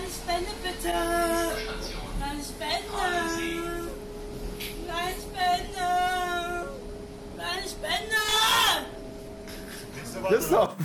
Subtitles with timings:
[0.00, 0.92] Kleine Spende bitte.
[2.18, 3.00] Kleine Spende.
[4.86, 5.86] Kleine Spende.
[7.36, 8.20] Kleine Spende.
[10.28, 10.76] Christoph!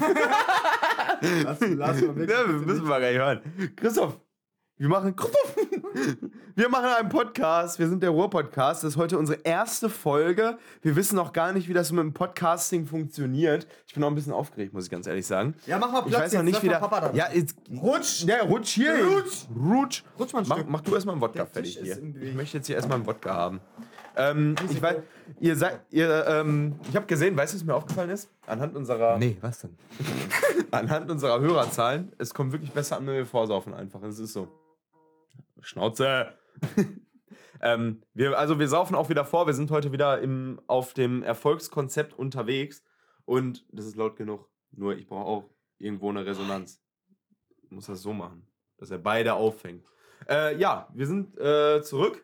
[1.43, 2.29] Lass, lass mal weg.
[2.29, 3.41] Ja, wir müssen wir gar nicht hören.
[3.75, 4.19] Christoph,
[4.77, 5.54] wir machen Christoph.
[6.55, 7.79] Wir machen einen Podcast.
[7.79, 8.83] Wir sind der Ruhr-Podcast.
[8.83, 10.57] Das ist heute unsere erste Folge.
[10.81, 13.65] Wir wissen noch gar nicht, wie das mit dem Podcasting funktioniert.
[13.87, 15.55] Ich bin noch ein bisschen aufgeregt, muss ich ganz ehrlich sagen.
[15.65, 16.79] Ja, mach mal Ich Platz weiß noch jetzt, nicht, wie der.
[16.79, 17.13] Papa da.
[17.13, 18.25] Ja, jetzt, rutsch!
[18.25, 18.93] Ja, rutsch hier!
[19.05, 19.45] Rutsch.
[19.55, 20.03] Rutsch!
[20.19, 20.69] Rutsch mal ein Mach, Stück.
[20.69, 21.97] mach du erstmal einen Wodka Der fertig hier.
[22.21, 23.61] Ich möchte jetzt hier erstmal einen Wodka haben.
[24.17, 24.97] Ähm, ich weiß,
[25.39, 28.29] ihr seid, ihr, ähm, ich habe gesehen, weißt du, was mir aufgefallen ist?
[28.47, 29.77] Anhand unserer, Nee, was denn?
[30.71, 34.01] anhand unserer Hörerzahlen, es kommt wirklich besser an, wenn wir vorsaufen einfach.
[34.03, 34.47] Es ist so.
[35.65, 36.27] Schnauze!
[37.61, 39.47] ähm, wir, also wir saufen auch wieder vor.
[39.47, 42.83] Wir sind heute wieder im, auf dem Erfolgskonzept unterwegs.
[43.25, 44.47] Und das ist laut genug.
[44.71, 46.81] Nur ich brauche auch irgendwo eine Resonanz.
[47.63, 48.47] Ich muss das so machen,
[48.77, 49.87] dass er beide auffängt.
[50.29, 52.23] Äh, ja, wir sind äh, zurück.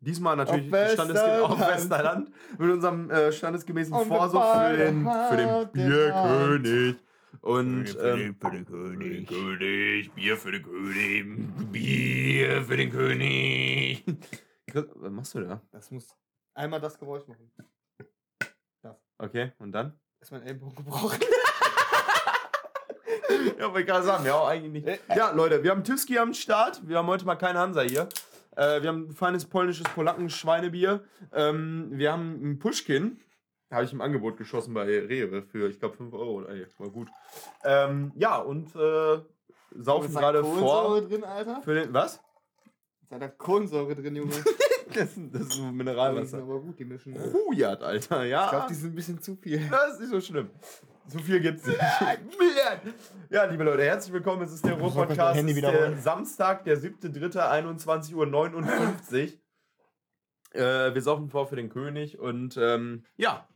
[0.00, 2.30] Diesmal natürlich Auf standesge auf Westerland.
[2.58, 6.96] Mit unserem äh, standesgemäßen Vorsatz für den, für den Bierkönig.
[7.44, 9.28] Und Für den- ähm, für den König.
[9.28, 11.36] König, Bier für den König,
[11.70, 14.02] Bier für den König.
[14.72, 15.60] Was machst du da?
[15.70, 16.16] Das muss
[16.54, 17.52] einmal das Geräusch machen.
[19.18, 19.92] Okay, und dann?
[20.20, 21.20] Ist mein Ellbogen gebrochen?
[23.58, 25.00] Ja, wollte ich gerade sagen, ja, auch eigentlich nicht.
[25.14, 26.86] Ja, Leute, wir haben Tyski am Start.
[26.86, 28.08] Wir haben heute mal keine Hansa hier.
[28.56, 31.04] Äh, wir haben ein feines polnisches Polacken-Schweinebier.
[31.32, 33.20] Ähm, wir haben ein Pushkin.
[33.74, 36.44] Habe ich im Angebot geschossen bei Rewe für, ich glaube, 5 Euro.
[36.46, 37.08] Ey, war gut.
[37.64, 39.18] Ähm, ja, und äh,
[39.76, 41.08] saufen Ist da gerade Kohlensäure vor.
[41.08, 41.60] drin, Alter?
[41.62, 42.14] Für den, was?
[43.02, 44.32] Ist da Kohlensäure drin, Junge?
[44.94, 46.38] Das, ist- das ist nur Die sind Mineralwasser.
[46.38, 47.14] aber gut, die mischen.
[47.14, 47.32] Ne?
[47.32, 48.44] Hujat, Alter, ja.
[48.44, 49.58] Ich glaube, die sind ein bisschen zu viel.
[49.70, 50.50] Das ist nicht so schlimm.
[51.08, 51.78] So viel gibt's nicht.
[53.30, 54.42] ja, liebe Leute, herzlich willkommen.
[54.42, 55.40] Es ist der Ruhr-Podcast.
[55.48, 55.96] Der.
[55.98, 59.32] Samstag, der 7.3.21.59 Uhr.
[60.54, 63.48] Äh, wir saufen vor für den König und ähm, ja,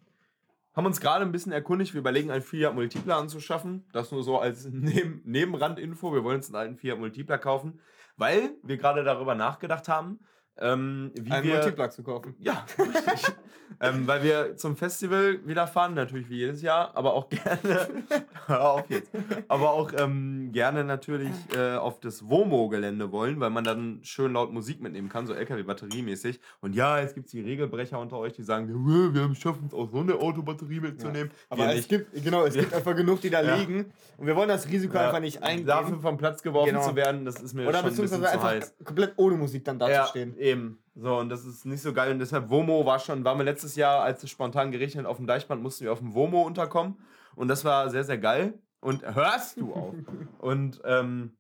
[0.78, 1.93] haben uns gerade ein bisschen erkundigt.
[1.93, 3.84] Wir überlegen, einen Fiat Multipler anzuschaffen.
[3.93, 6.15] Das nur so als Neben Nebenrandinfo.
[6.15, 7.81] Wir wollen uns einen alten Fiat Multipler kaufen,
[8.16, 10.21] weil wir gerade darüber nachgedacht haben,
[10.61, 11.55] ähm, wie Einen wir...
[11.57, 12.35] Multiplug zu kaufen.
[12.41, 13.35] Ja, richtig.
[13.81, 17.59] ähm, weil wir zum Festival wieder fahren, natürlich wie jedes Jahr, aber auch gerne,
[18.47, 19.11] hör auf jetzt,
[19.49, 24.53] aber auch ähm, gerne natürlich äh, auf das WOMO-Gelände wollen, weil man dann schön laut
[24.53, 26.41] Musik mitnehmen kann, so LKW-batteriemäßig.
[26.61, 29.75] Und ja, jetzt gibt es die Regelbrecher unter euch, die sagen, "Ja, wir schaffen es
[29.75, 31.31] auch so eine Autobatterie mitzunehmen.
[31.51, 33.57] Aber Wir es gibt, genau, es gibt einfach genug, die da Ja.
[33.57, 33.93] liegen.
[34.17, 35.67] Und wir wollen das Risiko Ja, einfach nicht eingehen.
[35.67, 36.89] Dafür vom Platz geworfen Genau.
[36.89, 38.75] zu werden, das ist mir Oder schon ein bisschen beziehungsweise zu einfach heiß.
[38.85, 40.35] komplett ohne Musik dann dazustehen.
[40.39, 40.83] Ja, eben.
[40.95, 42.11] So, und das ist nicht so geil.
[42.11, 45.19] Und deshalb, Womo war schon, waren wir letztes Jahr, als es spontan geregnet hat, auf
[45.19, 46.99] dem Deichbrand, mussten wir auf dem Womo unterkommen.
[47.37, 48.59] Und das war sehr, sehr geil.
[48.81, 49.95] Und hörst du auch.
[50.39, 51.37] und ähm,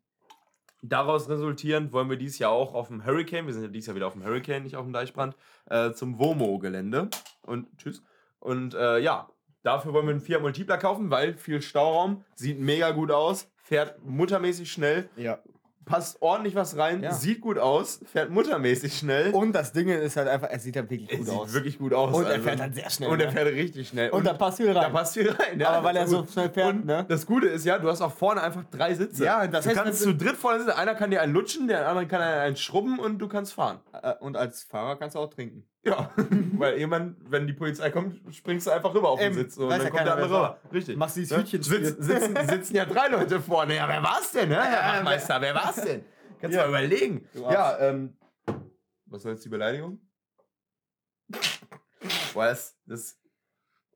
[0.82, 3.96] daraus resultierend wollen wir dieses Jahr auch auf dem Hurricane, wir sind ja dieses Jahr
[3.96, 5.36] wieder auf dem Hurricane, nicht auf dem Deichbrand,
[5.66, 7.08] äh, zum Womo-Gelände.
[7.42, 8.02] Und tschüss.
[8.38, 9.28] Und äh, ja,
[9.62, 14.04] dafür wollen wir einen Fiat Multipler kaufen, weil viel Stauraum, sieht mega gut aus, fährt
[14.04, 15.40] muttermäßig schnell, Ja.
[15.88, 17.12] Passt ordentlich was rein, Ja.
[17.12, 19.32] sieht gut aus, fährt muttermäßig schnell.
[19.32, 21.52] Und das Ding ist halt einfach, es sieht halt wirklich gut sieht aus.
[21.52, 22.14] wirklich gut aus.
[22.14, 22.42] Und er also.
[22.42, 23.08] fährt halt sehr schnell.
[23.10, 23.32] Und er ne?
[23.32, 24.10] fährt richtig schnell.
[24.10, 24.92] Und da passt viel da rein.
[24.92, 25.58] passt viel rein.
[25.58, 27.04] Ja, Aber weil er so schnell fährt, Und ne?
[27.08, 29.24] das Gute ist ja, du hast auch vorne einfach drei Sitze.
[29.24, 30.72] Ja, das du heißt, kannst zu dritt vorne sitzen.
[30.76, 33.80] Einer kann dir einen lutschen, der andere kann einen schrubben und du kannst fahren.
[34.02, 35.64] Äh, Und als Fahrer kannst du auch trinken.
[35.88, 36.10] Ja,
[36.58, 39.68] weil irgendwann, wenn die Polizei kommt, springst du einfach rüber auf den Eben, Sitz und
[39.70, 40.58] dann ja kommt der andere rüber.
[40.72, 40.96] Richtig.
[40.96, 41.42] Machst dieses Ne?
[41.42, 41.84] Hütchenspiel.
[41.84, 43.76] Sitz, sitzen, sitzen ja drei Leute vorne.
[43.76, 44.62] Ja, wer war's denn, ne?
[44.62, 46.04] Herr Wachmeister, wer war's denn?
[46.40, 46.66] Kannst du Ja.
[46.68, 47.26] mal überlegen.
[47.32, 48.16] Du Ja, ähm.
[49.06, 49.98] Was soll jetzt die Beleidigung?
[52.34, 52.76] Boah, das.
[52.86, 53.18] das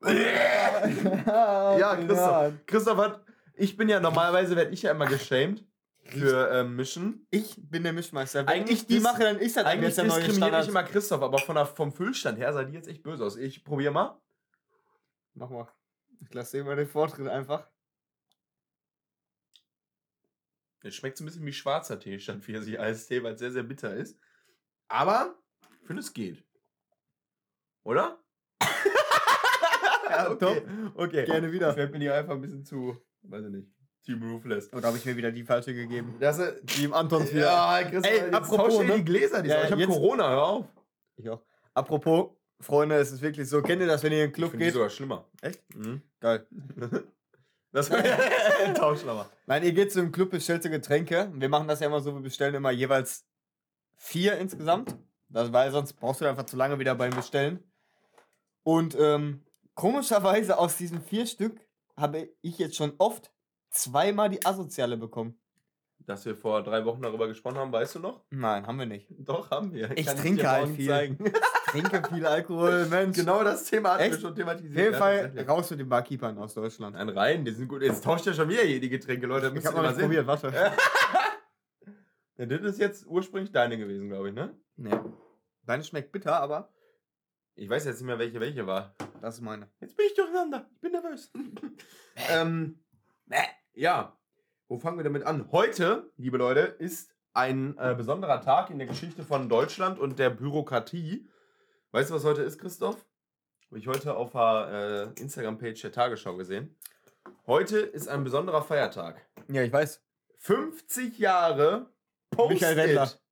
[0.04, 2.52] ja, Christoph.
[2.66, 3.24] Christoph hat.
[3.54, 5.64] Ich bin ja normalerweise, werde ich ja immer geschämt
[6.12, 7.26] für ähm, Mischen.
[7.30, 8.40] Ich bin der Mischmeister.
[8.40, 10.64] Wenn Eigentlich ich die mache, dann ist das Eigentlich der neue Standard.
[10.64, 13.36] ich immer Christoph, aber von der, vom Füllstand her sah die jetzt echt böse aus.
[13.36, 14.20] Ich probiere mal.
[15.34, 15.68] Mach mal.
[16.20, 17.68] Ich lasse dir mal den Vortritt einfach.
[20.82, 23.62] Jetzt schmeckt es ein bisschen wie schwarzer Tee statt Pfirsich Eistee, weil es sehr, sehr
[23.62, 24.18] bitter ist.
[24.88, 25.34] Aber
[25.80, 26.44] ich finde, es geht.
[27.84, 28.18] Oder?
[30.12, 30.62] Ja, okay.
[30.94, 31.24] okay.
[31.24, 31.72] Gerne wieder.
[31.72, 33.68] Fällt mir die einfach ein bisschen zu, weiß ich nicht,
[34.04, 34.72] Team Ruthless.
[34.72, 36.16] Oder habe ich mir wieder die falsche gegeben?
[36.20, 37.46] Das, Die im Antons wieder.
[37.46, 38.96] ja, Chris, Ey, apropos, ne?
[38.96, 40.66] die Gläser, die Ja, ich habe Corona, hör auf.
[41.16, 41.40] Ich auch.
[41.74, 43.62] Apropos, Freunde, es ist wirklich so.
[43.62, 44.74] Kennt ihr das, wenn ihr in den Ich Club finde die geht?
[44.74, 45.24] sogar schlimmer.
[45.40, 45.62] Echt?
[45.74, 46.02] Mhm.
[46.20, 46.46] Geil.
[47.74, 47.88] Das
[48.74, 49.30] Tauschlammer.
[49.46, 51.30] Nein, ihr geht zu einem Club, bestellt so Getränke.
[51.34, 53.24] Wir machen das ja immer so, wir bestellen immer jeweils
[53.96, 54.94] vier insgesamt.
[55.30, 57.64] Das, weil sonst brauchst du einfach zu lange wieder beim Bestellen.
[58.62, 59.42] Und ähm,
[59.74, 61.58] komischerweise aus diesen vier Stück
[61.96, 63.32] habe ich jetzt schon oft
[63.72, 65.38] zweimal die Asoziale bekommen.
[66.04, 68.24] dass wir vor drei Wochen darüber gesprochen haben, weißt du noch?
[68.30, 69.06] Nein, haben wir nicht.
[69.18, 69.96] Doch, haben wir.
[69.96, 70.88] Ich Kann trinke halt viel.
[70.88, 71.18] Zeigen.
[71.66, 73.16] Trinke viel Alkohol, Mensch.
[73.16, 74.72] genau das Thema hatten wir schon thematisiert.
[74.72, 75.48] Auf jeden ja, Fall tatsächlich.
[75.48, 76.96] raus mit den Barkeepern aus Deutschland.
[76.96, 77.80] Nein, rein, die sind gut.
[77.82, 79.52] Jetzt tauscht ja schon wieder hier die Getränke, Leute.
[79.56, 80.02] Ich hab mal nicht sehen.
[80.04, 80.52] probiert, warte.
[82.38, 84.56] Ja, das ist jetzt ursprünglich deine gewesen, glaube ich, ne?
[84.76, 84.90] Nee.
[85.64, 86.72] Deine schmeckt bitter, aber
[87.54, 88.94] Ich weiß jetzt nicht mehr, welche welche war.
[89.20, 89.68] das ist meine.
[89.80, 90.66] Jetzt bin ich durcheinander.
[90.74, 91.30] Ich bin nervös.
[92.30, 92.80] ähm,
[93.74, 94.16] ja,
[94.68, 95.50] wo fangen wir damit an?
[95.52, 100.30] Heute, liebe Leute, ist ein äh, besonderer Tag in der Geschichte von Deutschland und der
[100.30, 101.28] Bürokratie.
[101.92, 103.06] Weißt du, was heute ist, Christoph?
[103.66, 106.76] Habe ich heute auf der äh, Instagram-Page der Tagesschau gesehen.
[107.46, 109.26] Heute ist ein besonderer Feiertag.
[109.48, 110.02] Ja, ich weiß.
[110.38, 111.90] 50 Jahre
[112.36, 113.02] Michael Wendler.
[113.02, 113.22] Post-it.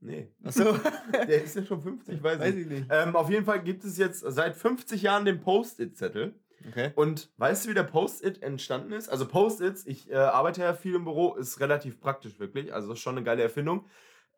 [0.00, 0.78] Nee, Achso.
[1.12, 2.60] der ist ja schon 50, weiß, weiß ich.
[2.62, 2.86] ich nicht.
[2.90, 6.34] Ähm, auf jeden Fall gibt es jetzt seit 50 Jahren den Post-it-Zettel.
[6.68, 6.92] Okay.
[6.94, 9.08] Und weißt du, wie der Post-it entstanden ist?
[9.08, 12.72] Also Post-its, ich äh, arbeite ja viel im Büro, ist relativ praktisch wirklich.
[12.72, 13.86] Also ist schon eine geile Erfindung.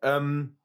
[0.01, 0.57] Ähm,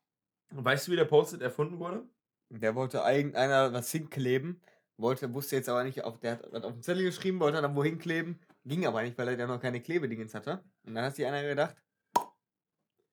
[0.51, 2.03] weißt du, wie der Post-it erfunden wurde?
[2.51, 4.61] Der wollte irgendeiner was hinkleben,
[4.97, 7.75] wollte, wusste jetzt aber nicht, auf, der hat was auf den Zettel geschrieben, wollte dann
[7.75, 10.63] wohin kleben, ging aber nicht, weil er ja noch keine Klebedingens hatte.
[10.87, 11.77] Und dann hat sich einer gedacht,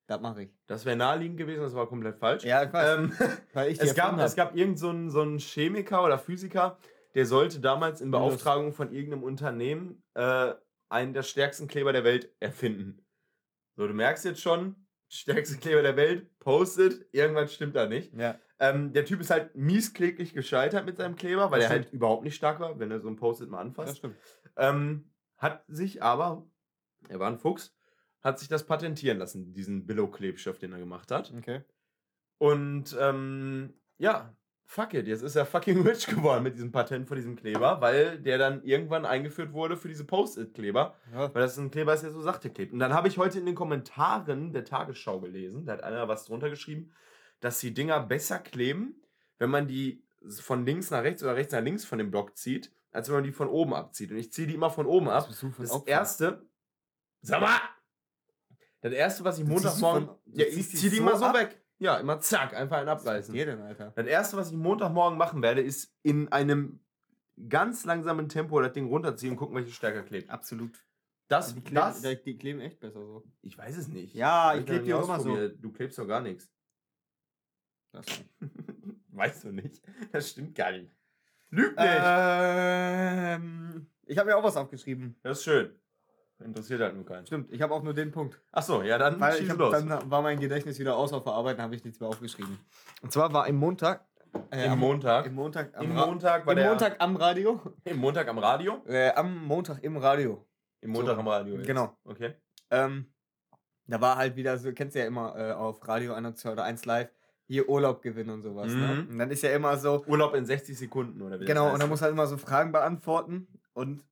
[0.06, 0.50] das mache ich.
[0.66, 2.44] Das wäre naheliegend gewesen, das war komplett falsch.
[2.44, 3.12] Ja, ich weiß, Ähm,
[3.54, 6.78] weil ich es, gab, es gab irgend so einen, so einen Chemiker oder Physiker,
[7.14, 8.10] der sollte damals in.
[8.10, 10.54] Beauftragung von irgendeinem Unternehmen äh,
[10.88, 13.04] einen der stärksten Kleber der Welt erfinden.
[13.76, 14.76] So, du merkst jetzt schon,
[15.08, 18.12] stärkste Kleber der Welt, Post-it, irgendwann stimmt da nicht.
[18.14, 18.38] Ja.
[18.58, 21.94] Ähm, der Typ ist halt mieskläglich gescheitert mit seinem Kleber, weil Das er halt stimmt.
[21.94, 23.98] überhaupt nicht stark war, wenn er so ein Post-it mal Das anfasst.
[23.98, 24.16] stimmt.
[24.56, 26.46] Ähm, hat sich aber,
[27.08, 27.74] er war ein Fuchs,
[28.20, 31.32] hat sich das patentieren lassen, diesen Billo-Klebstoff, den er gemacht hat.
[31.36, 31.62] Okay.
[32.38, 34.36] Und ähm, ja,
[34.72, 38.18] fuck it, jetzt ist er fucking rich geworden mit diesem Patent von diesem Kleber, weil
[38.18, 41.34] der dann irgendwann eingeführt wurde für diese Post-it-Kleber, Ja.
[41.34, 42.72] weil das ein Kleber ist, der so sachte klebt.
[42.72, 46.24] Und dann habe ich heute in den Kommentaren der Tagesschau gelesen, da hat einer was
[46.24, 46.90] drunter geschrieben,
[47.40, 48.94] dass die Dinger besser kleben,
[49.38, 50.02] wenn man die
[50.40, 53.24] von links nach rechts oder rechts nach links von dem Block zieht, als wenn man
[53.24, 54.10] die von oben abzieht.
[54.10, 55.26] Und ich ziehe die immer von oben ab.
[55.28, 55.86] Das Opfer?
[55.88, 56.46] erste,
[57.20, 57.58] sag mal,
[58.80, 61.34] das erste, was ich Montagmorgen, ja, ich ziehe die so immer so ab?
[61.34, 61.61] weg.
[61.82, 63.34] Ja, immer zack, einfach einen Was ist abreißen.
[63.34, 63.90] dir denn, Alter?
[63.96, 66.78] Das erste, was ich Montagmorgen machen werde, ist in einem
[67.48, 70.30] ganz langsamen Tempo das Ding runterziehen und gucken, welche stärker klebt.
[70.30, 70.86] Absolut.
[71.26, 73.24] Das, Die kleben, das, die, kleben echt besser so.
[73.40, 74.14] ich weiß es nicht.
[74.14, 75.48] Ja, ich noch kleb nie die auch immer so.
[75.48, 76.52] Du klebst doch gar nichts.
[77.90, 78.06] Das
[79.08, 79.82] weißt du nicht?
[80.12, 80.94] Das stimmt gar nicht.
[81.50, 82.00] Lüg nicht.
[82.04, 85.16] ähm, ich habe mir auch was aufgeschrieben.
[85.22, 85.81] das ist schön.
[86.44, 87.26] Interessiert halt nur keinen.
[87.26, 88.40] Stimmt, ich habe auch nur den Punkt.
[88.52, 89.72] Achso, ja, dann Weil ich hab, los.
[89.72, 92.58] dann war mein Gedächtnis wieder aus auf Verarbeiten, habe ich nichts mehr aufgeschrieben.
[93.02, 94.04] Und zwar war im Montag.
[94.50, 95.26] äh, Im am- Montag.
[95.26, 96.68] Im Montag am, Im Ra- Montag war im der.
[96.70, 97.60] Montag am Radio.
[97.84, 98.82] Im Montag am Radio.
[98.86, 100.46] Äh, am Montag im Radio.
[100.80, 101.56] Im Montag So, am Radio.
[101.56, 101.66] Jetzt.
[101.66, 101.96] genau.
[102.04, 102.34] Okay.
[102.70, 103.06] Ähm,
[103.86, 106.84] da war halt wieder so, kennst du ja immer äh, auf Radio 1 oder 1
[106.86, 107.10] Live,
[107.46, 108.72] hier Urlaub gewinnen und sowas.
[108.72, 109.04] Ne?
[109.04, 109.10] Mhm.
[109.12, 111.74] Und dann ist ja immer so, Urlaub in 60 Sekunden oder wie das genau, heißt.
[111.74, 113.48] und dann muss halt immer so Fragen beantworten.
[113.74, 114.02] Und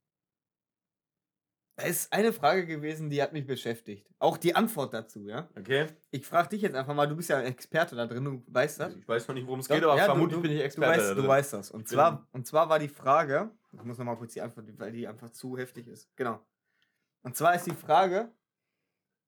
[1.81, 4.07] da ist eine Frage gewesen, die hat mich beschäftigt.
[4.19, 5.49] Auch die Antwort dazu, ja.
[5.59, 5.87] Okay.
[6.11, 8.81] Ich frage dich jetzt einfach mal, du bist ja ein Experte da drin, du weißt
[8.81, 8.95] das.
[8.95, 10.65] Ich weiß noch nicht, worum es geht, aber ja, du- vermutlich du- bin ich Du
[10.65, 10.99] Experte.
[11.01, 11.71] weißt, da du weißt das.
[11.71, 15.07] Und zwar, und zwar war die Frage, ich muss nochmal kurz die Antwort, weil die
[15.09, 16.09] einfach zu heftig ist.
[16.17, 16.41] Genau.
[17.23, 18.31] Und zwar ist die Frage,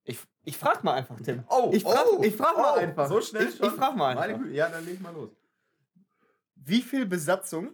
[0.05, 1.45] ich, ich frag mal einfach, Tim.
[1.49, 3.09] Oh, Ich frag, oh, ich frag mal oh, einfach.
[3.09, 3.67] So schnell ich, schon?
[3.69, 4.47] ich frag mal einfach.
[4.51, 5.31] Ja, dann leg mal los.
[6.57, 7.71] Wie viel Besatzung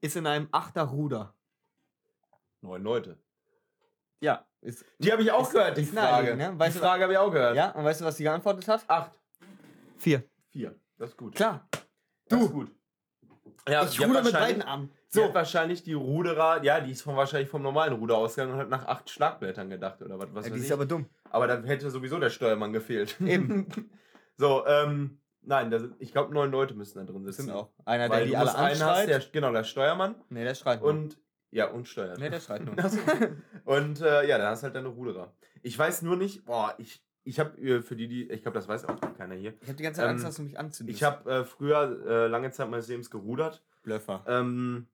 [0.00, 1.34] ist in einem Achterruder?
[2.60, 3.18] Neun Leute.
[4.22, 4.46] Ja.
[4.60, 6.36] Ist, Die habe ich auch Ist- gehört, die ist Frage.
[6.36, 6.52] ne?
[6.56, 7.56] Weißt die du- Frage habe ich auch gehört.
[7.56, 8.84] ja, und weißt du, was sie geantwortet hat?
[8.88, 9.10] Acht.
[9.96, 10.22] Vier.
[10.50, 10.74] Vier.
[10.98, 11.34] Das ist gut.
[11.34, 11.66] Klar.
[11.72, 12.44] Das Du.
[12.46, 12.70] ist gut.
[13.68, 14.90] Ja, ich die ruder mit beiden Armen.
[15.08, 15.24] So.
[15.24, 18.68] Hat wahrscheinlich die Ruderer, ja, die ist von, wahrscheinlich vom normalen Ruder ausgegangen und hat
[18.70, 20.64] nach acht Schlagblättern gedacht oder was, was Ja, weiß die ich.
[20.66, 21.06] ist aber dumm.
[21.30, 23.20] Aber dann hätte sowieso der Steuermann gefehlt.
[23.20, 23.66] Eben.
[24.36, 27.48] so, ähm, nein, da sind, ich glaube, neun Leute müssen da drin Das sitzen.
[27.48, 27.70] sind auch.
[27.84, 29.08] Einer, Weil der die alle einen hast, anschreit.
[29.08, 31.18] der, genau, der Steuermann nee, der schreit und,
[31.52, 32.18] ja, und steuert.
[32.18, 32.74] Nee, der schreit nur.
[33.64, 35.32] Und äh, ja, dann hast du halt deine Ruderer.
[35.62, 38.66] Ich weiß nur nicht, boah, ich, ich habe äh, für die, die, ich glaube, das
[38.66, 39.54] weiß auch keiner hier.
[39.60, 40.96] Ich habe die ganze Zeit Angst, Ähm, dass du mich anzündest.
[40.96, 43.62] Ich habe äh, früher äh, lange Zeit meines Lebens gerudert.
[43.82, 44.24] Blöffer.
[44.26, 44.88] Ähm,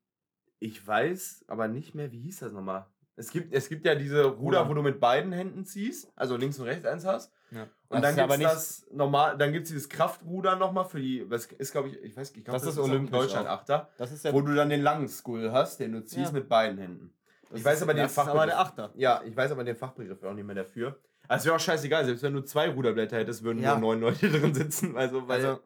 [0.59, 2.87] ich weiß aber nicht mehr, wie hieß das nochmal?
[3.17, 4.69] Es gibt, es gibt ja diese Ruder, Ruder.
[4.69, 7.33] wo du mit beiden Händen ziehst, also links und rechts eins hast.
[7.51, 7.63] Ja.
[7.63, 10.85] Und Das dann ist gibt aber es das normal, dann gibt es dieses Kraftruder nochmal
[10.85, 13.11] für die, das ist glaube ich, ich weiß ich glaube, Das ist auch in olympisch
[13.19, 13.49] Deutschland.
[13.49, 14.33] Achter, Das ist ja.
[14.33, 16.39] wo du dann den langen Skull hast, den du ziehst Ja.
[16.39, 17.15] mit beiden Händen.
[17.51, 18.47] das ich weiß ist- aber den das ist aber Fachbegriff.
[18.51, 18.91] der Achter.
[18.97, 20.99] Ja, ich weiß aber den Fachbegriff auch nicht mehr dafür.
[21.29, 23.73] Also es wäre auch scheißegal, selbst wenn du zwei Ruderblätter hättest, würden Ja.
[23.79, 24.97] nur neun Leute drin sitzen.
[24.97, 25.61] Also, weil, Also,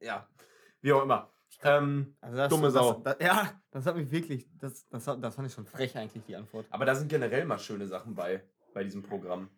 [0.00, 0.26] ja,
[0.80, 1.28] wie auch immer.
[1.64, 2.92] Ähm, also das, Dumme das, Sau.
[3.04, 4.48] Das, ja, das hat mich wirklich.
[4.60, 6.66] Das, das, das fand ich schon frech eigentlich, die Antwort.
[6.70, 8.42] aber da sind generell mal schöne Sachen bei,
[8.74, 9.48] bei diesem Programm.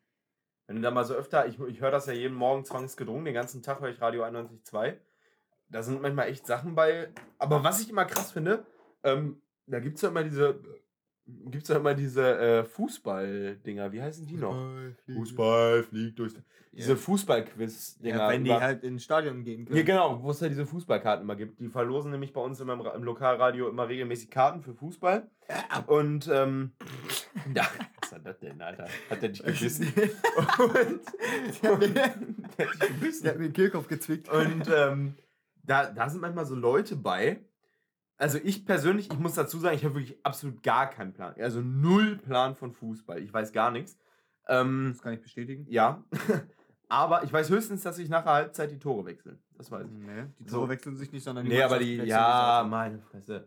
[0.70, 3.34] Wenn du da mal so öfter, ich, ich höre das ja jeden Morgen zwangsgedrungen, den
[3.34, 4.98] ganzen Tag höre ich Radio 91.2.
[5.68, 7.12] Da sind manchmal echt Sachen bei.
[7.38, 8.64] Aber was ich immer krass finde,
[9.02, 10.62] ähm, da gibt es ja immer diese,
[11.50, 13.92] gibt's ja immer diese äh, Fußball-Dinger.
[13.92, 14.56] Wie heißen die noch?
[15.12, 16.34] Fußball fliegt durch.
[16.72, 18.16] Diese Fußball-Quiz-Dinger.
[18.18, 19.76] Ja, wenn die über- halt ins Stadion gehen können.
[19.76, 21.58] Ja, genau, wo es ja diese Fußballkarten immer gibt.
[21.60, 25.28] Die verlosen nämlich bei uns immer im, im Lokalradio immer regelmäßig Karten für Fußball.
[25.88, 26.70] Und, ähm,
[27.54, 27.66] ja,
[28.00, 28.86] was hat das denn, Alter?
[29.10, 29.92] Hat der dich gebissen?
[30.58, 31.00] Und,
[31.62, 33.22] Der hat mir- der hat dich gebissen.
[33.24, 34.28] Der hat mir den Kehlkopf gezwickt.
[34.28, 35.14] Und ähm,
[35.64, 37.40] da, da sind manchmal so Leute bei.
[38.20, 41.34] Also ich persönlich, ich muss dazu sagen, ich habe wirklich absolut gar keinen Plan.
[41.38, 43.18] Also null Plan von Fußball.
[43.22, 43.98] Ich weiß gar nichts.
[44.46, 45.66] Ähm, das kann ich bestätigen.
[45.70, 46.04] ja.
[46.90, 49.38] Aber ich weiß höchstens, dass sich nach der Halbzeit die Tore wechseln.
[49.56, 49.92] Das weiß ich.
[50.06, 50.56] Nee, die So.
[50.58, 51.98] Tore wechseln sich nicht, sondern Nee, aber die.
[51.98, 53.46] Ja, die meine Fresse.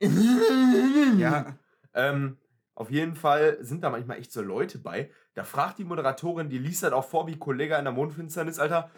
[1.18, 1.58] Ja.
[1.94, 2.36] Ähm,
[2.74, 5.10] auf jeden Fall sind da manchmal echt so Leute bei.
[5.34, 8.90] Da fragt die Moderatorin, die liest dann auch vor wie Kollege in der Mondfinsternis, Alter.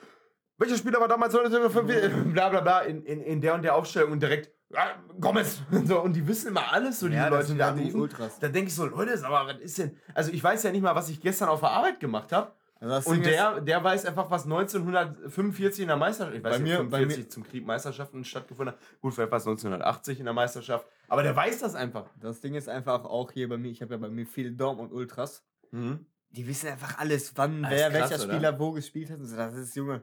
[0.59, 4.21] Welcher Spieler war damals bla bla bla in, in, in der und der Aufstellung und
[4.21, 7.59] direkt ja, Gomez und so und die wissen immer alles so diese ja, Leute die
[7.59, 7.93] da die.
[7.93, 8.39] Ultras.
[8.39, 9.97] Da denke ich so Leute, mal, was ist denn?
[10.15, 13.11] Also ich weiß ja nicht mal, was ich gestern auf der Arbeit gemacht habe Also
[13.11, 16.85] und der der weiß einfach, was 1945 in der Meisterschaft, ich weiß Bei nicht, mir-
[16.85, 18.81] bei 45 mir- zum Krieg Meisterschaften stattgefunden hat.
[19.01, 22.07] Gut, vielleicht war es 1980 in der Meisterschaft, aber der weiß das einfach.
[22.21, 24.93] Das Ding ist einfach auch hier bei mir, ich habe ja bei mir viele Dortmund
[24.93, 25.43] Ultras.
[25.71, 26.07] Mhm.
[26.31, 28.35] Die wissen einfach alles, wann Das wer krass, welcher oder?
[28.35, 29.19] Spieler wo gespielt hat.
[29.19, 29.37] und so.
[29.37, 30.03] Das ist Junge.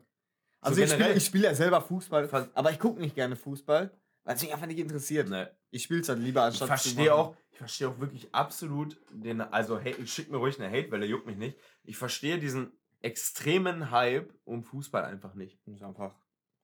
[0.60, 3.92] Also So ich spiele ich spiel ja selber Fußball, aber ich gucke nicht gerne Fußball,
[4.26, 5.30] weil es mich einfach nicht interessiert.
[5.30, 5.56] Ne.
[5.72, 9.40] Ich spiele es halt lieber Ich anstatt verstehe auch, ich verstehe auch wirklich absolut den,
[9.40, 11.58] also hey, ich schick mir ruhig eine Hate-Welle, juckt mich nicht.
[11.84, 15.60] Ich verstehe diesen extremen Hype um Fußball einfach nicht.
[15.68, 16.16] Ist einfach,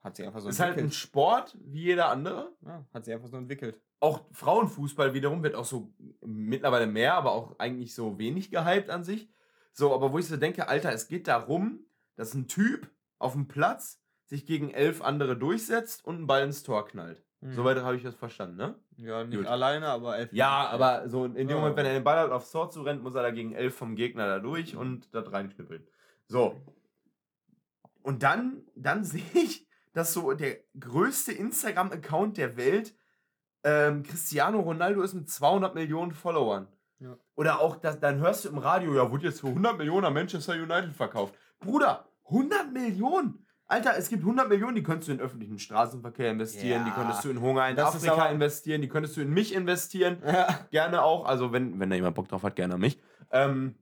[0.01, 0.91] hat sich einfach so ist halt ein.
[0.91, 2.51] Sport wie jeder andere.
[2.65, 3.79] ja, hat sich einfach so entwickelt.
[3.99, 5.93] Auch Frauenfußball wiederum wird auch so
[6.25, 9.29] mittlerweile mehr, aber auch eigentlich so wenig gehypt an sich.
[9.73, 12.89] So, aber wo ich so denke, Alter, es geht darum, dass ein Typ
[13.19, 17.23] auf dem Platz sich gegen elf andere durchsetzt und einen Ball ins Tor knallt.
[17.41, 17.53] Mhm.
[17.53, 18.75] Soweit habe ich das verstanden, ne?
[18.97, 19.47] Ja, nicht Gut.
[19.47, 20.31] alleine, aber elf.
[20.31, 21.55] Ja, aber so in dem Ja.
[21.55, 23.95] Moment, wenn er den Ball hat, aufs Tor zu rennt, muss er dagegen elf vom
[23.95, 25.85] Gegner da durch und das reinknüppeln.
[26.27, 26.61] So.
[28.03, 32.95] Und dann, dann sehe ich, dass so der größte Instagram-Account der Welt,
[33.63, 36.67] ähm, Cristiano Ronaldo ist mit 200 Millionen Followern.
[36.99, 37.17] Ja.
[37.35, 40.13] Oder auch, das, dann hörst du im Radio, ja, wurde jetzt für 100 Millionen an
[40.13, 41.33] Manchester United verkauft.
[41.59, 43.40] Bruder, 100 Millionen?
[43.71, 46.95] Alter, es gibt 100 Millionen, die könntest du in öffentlichen Straßenverkehr investieren, die Ja.
[46.95, 50.21] könntest du in Hunger in Das Afrika aber- investieren, die könntest du in mich investieren
[50.25, 50.47] Ja.
[50.71, 51.25] gerne auch.
[51.25, 52.99] Also, wenn, wenn da jemand Bock drauf hat, gerne an mich.
[53.31, 53.75] Ähm,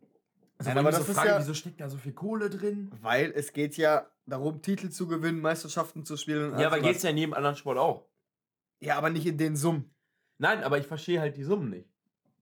[0.60, 2.92] also, Nein, aber das so ist frage, ja- wieso steckt da so viel Kohle drin?
[3.02, 6.58] Weil es geht ja darum, Titel zu gewinnen, Meisterschaften zu spielen.
[6.60, 7.04] Ja, aber geht's was.
[7.04, 8.06] ja in jedem anderen Sport auch.
[8.82, 9.90] Ja, aber nicht in den Summen.
[10.38, 11.90] Nein, aber ich verstehe halt die Summen nicht.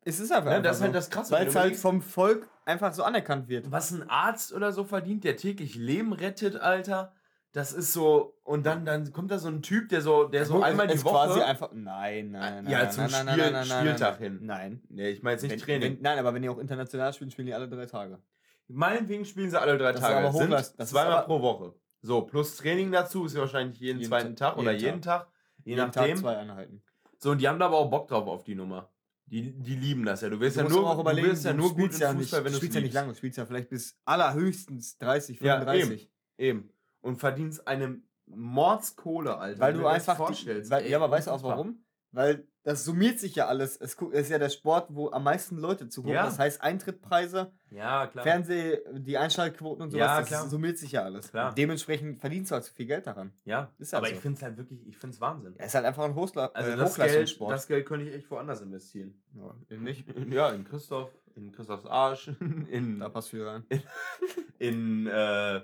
[0.03, 0.51] Es ist einfach.
[0.51, 1.31] Einfach das ist halt das Krasse.
[1.33, 3.71] Weil es halt vom Volk einfach so anerkannt wird.
[3.71, 7.13] was ein Arzt oder so verdient, der täglich Leben rettet, Alter.
[7.57, 8.37] Das ist so.
[8.43, 11.03] Und dann, dann kommt da so ein Typ, der so, der so einmal die ist
[11.05, 11.13] Woche.
[11.27, 11.71] quasi einfach.
[11.73, 12.67] Nein, nein, nein.
[12.71, 14.31] Ja, nein, zum nein, nein, Spiel- nein, nein, nein, Spieltag nein.
[14.31, 14.39] hin.
[14.45, 14.81] Nein.
[14.89, 15.95] nee, ich meine jetzt nicht Wenn, Training.
[15.95, 18.19] wenn, nein, aber wenn die auch international spielen, spielen die alle drei Tage.
[18.67, 20.17] Meinetwegen spielen sie alle drei Das ist Tage.
[20.27, 21.73] aber Sind Hochleist- das ist zweimal aber- pro Woche.
[22.01, 25.01] So, plus Training dazu ist ja wahrscheinlich jeden, Jeden zweiten Ta- Tag oder jeden jeden
[25.01, 25.27] Tag.
[25.63, 26.09] Je Jeden nachdem.
[26.09, 26.83] Tag zwei Einheiten.
[27.17, 28.91] So, und die haben da aber auch Bock drauf auf die Nummer.
[29.25, 30.29] Die, die lieben das ja.
[30.29, 32.33] Du wirst ja nur, auch überlegen, du wirst ja nur gut spielst ja Fußball, nicht,
[32.33, 35.59] wenn du du spielst ja nicht lange, du spielst ja vielleicht bis allerhöchstens 30, Ja,
[35.59, 36.09] 35.
[36.37, 36.69] Eben.
[37.07, 39.59] Und verdienst eine Mordskohle, Alter.
[39.59, 40.17] weil du einfach.
[40.17, 40.69] vorstellst.
[40.69, 41.83] Die, weil, Ey, ja, aber weißt du auch warum?
[42.11, 43.77] Weil das summiert sich ja alles.
[43.77, 46.15] Es ist ja der Sport, wo am meisten Leute zugucken.
[46.15, 46.25] Ja.
[46.25, 48.09] Das heißt, Eintrittpreise, Ja.
[48.09, 51.29] Fernseh, die Einschaltquoten und sowas, Ja, das summiert sich ja alles.
[51.31, 51.53] Klar.
[51.53, 53.31] Dementsprechend verdienst du halt so viel Geld daran.
[53.45, 54.15] ja, Ist halt aber so.
[54.15, 55.53] ich finde es halt wirklich, ich finde es Wahnsinn.
[55.57, 58.31] Er ist halt einfach ein Hochla Also äh, das Geld, das Geld könnte ich echt
[58.31, 59.21] woanders investieren.
[59.33, 60.05] ja, nicht.
[60.33, 62.27] Ja, in Christoph, in Christophs Arsch,
[62.69, 63.63] in, Da passt viel rein.
[64.59, 65.61] in, äh,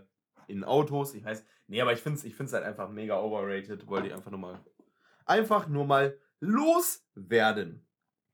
[0.47, 1.13] in Autos.
[1.13, 3.87] Ich weiß, nee, aber ich finde es ich find's halt einfach mega overrated.
[3.87, 4.59] Wollte ich einfach nur mal,
[5.25, 7.85] einfach nur mal loswerden.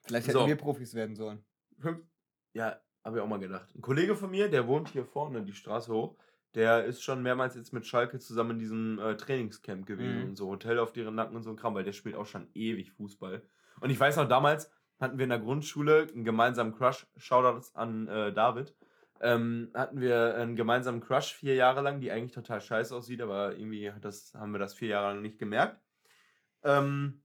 [0.02, 0.48] Vielleicht hätten So.
[0.48, 1.44] wir Profis werden sollen.
[2.54, 3.70] Ja, habe ich auch mal gedacht.
[3.76, 6.16] Ein Kollege von mir, der wohnt hier vorne die Straße hoch,
[6.56, 10.30] der ist schon mehrmals jetzt mit Schalke zusammen in diesem äh, Trainingscamp gewesen Mhm.
[10.30, 12.48] und so Hotel auf deren Nacken und so ein Kram, weil der spielt auch schon
[12.56, 13.44] ewig Fußball.
[13.82, 18.08] Und ich weiß noch, damals hatten wir in der Grundschule einen gemeinsamen Crush, Shoutouts an
[18.08, 18.76] äh, David,
[19.22, 23.56] ähm, hatten wir einen gemeinsamen Crush vier Jahre lang, die eigentlich total scheiße aussieht, aber
[23.56, 25.78] irgendwie das, haben wir das vier Jahre lang nicht gemerkt.
[26.64, 27.22] Ähm,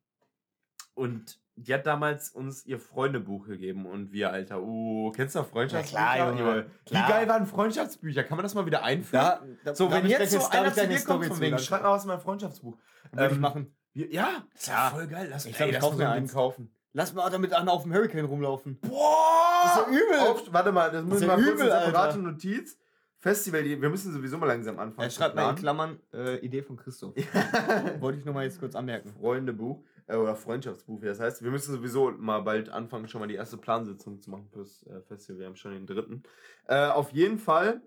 [0.94, 5.48] und die hat damals uns ihr Freundebuch gegeben und wir, Alter, uh, kennst du noch
[5.48, 6.02] Freundschaftsbücher?
[6.02, 7.08] klar, Junge, Wie klar.
[7.08, 8.24] geil waren Freundschaftsbücher?
[8.24, 9.22] Kann man das mal wieder einführen?
[9.24, 11.58] Da, da, so, wenn ich jetzt so eine- einer ich zu dir kommt von wegen,
[11.58, 12.76] schreib mal was in mein Freundschaftsbuch.
[13.12, 13.74] Würde ich Ähm, machen.
[13.92, 14.90] Wir, ja, ist ja Ja.
[14.90, 15.28] voll geil.
[15.30, 16.32] Lass, Ich ey, glaub, ich lass kauf mal mir so ein Ding eins.
[16.34, 16.74] kaufen.
[16.92, 18.78] Lass mal damit einer auf dem Hurricane rumlaufen.
[18.80, 19.53] Boah!
[19.64, 20.18] Das ist ja übel.
[20.20, 22.18] Auf, warte mal, das muss ist ich ja mal kurz übel, eine separate Alter.
[22.18, 22.78] Notiz.
[23.18, 25.08] Festival, wir müssen sowieso mal langsam anfangen.
[25.08, 25.56] Er schreibt mal in.
[25.56, 27.14] Klammern äh, Idee von Christoph.
[28.00, 29.08] Wollte ich nur mal jetzt kurz anmerken.
[29.18, 31.42] Freundebuch äh, oder Freundschaftsbuch, wie das heißt.
[31.42, 35.00] Wir müssen sowieso mal bald anfangen, schon mal die erste Plansitzung zu machen fürs äh,
[35.00, 35.40] Festival.
[35.40, 36.22] Wir haben schon den dritten.
[36.66, 37.80] Äh, auf jeden Fall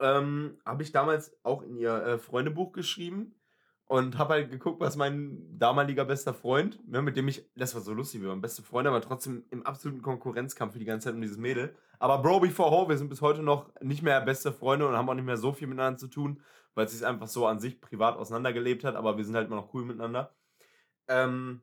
[0.00, 3.34] ähm, habe ich damals auch in ihr äh, Freundebuch geschrieben
[3.88, 7.82] und habe halt geguckt, was mein damaliger bester Freund, ne, mit dem ich, das war
[7.82, 11.14] so lustig, wir waren beste Freunde, aber trotzdem im absoluten Konkurrenzkampf für die ganze Zeit
[11.14, 11.74] um dieses Mädel.
[11.98, 15.08] Aber Bro before Ho, wir sind bis heute noch nicht mehr beste Freunde und haben
[15.08, 16.42] auch nicht mehr so viel miteinander zu tun,
[16.74, 19.56] weil es sich einfach so an sich privat auseinandergelebt hat, aber wir sind halt immer
[19.56, 20.34] noch cool miteinander.
[21.08, 21.62] Ähm,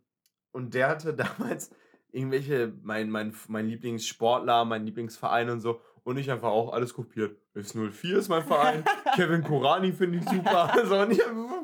[0.51, 1.75] und der hatte damals
[2.13, 5.81] irgendwelche, mein, mein, mein Lieblingssportler, mein Lieblingsverein und so.
[6.05, 7.37] Und ich einfach auch alles kopiert.
[7.55, 8.83] S04 ist mein Verein.
[9.15, 10.69] Kevin Kurani finde ich super.
[10.85, 11.19] So, und ich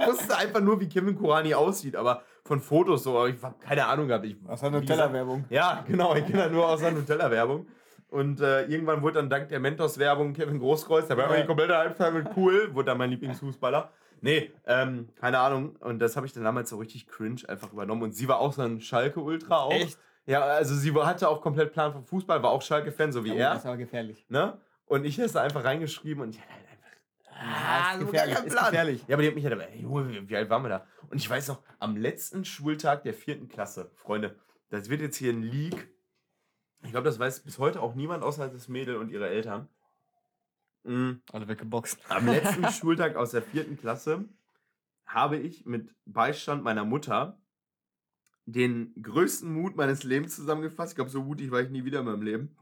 [0.08, 1.96] wusste einfach nur, wie Kevin Kurani aussieht.
[1.98, 4.25] Aber von Fotos so, aber ich habe keine Ahnung gehabt.
[4.25, 5.43] Ich, Aus der Nutella-Werbung.
[5.50, 7.67] ja, genau, ich kenne halt nur aus der Nutella-Werbung.
[8.08, 11.41] Und äh, irgendwann wurde dann dank der Mentos-Werbung Kevin Großkreuz, der war immer Ja.
[11.41, 13.91] die komplette Halbzeit mit cool, wurde dann mein Lieblingsfußballer.
[14.22, 15.75] Nee, ähm, keine Ahnung.
[15.81, 18.03] Und das habe ich dann damals so richtig cringe einfach übernommen.
[18.03, 19.72] Und sie war auch so ein Schalke-Ultra auch.
[19.72, 20.00] Echt?
[20.30, 23.56] Ja, also sie hatte auch komplett Plan vom Fußball, war auch Schalke-Fan, so wie Ja,
[23.56, 23.72] Das er.
[23.72, 24.26] war gefährlich.
[24.30, 24.60] Ne?
[24.86, 27.42] Und ich es da einfach reingeschrieben und ich hatte halt einfach.
[27.42, 29.04] Ja, ist gefährlich, ist gefährlich.
[29.08, 30.86] Ja, aber die hat mich halt, ey, Junge, wie, alt waren wir da?
[31.10, 34.36] Und ich weiß noch, am letzten Schultag der vierten Klasse, Freunde,
[34.70, 35.90] das wird jetzt hier ein Leak.
[36.84, 39.68] Ich glaube, das weiß bis heute auch niemand außer das Mädel und ihre Eltern.
[40.84, 42.00] Mm, Alle weggeboxt.
[42.08, 44.26] Am letzten Schultag aus der vierten Klasse
[45.08, 47.40] habe ich mit Beistand meiner Mutter
[48.51, 50.94] den größten Mut meines Lebens zusammengefasst.
[50.94, 52.56] Ich glaube, so mutig war ich nie wieder in meinem Leben.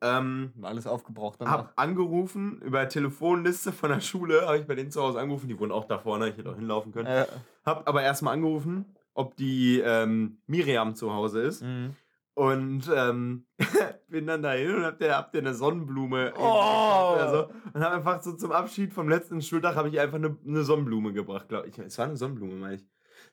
[0.00, 1.40] Ähm, Alles aufgebraucht.
[1.40, 5.48] Dann hab angerufen über Telefonliste von der Schule, habe ich bei denen zu Hause angerufen,
[5.48, 7.08] die wohnen auch da vorne, ich hätte auch hinlaufen können.
[7.08, 7.26] äh,
[7.64, 11.62] Hab aber erstmal angerufen, ob die ähm, Miriam zu Hause ist.
[11.62, 11.94] mhm.
[12.34, 13.46] Und ähm,
[14.08, 17.16] bin dann dahin und hab dir, hab dir eine Sonnenblume Oh!
[17.32, 17.48] so.
[17.74, 21.12] Und hab einfach so zum Abschied vom letzten Schultag habe ich einfach eine, eine Sonnenblume
[21.12, 21.76] gebracht, glaube ich.
[21.80, 22.86] Es war eine Sonnenblume, meine ich.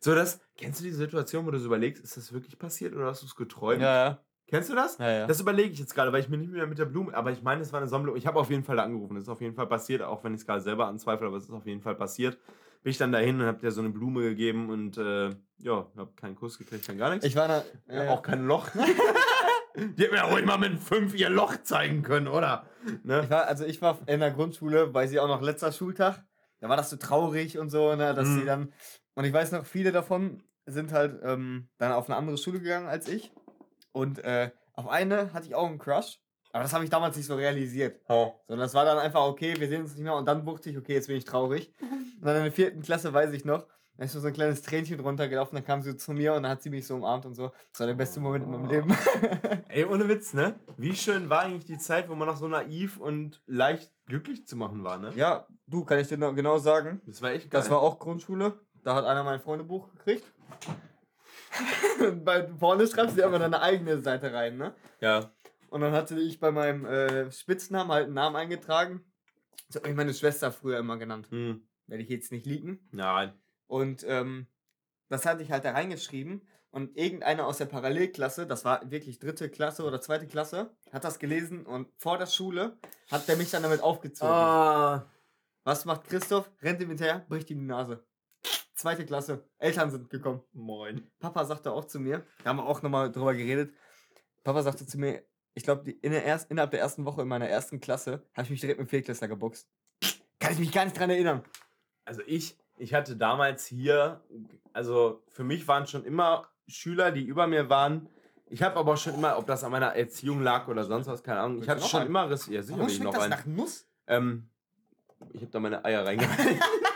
[0.06, 3.08] So, das, kennst du die Situation, wo du so überlegst, ist das wirklich passiert oder
[3.08, 3.82] hast du es geträumt?
[3.82, 4.20] Ja, ja.
[4.48, 5.00] Kennst du das?
[5.00, 5.26] ja, ja.
[5.26, 7.42] Das überlege ich jetzt gerade, weil ich mir nicht mehr mit der Blume, aber ich
[7.42, 8.16] meine, es war eine Sonnenblume.
[8.16, 9.16] Ich habe auf jeden Fall da angerufen.
[9.16, 11.46] Das ist auf jeden Fall passiert, auch wenn ich es gerade selber anzweifle, aber es
[11.46, 12.38] ist auf jeden Fall passiert.
[12.84, 16.16] Bin ich dann dahin und hab dir so eine Blume gegeben und äh, ja, hab
[16.18, 17.26] keinen Kuss gekriegt, dann gar nichts.
[17.26, 17.64] Ich war da.
[17.88, 18.68] Äh, auch kein Loch.
[19.76, 22.68] Die hätten mir ja ruhig mal mit fünf ihr Loch zeigen können, oder?
[23.04, 23.22] Ne?
[23.24, 26.24] Ich war, also ich war in der Grundschule, weil sie auch noch letzter Schultag,
[26.60, 28.40] da war das so traurig und so, ne, dass Mhm.
[28.40, 28.74] sie dann,
[29.16, 32.88] und ich weiß noch, viele davon sind halt ähm, dann auf eine andere Schule gegangen
[32.88, 33.32] als ich.
[33.92, 36.20] Und äh, auf eine hatte ich auch einen Crush,
[36.52, 38.02] aber das habe ich damals nicht so realisiert.
[38.08, 38.34] Oh.
[38.48, 40.78] Sondern das war dann einfach, okay, wir sehen uns nicht mehr und dann wusste ich,
[40.78, 41.74] okay, jetzt bin ich traurig.
[42.16, 45.00] Und dann in der vierten Klasse weiß ich noch, da ist so ein kleines Tränchen
[45.00, 47.52] runtergelaufen, dann kam sie zu mir und dann hat sie mich so umarmt und so.
[47.72, 48.98] Das war der beste Moment in meinem Leben.
[49.70, 50.60] Ey, ohne Witz, ne?
[50.76, 54.58] Wie schön war eigentlich die Zeit, wo man noch so naiv und leicht glücklich zu
[54.58, 55.12] machen war, ne?
[55.16, 57.02] ja, du, kann ich dir noch genau sagen.
[57.06, 57.62] Das war echt geil.
[57.62, 58.60] Das war auch Grundschule.
[58.86, 60.32] Da hat einer mein Freundebuch gekriegt.
[62.24, 64.76] bei vorne schreibst du dir immer deine eigene Seite rein, ne?
[65.02, 65.32] ja.
[65.70, 69.04] Und dann hatte ich bei meinem äh, Spitznamen halt einen Namen eingetragen.
[69.68, 71.32] Das hat mich meine Schwester früher immer genannt.
[71.32, 71.68] Hm.
[71.88, 72.88] Werde ich jetzt nicht leaken.
[72.92, 73.34] Nein.
[73.66, 74.46] Und ähm,
[75.10, 76.48] das hatte ich halt da reingeschrieben.
[76.70, 81.18] Und irgendeiner aus der Parallelklasse, das war wirklich dritte Klasse oder zweite Klasse, hat das
[81.18, 82.78] gelesen und vor der Schule
[83.10, 84.32] hat der mich dann damit aufgezogen.
[84.32, 85.10] Ah.
[85.64, 86.52] Was macht Christoph?
[86.62, 88.06] Rennt ihm hinterher, bricht ihm die Nase.
[88.76, 89.44] Zweite Klasse.
[89.58, 90.42] Eltern sind gekommen.
[90.52, 91.08] Moin.
[91.20, 93.74] Papa sagte auch zu mir, da haben wir auch nochmal drüber geredet.
[94.44, 97.48] Papa sagte zu mir, ich glaube, in der erst, innerhalb der ersten Woche in meiner
[97.48, 99.70] ersten Klasse habe ich mich direkt mit Viertklässler geboxt.
[100.40, 101.44] Kann ich mich gar nicht dran erinnern.
[102.04, 104.22] Also ich, ich hatte damals hier,
[104.74, 108.10] also für mich waren schon immer Schüler, die über mir waren.
[108.48, 111.24] Ich habe aber auch schon immer, ob das an meiner Erziehung lag oder sonst was,
[111.24, 111.64] keine Ahnung.
[111.64, 112.10] Ich hatte schon einen?
[112.10, 112.48] immer Riss.
[112.48, 113.32] Ja, sicher Warum will ich schmeckt noch das einen.
[113.32, 113.88] nach Nuss?
[114.08, 114.50] Ähm,
[115.32, 116.60] ich habe da meine Eier reingehalten.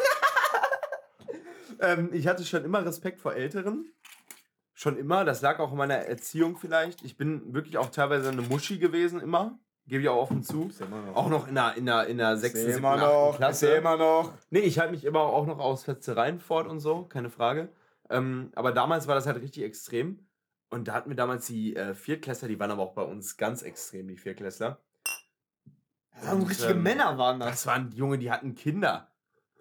[1.79, 3.91] ähm, ich hatte schon immer Respekt vor Älteren.
[4.73, 5.25] Schon immer.
[5.25, 7.03] Das lag auch in meiner Erziehung vielleicht.
[7.03, 9.59] Ich bin wirklich auch teilweise eine Muschi gewesen, immer.
[9.87, 10.69] Gebe ich auch offen zu.
[11.15, 13.37] Auch noch in der, in der, in der 6., 7., 8.
[13.37, 13.67] Klasse.
[13.69, 14.33] immer noch.
[14.51, 17.69] Nee, ich halte mich immer auch noch aus Fetzereien fort und so, keine Frage.
[18.09, 20.27] Ähm, aber damals war das halt richtig extrem.
[20.69, 23.63] Und da hatten wir damals die äh, Viertklässler, die waren aber auch bei uns ganz
[23.63, 24.79] extrem, die Viertklässler.
[26.13, 27.49] Das waren richtige ähm, Männer waren das.
[27.49, 29.11] Das waren Junge, die hatten Kinder.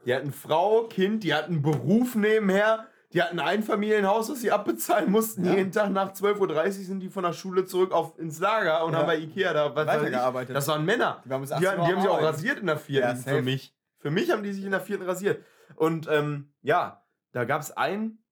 [0.04, 2.86] Die hatten Frau, Kind, die hatten Beruf nebenher.
[3.14, 5.44] Die hatten ein Familienhaus, das sie abbezahlen mussten.
[5.44, 5.54] Ja.
[5.54, 8.92] Jeden Tag nach 12.30 Uhr sind die von der Schule zurück auf, ins Lager und
[8.92, 8.98] Ja.
[8.98, 9.74] haben bei Ikea da.
[9.74, 10.54] Weitergearbeitet.
[10.54, 11.22] Das waren Männer.
[11.24, 13.14] Die waren Die, 18 haben, Uhr die haben sich auch rasiert in der vierten Ja,
[13.14, 13.74] für mich.
[13.98, 15.42] Für mich haben die sich in der vierten rasiert.
[15.74, 18.22] Und ähm, ja, da gab es einen,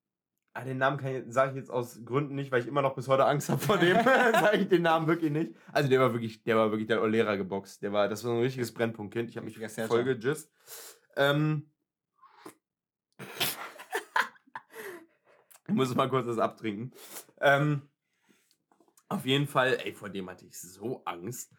[0.52, 0.98] ah, den Namen
[1.30, 3.78] sage ich jetzt aus Gründen nicht, weil ich immer noch bis heute Angst habe vor
[3.78, 3.96] dem.
[4.34, 5.54] sage ich den Namen wirklich nicht.
[5.72, 7.82] Also der war wirklich, der war wirklich der Lehrer geboxt.
[7.82, 9.30] Der war, das war so ein richtiges Brennpunktkind.
[9.30, 10.50] Ich habe mich voll gejist.
[11.16, 11.70] Ähm,
[15.68, 16.92] ich muss mal kurz das abtrinken.
[17.40, 17.82] Ähm,
[19.08, 21.52] auf jeden Fall, ey, vor dem hatte ich so Angst.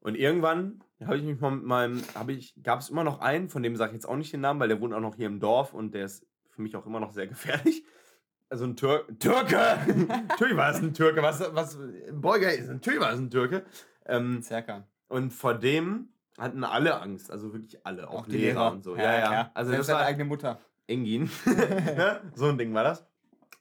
[0.00, 3.48] Und irgendwann habe ich mich mal mit meinem, habe ich, gab es immer noch einen,
[3.48, 5.26] von dem sage ich jetzt auch nicht den Namen, weil der wohnt auch noch hier
[5.26, 7.84] im Dorf und der ist für mich auch immer noch sehr gefährlich.
[8.48, 9.56] Also ein Tür Türke!
[10.28, 11.22] natürlich war es ein Türke.
[11.22, 11.78] Was, was,
[12.12, 13.64] Beuger ist, natürlich war es ein Türke.
[14.04, 14.86] Ähm, Zerkan.
[15.08, 18.82] Und vor dem hatten alle Angst, also wirklich alle, auch, auch die Lehrer, Lehrer, und
[18.82, 18.96] so.
[18.96, 19.32] Ja, ja.
[19.32, 19.50] ja.
[19.54, 20.60] Also Selbst das war eigene Mutter.
[20.86, 21.30] Engin.
[22.34, 23.06] so ein Ding war das.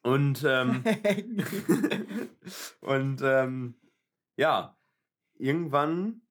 [0.04, 0.84] Und, ähm,
[2.82, 3.76] und ähm,
[4.38, 4.78] ja,
[5.38, 6.22] irgendwann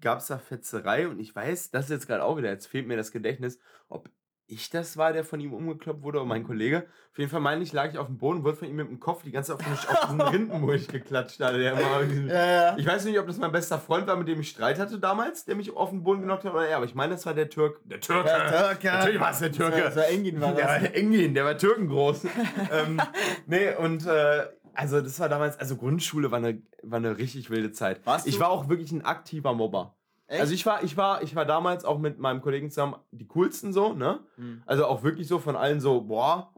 [0.00, 2.86] gab es da Fetzerei und ich weiß, das ist jetzt gerade auch wieder, jetzt fehlt
[2.86, 3.58] mir das Gedächtnis,
[3.88, 4.08] ob
[4.50, 6.86] ich das war, der von ihm umgekloppt wurde, oder mein Kollege.
[7.12, 9.00] Auf jeden Fall meine ich, lag ich auf dem Boden, wurde von ihm mit dem
[9.00, 11.40] Kopf die ganze Zeit auf, auf diesen Rindenmulch geklatscht.
[11.40, 12.76] Hatte, der immer ja, ja.
[12.76, 15.44] Ich weiß nicht, ob das mein bester Freund war, mit dem ich Streit hatte damals,
[15.44, 17.48] der mich auf den Boden genockt hat oder er, aber ich meine, das war der
[17.48, 17.80] Türk.
[17.84, 18.28] Der Türke.
[18.28, 18.86] Der Türke.
[18.86, 19.80] Natürlich war es der Türke.
[19.80, 20.80] Das war, Engin, war das.
[20.80, 22.24] Der Engin, der war Türkengroß.
[22.72, 23.00] ähm,
[23.46, 27.72] nee, und äh, also das war damals, also Grundschule war eine, war eine richtig wilde
[27.72, 28.04] Zeit.
[28.06, 29.94] Warst ich war auch wirklich ein aktiver Mobber.
[30.30, 30.40] Echt?
[30.40, 33.72] Also ich war, ich war, ich war damals auch mit meinem Kollegen zusammen die coolsten
[33.72, 34.20] so, ne?
[34.36, 34.62] Mhm.
[34.64, 36.54] Also auch wirklich so von allen so, boah,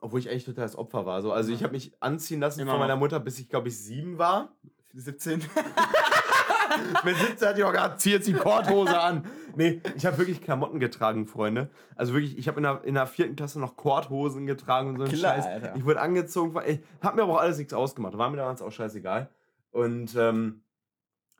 [0.00, 1.20] obwohl ich echt total das Opfer war.
[1.20, 1.30] So.
[1.30, 4.16] Also ich habe mich anziehen lassen Immer von meiner Mutter, bis ich glaube ich sieben
[4.16, 4.52] war.
[4.94, 5.44] 17.
[7.04, 9.26] mit 17 hatte ich auch gerade zieht die Korthose an.
[9.54, 11.68] Nee, ich habe wirklich Klamotten getragen, Freunde.
[11.96, 15.04] Also wirklich, ich habe in der, in der vierten Klasse noch Korthosen getragen und so
[15.04, 15.44] ein Scheiß.
[15.44, 15.76] Alter.
[15.76, 18.16] Ich wurde angezogen, ich habe mir aber auch alles nichts ausgemacht.
[18.16, 19.28] War mir damals auch scheißegal.
[19.72, 20.62] Und ähm,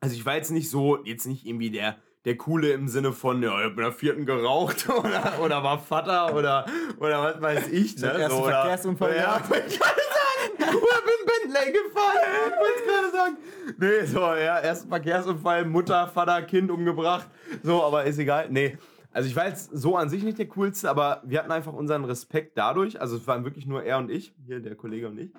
[0.01, 3.41] also ich war jetzt nicht so, jetzt nicht irgendwie der, der Coole im Sinne von,
[3.41, 6.65] ja, ich hab in der vierten geraucht oder, oder war Vater oder,
[6.99, 7.95] oder was weiß ich.
[8.01, 8.13] Ne?
[8.17, 9.15] Der so, Verkehrsunfall.
[9.15, 13.37] Ja, ich wollte gerade sagen, oder bin Bentley gefahren, ich wollte gerade sagen.
[13.77, 17.27] Nee, so, ja, erst Verkehrsunfall, Mutter, Vater, Kind umgebracht.
[17.61, 18.47] So, aber ist egal.
[18.49, 18.77] Nee.
[19.13, 22.05] Also ich war jetzt so an sich nicht der Coolste, aber wir hatten einfach unseren
[22.05, 22.99] Respekt dadurch.
[22.99, 25.31] Also es waren wirklich nur er und ich, hier der Kollege und ich.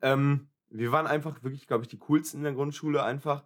[0.00, 3.44] Ähm, wir waren einfach wirklich, glaube ich, die coolsten in der Grundschule einfach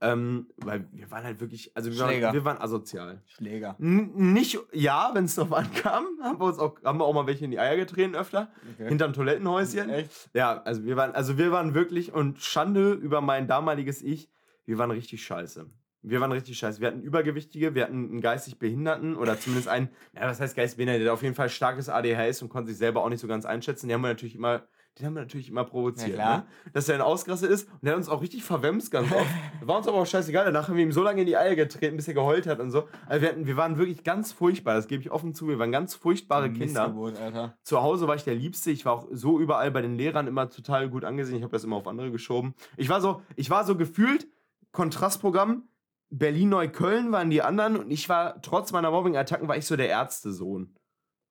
[0.00, 3.22] ähm, weil wir waren halt wirklich, also wir, waren, wir waren, asozial.
[3.26, 3.76] Schläger.
[3.78, 7.26] N nicht, ja, wenn es drauf ankam, haben wir uns auch, haben wir auch mal
[7.26, 8.50] welche in die Eier getreten öfter.
[8.74, 8.88] Okay.
[8.88, 9.88] Hinterm Toilettenhäuschen.
[9.88, 10.30] Echt?
[10.34, 14.30] Ja, also wir waren, also wir waren wirklich, und Schande über mein damaliges Ich,
[14.66, 15.66] wir waren richtig scheiße.
[16.02, 16.80] Wir waren richtig scheiße.
[16.80, 20.76] Wir hatten Übergewichtige, wir hatten einen geistig Behinderten oder zumindest einen, ja, was heißt geistig
[20.76, 23.46] Behindert, der auf jeden Fall starkes ADHS und konnte sich selber auch nicht so ganz
[23.46, 23.88] einschätzen.
[23.88, 24.62] Die haben wir natürlich immer
[24.98, 26.46] den haben wir natürlich immer provoziert, ja, ne?
[26.72, 29.26] dass er ein Ausgerastet ist und der hat uns auch richtig verwemst ganz oft.
[29.60, 30.46] War uns aber auch scheißegal.
[30.46, 32.70] Danach haben wir ihm so lange in die Eier getreten, bis er geheult hat und
[32.70, 32.88] so.
[33.06, 35.48] Also wir, hatten, wir waren wirklich ganz furchtbar, das gebe ich offen zu.
[35.48, 36.94] Wir waren ganz furchtbare Kinder.
[36.96, 37.58] Alter.
[37.62, 38.70] Zu Hause war ich der Liebste.
[38.70, 41.36] Ich war auch so überall bei den Lehrern immer total gut angesehen.
[41.36, 42.54] Ich habe das immer auf andere geschoben.
[42.78, 44.26] Ich war so, ich war so gefühlt
[44.72, 45.68] Kontrastprogramm.
[46.08, 50.74] Berlin-Neukölln waren die anderen und ich war, trotz meiner Mobbing-Attacken, war ich so der Ärztesohn.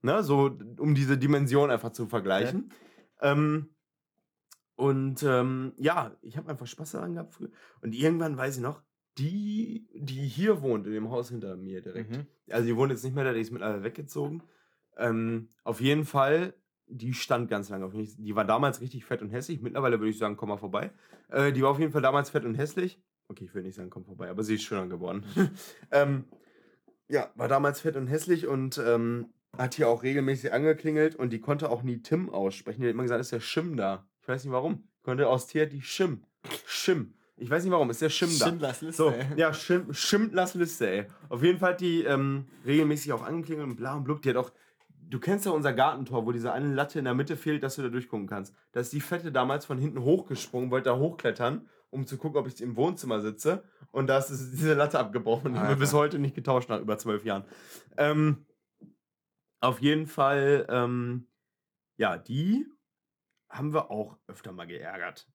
[0.01, 2.65] Ne, so, um diese Dimension einfach zu vergleichen.
[2.65, 2.75] Okay.
[3.21, 3.75] Ähm,
[4.75, 7.49] und ähm, ja, ich habe einfach Spaß daran gehabt früher.
[7.82, 8.82] Und irgendwann weiß ich noch,
[9.17, 12.12] die, die hier wohnt, in dem Haus hinter mir direkt.
[12.12, 12.28] Mhm.
[12.49, 14.43] Also die wohnt jetzt nicht mehr da, die ist mittlerweile weggezogen.
[14.97, 16.54] Ähm, auf jeden Fall,
[16.88, 18.17] die stand ganz lange auf mich.
[18.17, 19.62] Die war damals richtig fett und hässlich.
[19.62, 20.91] Mittlerweile würde ich sagen, komm mal vorbei.
[21.30, 23.01] Äh, die war auf jeden Fall damals fett und hässlich.
[23.28, 25.23] Okay, ich will nicht sagen, komm vorbei, aber sie ist schöner geworden.
[25.91, 26.25] ähm,
[27.08, 31.39] ja, war damals fett und hässlich und ähm, hat hier auch regelmäßig angeklingelt und die
[31.39, 32.81] konnte auch nie Tim aussprechen.
[32.81, 34.05] Die hat immer gesagt, ist der Schim da.
[34.21, 34.87] Ich weiß nicht warum.
[35.03, 36.23] Konnte aus Tier die Schim.
[36.65, 37.13] Schim.
[37.37, 38.45] Ich weiß nicht warum, ist der Schim da.
[38.45, 39.03] Schindlers Liste.
[39.03, 39.25] So, ey.
[39.35, 41.05] ja, Schim, Schindlers Liste, ey.
[41.27, 44.21] Auf jeden Fall hat die ähm, regelmäßig auch angeklingelt und bla und blub.
[44.21, 44.51] Die hat auch,
[45.09, 47.81] du kennst ja unser Gartentor, wo diese eine Latte in der Mitte fehlt, dass du
[47.81, 48.55] da durchgucken kannst.
[48.71, 52.47] Da ist die Fette damals von hinten hochgesprungen, wollte da hochklettern, um zu gucken, ob
[52.47, 53.63] ich im Wohnzimmer sitze.
[53.91, 56.97] Und da ist diese Latte abgebrochen und haben wir bis heute nicht getauscht nach über
[56.97, 57.43] zwölf Jahren.
[57.97, 58.45] Ähm,
[59.65, 61.28] auf jeden Fall, ähm,
[61.97, 62.65] ja, die
[63.49, 65.28] haben wir auch öfter mal geärgert.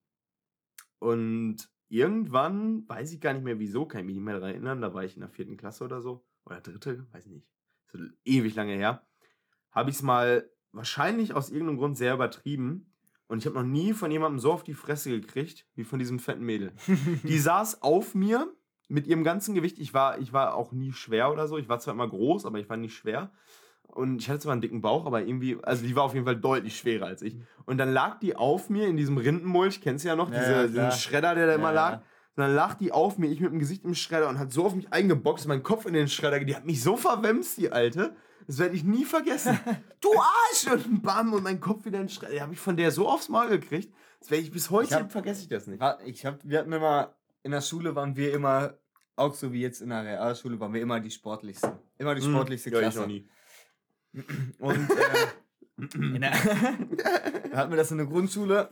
[0.99, 4.81] Und irgendwann, weiß ich gar nicht mehr wieso, kann ich mich nicht mehr daran erinnern,
[4.81, 7.47] da war ich in der vierten Klasse oder so, oder dritte, weiß nicht,
[7.87, 9.05] so ewig lange her,
[9.71, 12.93] habe ich es mal wahrscheinlich aus irgendeinem Grund sehr übertrieben.
[13.27, 16.19] Und ich habe noch nie von jemandem so auf die Fresse gekriegt, wie von diesem
[16.19, 16.73] fetten Mädel.
[17.23, 18.53] die saß auf mir
[18.89, 19.79] mit ihrem ganzen Gewicht.
[19.79, 21.57] Ich war, ich war auch nie schwer oder so.
[21.57, 23.31] Ich war zwar immer groß, aber ich war nicht schwer.
[23.93, 26.37] Und ich hatte zwar einen dicken Bauch, aber irgendwie, also die war auf jeden Fall
[26.37, 27.35] deutlich schwerer als ich.
[27.65, 30.51] Und dann lag die auf mir in diesem Rindenmulch, kennst du ja noch, ja, diese,
[30.51, 32.01] ja, diesen Schredder, der da immer lag.
[32.35, 34.73] sondern lag die auf mir, ich mit dem Gesicht im Schredder und hat so auf
[34.75, 38.15] mich eingeboxt, mein Kopf in den Schredder, die hat mich so verwemst, die Alte.
[38.47, 39.59] Das werde ich nie vergessen.
[40.01, 40.67] du Arsch!
[40.87, 42.33] Und bam, und mein Kopf wieder in den Schredder.
[42.33, 43.93] Die habe ich von der so aufs Maul gekriegt.
[44.19, 45.81] Das werde ich bis heute, Ich hab- vergesse ich das nicht.
[46.05, 48.75] Ich hab, wir hatten immer, in der Schule waren wir immer,
[49.17, 51.71] auch so wie jetzt in der Realschule, waren wir immer die sportlichsten.
[51.97, 52.99] Immer die sportlichste Hm, ja, ich Klasse.
[53.01, 53.27] noch nie.
[54.59, 56.31] Und äh, der,
[57.51, 58.69] da hatten wir das in der Grundschule.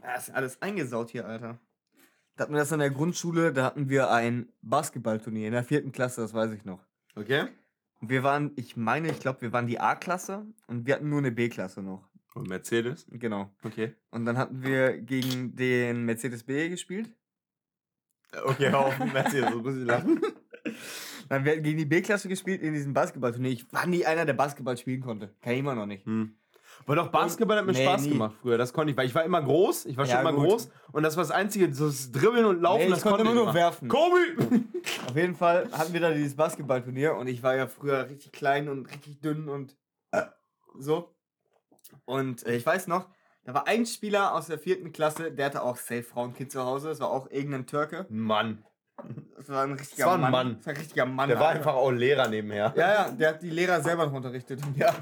[0.00, 1.58] Da ist alles eingesaut hier, Alter.
[2.36, 5.90] Da hatten wir das in der Grundschule, da hatten wir ein Basketballturnier in der vierten
[5.90, 6.80] Klasse, das weiß ich noch.
[7.16, 7.48] Okay?
[8.00, 11.18] Und wir waren, ich meine, ich glaube, wir waren die A-Klasse und wir hatten nur
[11.18, 12.08] eine B-Klasse noch.
[12.34, 13.06] Und Mercedes?
[13.10, 13.50] Genau.
[13.64, 13.94] Okay.
[14.10, 17.10] Und dann hatten wir gegen den Mercedes B gespielt.
[18.44, 20.20] Okay, auf, Mercedes, so muss ich lachen.
[21.28, 23.50] Dann wir hatten gegen die B-Klasse gespielt in diesem Basketballturnier.
[23.50, 25.34] Ich war nie einer, der Basketball spielen konnte.
[25.42, 26.06] Kann ich immer noch nicht.
[26.06, 26.34] Hm.
[26.86, 28.10] Weil doch Basketball hat mir Nee, Spaß nie.
[28.10, 30.32] gemacht früher, das konnte ich, weil ich war immer groß, ich war schon Ja, immer
[30.32, 30.48] gut.
[30.48, 33.30] groß und das war das Einzige, so das Dribbeln und Laufen, Nee, das konnte immer
[33.30, 33.88] ich nur werfen.
[33.88, 34.16] Kobe!
[35.08, 38.68] Auf jeden Fall hatten wir da dieses Basketballturnier und ich war ja früher richtig klein
[38.68, 39.76] und richtig dünn und
[40.12, 40.22] äh,
[40.78, 41.14] so.
[42.04, 43.08] Und äh, ich weiß noch,
[43.44, 46.88] da war ein Spieler aus der vierten Klasse, der hatte auch safe Frauenkind zu Hause.
[46.88, 48.06] Das war auch irgendein Türke.
[48.08, 48.62] Mann,
[49.36, 50.32] Das war ein richtiger war ein Mann.
[50.32, 50.56] Mann.
[50.56, 51.28] Das war ein richtiger Mann.
[51.28, 51.58] der war Alter.
[51.58, 52.72] einfach auch Lehrer nebenher.
[52.76, 54.60] Ja, ja, der hat die Lehrer selber noch unterrichtet.
[54.76, 54.94] Ja.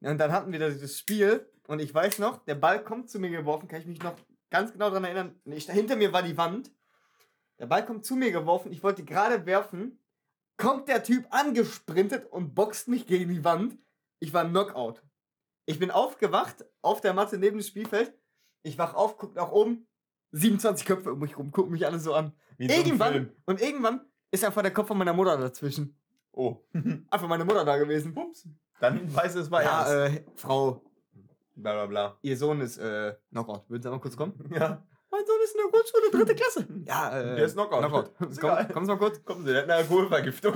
[0.00, 3.18] Und dann hatten wir da dieses Spiel und ich weiß noch, der Ball kommt zu
[3.18, 4.14] mir geworfen, kann ich mich noch
[4.50, 5.40] ganz genau daran erinnern.
[5.44, 6.70] Ich, hinter mir war die Wand.
[7.58, 9.98] Der Ball kommt zu mir geworfen, ich wollte gerade werfen.
[10.56, 13.76] Kommt der Typ angesprintet und boxt mich gegen die Wand.
[14.18, 15.02] Ich war Knockout.
[15.66, 18.12] Ich bin aufgewacht auf der Matte neben dem Spielfeld.
[18.62, 19.86] Ich wach auf, guck nach oben.
[20.32, 22.32] 27 Köpfe um mich rum, gucken mich alle so an.
[22.58, 23.30] Wie so Irgendwann, Film.
[23.46, 25.96] und irgendwann ist einfach der Kopf von meiner Mutter dazwischen.
[26.32, 26.56] Oh.
[27.10, 28.12] Einfach meine Mutter da gewesen.
[28.16, 28.46] Ups.
[28.80, 30.16] Dann weiß es war Ja, ernst.
[30.18, 30.82] äh, Frau,
[31.56, 32.18] Bla bla bla.
[32.22, 33.64] ihr Sohn ist äh, Knockout.
[33.68, 34.34] Würden Sie mal kurz kommen?
[34.52, 34.84] Ja.
[35.10, 36.66] Mein Sohn ist in der Grundschule, dritte Klasse.
[36.84, 37.80] Ja, äh, Der ist Knockout.
[37.80, 38.10] Knockout.
[38.30, 39.24] Ist Komm, kommen Sie mal kurz.
[39.24, 40.54] Kommen Sie, der hat eine Alkoholvergiftung.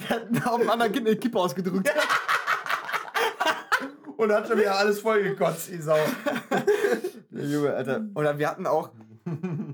[0.00, 1.88] Der hat auf einem anderen Kind eine Kippe ausgedrückt.
[4.16, 5.96] Und hat schon wieder alles vollgekotzt, die Sau.
[7.30, 8.04] Der Junge, Alter.
[8.16, 8.90] Oder wir hatten auch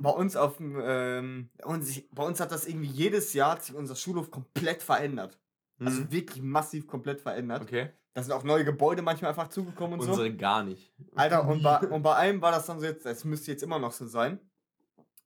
[0.02, 1.50] bei uns auf dem, ähm,
[2.12, 5.38] bei uns hat das irgendwie jedes Jahr sich unser Schulhof komplett verändert.
[5.80, 6.12] Also Mhm.
[6.12, 7.62] wirklich massiv komplett verändert.
[7.62, 7.90] Okay.
[8.14, 10.12] Da sind auch neue Gebäude manchmal einfach zugekommen und so.
[10.12, 10.92] Unsere gar nicht.
[11.16, 13.80] Alter, und bei, und bei einem war das dann so jetzt, es müsste jetzt immer
[13.80, 14.38] noch so sein.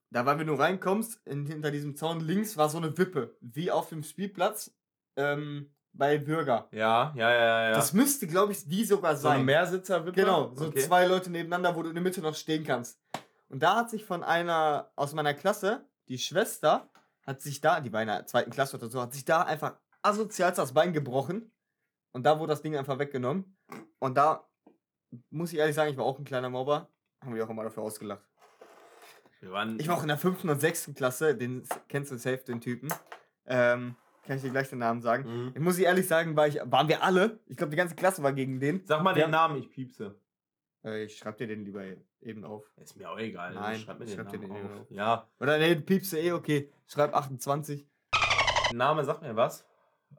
[0.09, 3.69] Da war, wenn du reinkommst, in, hinter diesem Zaun links war so eine Wippe, wie
[3.69, 4.71] auf dem Spielplatz
[5.17, 6.67] ähm, bei Bürger.
[6.71, 7.71] Ja, ja, ja, ja.
[7.75, 9.45] Das müsste, glaube ich, die sogar so eine sein.
[9.45, 10.79] mehrsitzer genau, so okay.
[10.79, 12.99] zwei Leute nebeneinander, wo du in der Mitte noch stehen kannst.
[13.49, 16.89] Und da hat sich von einer aus meiner Klasse, die Schwester,
[17.25, 19.75] hat sich da, die war in der zweiten Klasse oder so, hat sich da einfach
[20.01, 21.51] asozial das Bein gebrochen.
[22.11, 23.57] Und da wurde das Ding einfach weggenommen.
[23.99, 24.47] Und da
[25.29, 26.89] muss ich ehrlich sagen, ich war auch ein kleiner Mobber.
[27.23, 28.23] Haben wir auch immer dafür ausgelacht.
[29.41, 32.43] Wir waren Ich war auch in der fünften und sechsten Klasse, den kennst du safe,
[32.45, 32.89] den Typen.
[33.45, 35.23] Ähm, kann ich dir gleich den Namen sagen.
[35.23, 35.51] Mhm.
[35.55, 37.39] Ich muss ich ehrlich sagen, war ich, waren wir alle.
[37.47, 38.85] Ich glaube, die ganze Klasse war gegen den.
[38.85, 40.15] Sag mal Wir den Namen, ich piepse.
[40.83, 41.83] Äh, ich schreib dir den lieber
[42.21, 42.65] eben auf.
[42.77, 43.53] Ist mir auch egal.
[43.53, 44.81] Nein, schreib mir ich den schreib Namen den auf.
[44.81, 44.91] auf.
[44.91, 46.69] Ja, Oder nee, du piepst eh, okay.
[46.87, 47.85] Schreib 28.
[48.69, 49.65] der Name sagt mir was,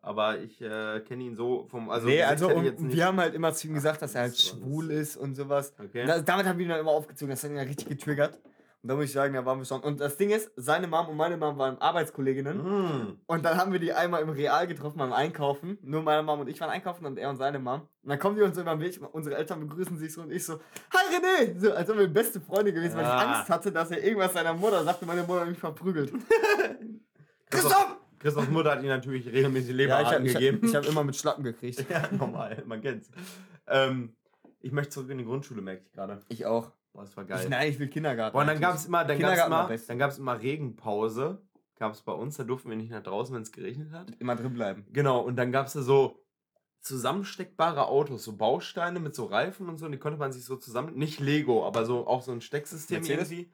[0.02, 1.90] aber ich äh, kenne ihn so vom.
[1.90, 2.92] Also, nee, also nicht.
[2.92, 5.74] wir haben halt immer zu ihm gesagt, dass er halt schwul ist und sowas.
[5.78, 6.04] Okay.
[6.06, 8.38] Das, damit haben wir ihn dann immer aufgezogen, das hat ihn ja richtig getriggert.
[8.82, 9.80] Und da muss ich sagen, da waren wir schon.
[9.82, 12.56] Und das Ding ist, seine Mom und meine Mom waren Arbeitskolleginnen.
[12.56, 13.18] Mhm.
[13.26, 15.76] Und dann haben wir die einmal im Real getroffen beim Einkaufen.
[15.82, 17.82] Nur meine Mom und ich waren einkaufen und er und seine Mom.
[18.02, 20.32] Und dann kommen die uns so über den Weg, unsere Eltern begrüßen sich so und
[20.32, 20.54] ich so,
[20.94, 21.58] Hi René!
[21.60, 23.10] So, als ob wir beste Freunde gewesen, weil ich.
[23.10, 26.12] Angst hatte, dass er irgendwas seiner Mutter sagte, meine Mutter mich verprügelt.
[27.50, 30.60] Christoph, Christophs Mutter hat ihm natürlich regelmäßig Ja, ich Leberarten habe hab, gegeben.
[30.62, 31.84] ich hab immer mit Schlappen gekriegt.
[31.90, 33.10] ja, normal, man kennt's.
[33.66, 34.14] Ähm,
[34.60, 36.20] ich möchte zurück in die Grundschule, merke ich gerade.
[36.28, 36.70] Ich auch.
[36.92, 37.48] Boah, das war Ich, geil.
[37.48, 38.32] nein, ich will Kindergarten.
[38.32, 41.40] Boah, und dann gab es immer, dann Kindergarten immer, dann gab's immer Regenpause.
[41.78, 44.10] Gab es bei uns, da durften wir nicht nach draußen, wenn es geregnet hat.
[44.18, 44.86] immer drin bleiben.
[44.92, 46.18] Genau, und dann gab es da so
[46.82, 50.56] zusammensteckbare Autos, so Bausteine mit so Reifen und so, und die konnte man sich so
[50.56, 53.30] zusammen, nicht Lego, aber so auch so ein Stecksystem Mercedes?
[53.30, 53.52] irgendwie.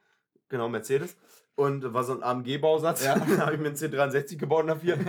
[0.48, 1.16] Genau, Mercedes.
[1.56, 3.04] Und war so ein AMG-Bausatz.
[3.04, 3.14] Ja.
[3.36, 5.06] da habe ich mir einen C63 gebaut in der vierten.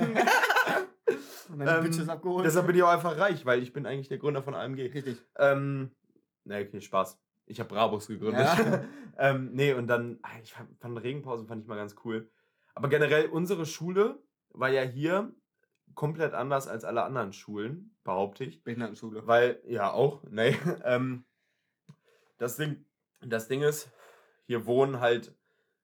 [1.49, 2.45] Und dann Ähm, Bitches abgeholt.
[2.45, 4.81] Deshalb bin ich auch einfach reich, weil ich bin eigentlich der Gründer von AMG.
[4.93, 5.17] Richtig.
[5.37, 5.91] Ähm,
[6.43, 7.17] ne, okay, Spaß.
[7.47, 8.45] Ich habe Brabus gegründet.
[8.45, 8.83] Ja.
[9.17, 12.29] ähm, nee, und dann, ah, ich fand, fand Regenpausen fand ich mal ganz cool.
[12.75, 15.33] Aber generell, unsere Schule war ja hier
[15.95, 18.63] komplett anders als alle anderen Schulen, behaupte ich.
[18.63, 19.25] Behindertenschule.
[19.25, 20.55] Weil, ja, auch, nee.
[20.83, 21.25] ähm,
[22.37, 22.85] das, Ding,
[23.21, 23.91] das Ding ist,
[24.45, 25.33] hier wohnen halt,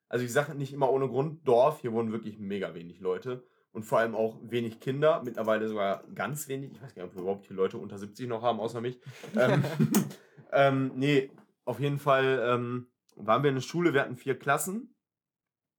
[0.09, 3.43] also ich sage nicht immer ohne Grund Dorf, hier wohnen wirklich mega wenig Leute.
[3.71, 6.73] Und vor allem auch wenig Kinder, mittlerweile sogar ganz wenig.
[6.73, 8.99] Ich weiß gar nicht, ob wir überhaupt hier Leute unter 70 noch haben, außer mich.
[9.35, 9.63] ähm,
[10.51, 11.31] ähm, nee,
[11.65, 14.95] auf jeden Fall, ähm, waren wir in der Schule, wir hatten vier Klassen,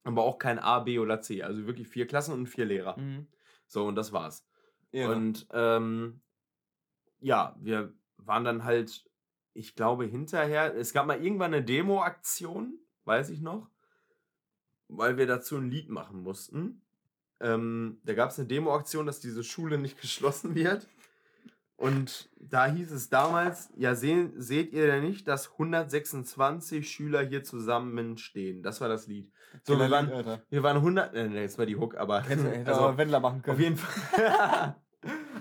[0.04, 1.42] aber auch kein A, B oder C.
[1.42, 2.98] Also wirklich vier Klassen und vier Lehrer.
[2.98, 3.26] Mhm.
[3.66, 4.46] So, und das war's.
[4.92, 5.10] Ja.
[5.10, 6.20] Und ähm,
[7.20, 9.04] ja, wir waren dann halt,
[9.52, 13.68] ich glaube, hinterher, es gab mal irgendwann eine Demo-Aktion, weiß ich noch,
[14.88, 16.82] weil wir dazu ein Lied machen mussten.
[17.40, 20.86] Ähm, da gab es eine Demo-Aktion, dass diese Schule nicht geschlossen wird.
[21.76, 27.42] Und da hieß es damals, ja, sehen, seht ihr denn nicht, dass 126 Schüler hier
[27.42, 28.62] zusammenstehen?
[28.62, 29.30] Das war das Lied.
[29.64, 32.66] So, wir waren, wir waren 100, äh, nee, das war die Hook, aber Hätte, hätte
[32.70, 33.56] also, aber Wendler machen können.
[33.56, 34.76] auf jeden Fall.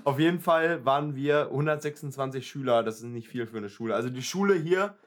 [0.05, 3.95] Auf jeden Fall waren wir 126 Schüler, das ist nicht viel für eine Schule.
[3.95, 4.97] Also die Schule hier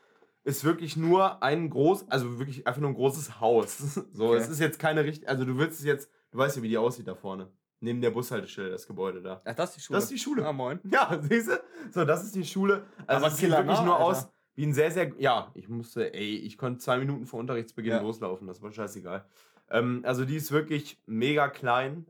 [0.44, 4.00] ist wirklich nur ein groß, also wirklich einfach nur ein großes Haus.
[4.12, 4.38] So, Okay.
[4.38, 6.78] es ist jetzt keine richtig, also du willst es jetzt, du weißt ja, wie die
[6.78, 7.50] aussieht da vorne.
[7.86, 9.40] Neben der Bushaltestelle, das Gebäude da.
[9.44, 9.96] Ach, das ist die Schule.
[9.96, 10.44] Das ist die Schule.
[10.44, 10.80] Ah, moin.
[10.90, 11.62] Ja, siehst du?
[11.92, 12.84] So, das ist die Schule.
[13.06, 14.04] Also Aber es sieht Killer, wirklich nur Alter?
[14.06, 17.92] aus wie ein sehr, sehr, ja, ich musste, ey, ich konnte zwei Minuten vor Unterrichtsbeginn
[17.92, 18.00] Ja.
[18.00, 19.24] loslaufen, das war scheißegal.
[19.70, 22.06] Ähm, also die ist wirklich mega klein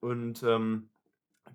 [0.00, 0.88] und ähm,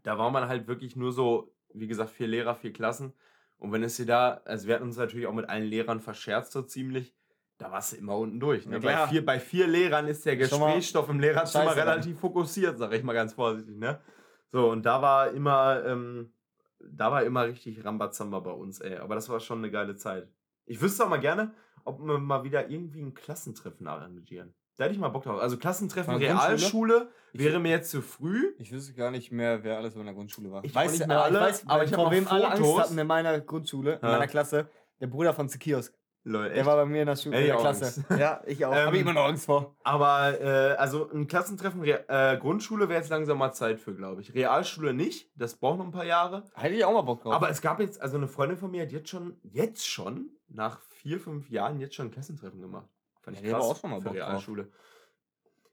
[0.03, 3.13] da war man halt wirklich nur so, wie gesagt, vier Lehrer, vier Klassen.
[3.57, 6.51] Und wenn es dir da, also wir hatten uns natürlich auch mit allen Lehrern verscherzt
[6.51, 7.15] so ziemlich,
[7.57, 8.65] da warst du immer unten durch.
[8.65, 8.79] Ne?
[8.79, 11.87] Ja, bei, vier, bei vier Lehrern ist der Gesprächsstoff im Lehrerzimmer scheiße dann.
[11.87, 13.77] relativ fokussiert, sag ich mal ganz vorsichtig.
[13.77, 13.99] Ne?
[14.47, 16.33] So, und da war immer, ähm,
[16.79, 18.97] da war immer richtig Rambazamba bei uns, ey.
[18.97, 20.27] Aber das war schon eine geile Zeit.
[20.65, 21.53] Ich wüsste auch mal gerne,
[21.85, 24.53] ob wir mal wieder irgendwie ein Klassentreffen arrangieren.
[24.77, 25.39] Da hätte ich mal Bock drauf.
[25.39, 26.15] Also Klassentreffen?
[26.15, 28.53] Realschule wäre mir jetzt zu früh.
[28.57, 30.65] Ich wüsste gar nicht mehr, wer alles in der Grundschule war.
[30.65, 32.77] Ich weiß nicht mehr alle, ich weiß, aber ich hab vor noch wem alle Angst
[32.77, 34.69] hatten in meiner Grundschule, in meiner Klasse.
[34.99, 35.93] Der Bruder von Zekiosk.
[36.27, 36.65] Leute, Der echt.
[36.65, 37.85] war bei mir in der, Schule, in der auch Klasse.
[37.85, 38.19] Angst.
[38.19, 38.73] Ja, ich auch.
[38.73, 39.75] Ähm, Habe ich immer noch Angst vor.
[39.83, 44.21] Aber äh, also ein Klassentreffen, Re äh, Grundschule wäre jetzt langsam mal Zeit für, glaube
[44.21, 44.33] ich.
[44.33, 46.43] Realschule nicht, das braucht noch ein paar Jahre.
[46.55, 47.33] Hätte ich auch mal Bock drauf.
[47.33, 50.79] Aber es gab jetzt, also eine Freundin von mir hat jetzt schon, jetzt schon, nach
[50.81, 52.87] vier, fünf Jahren, jetzt schon ein Klassentreffen gemacht.
[53.21, 54.27] Fand ich Ja, krass auch schon mal für Bock drauf.
[54.29, 54.71] Realschule.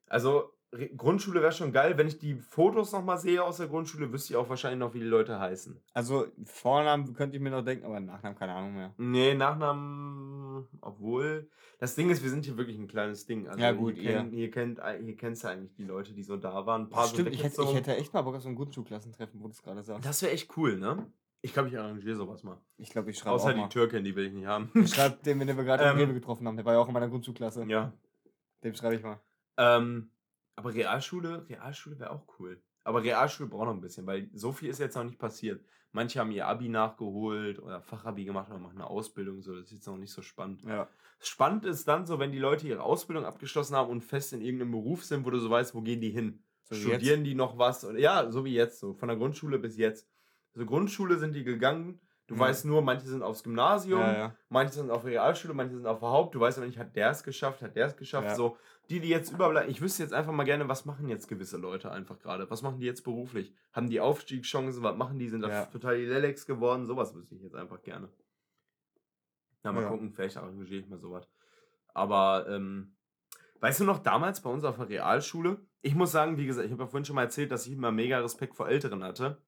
[0.07, 0.51] Also Re
[0.97, 1.99] Grundschule wäre schon geil.
[1.99, 4.95] Wenn ich die Fotos noch mal sehe aus der Grundschule, wüsste ich auch wahrscheinlich noch,
[4.95, 5.79] wie die Leute heißen.
[5.93, 8.95] also Vornamen könnte ich mir noch denken, aber Nachnamen keine Ahnung mehr.
[8.97, 11.49] Nee, Nachnamen, obwohl.
[11.79, 13.49] Das Ding ist, wir sind hier wirklich ein kleines Ding.
[13.49, 16.37] Also Ja, gut, hier, kenn, hier, kennt, hier kennst du eigentlich die Leute, die so
[16.37, 16.83] da waren.
[16.83, 19.47] Ein paar Stimmt, ich hätte, ich hätte echt mal Bock auf so ein Grundschulklassentreffen, wo
[19.49, 20.07] du es gerade sagst.
[20.07, 21.07] Das wäre echt cool, ne?
[21.45, 22.57] Ich glaube, ich arrangiere sowas mal.
[22.79, 23.69] Ich glaube, ich schreibe Außer auch die mal.
[23.69, 24.71] Türkin, die will ich nicht haben.
[24.75, 26.57] Ich schreibe dem, den wir gerade Ähm, im Rewe getroffen haben.
[26.57, 27.65] Der war ja auch in meiner Grundschulklasse.
[27.69, 27.93] ja.
[28.63, 29.19] Dem schreibe ich mal.
[29.57, 30.09] Ähm,
[30.57, 32.62] aber Realschule, Realschule wäre auch cool.
[32.85, 35.65] Aber Realschule braucht noch ein bisschen, weil so viel ist jetzt noch nicht passiert.
[35.93, 39.73] Manche haben ihr Abi nachgeholt oder Fachabi gemacht oder machen eine Ausbildung, so das ist
[39.73, 40.62] jetzt noch nicht so spannend.
[40.65, 40.88] Ja.
[41.21, 44.73] Spannend ist dann so, wenn die Leute ihre Ausbildung abgeschlossen haben und fest in irgendeinem
[44.73, 46.43] Beruf sind, wo du so weißt, wo gehen die hin?
[46.65, 47.85] So Studieren die noch was?
[47.85, 50.09] Oder, ja, so wie jetzt, so von der Grundschule bis jetzt.
[50.55, 52.01] Also Grundschule sind die gegangen.
[52.29, 52.39] Du Mhm.
[52.41, 54.35] weißt nur, manche sind aufs Gymnasium, Ja, ja.
[54.49, 56.35] manche sind auf Realschule, manche sind auf der Haupt.
[56.35, 58.29] Du weißt aber nicht, hat der es geschafft, hat der es geschafft.
[58.29, 58.35] Ja.
[58.35, 58.57] So,
[58.91, 59.71] die, die jetzt überbleiben.
[59.71, 62.49] Ich wüsste jetzt einfach mal gerne, was machen jetzt gewisse Leute einfach gerade?
[62.51, 63.53] Was machen die jetzt beruflich?
[63.73, 64.83] Haben die Aufstiegschancen?
[64.83, 65.29] Was machen die?
[65.29, 65.65] Sind da Ja.
[65.67, 66.87] total die Lelex geworden?
[66.87, 68.09] Sowas wüsste ich jetzt einfach gerne.
[69.63, 69.89] Na, mal Ja.
[69.89, 71.29] gucken, vielleicht arrangiere ich mal sowas.
[71.95, 72.95] Aber, ähm,
[73.61, 76.73] weißt du noch, damals bei uns auf der Realschule, ich muss sagen, wie gesagt, ich
[76.73, 79.39] habe ja vorhin schon mal erzählt, dass ich immer mega Respekt vor Älteren hatte.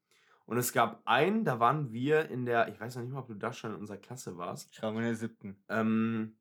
[0.47, 3.29] Und es gab einen, da waren wir in der, ich weiß noch nicht mal, ob
[3.29, 4.69] du da schon in unserer Klasse warst.
[4.71, 5.57] Ich schreibe in der siebten.
[5.69, 6.37] Ähm,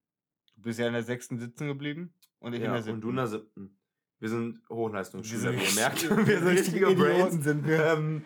[0.55, 2.95] Du bist ja in der sechsten sitzen geblieben und ich in ja, der siebten.
[2.97, 3.77] und du in der siebten.
[4.19, 6.03] Wir sind Hochleistungsschüler, wie ihr merkt.
[6.27, 7.43] Wir sind richtige Brains.
[7.43, 7.83] sind wir.
[7.85, 8.23] Ähm,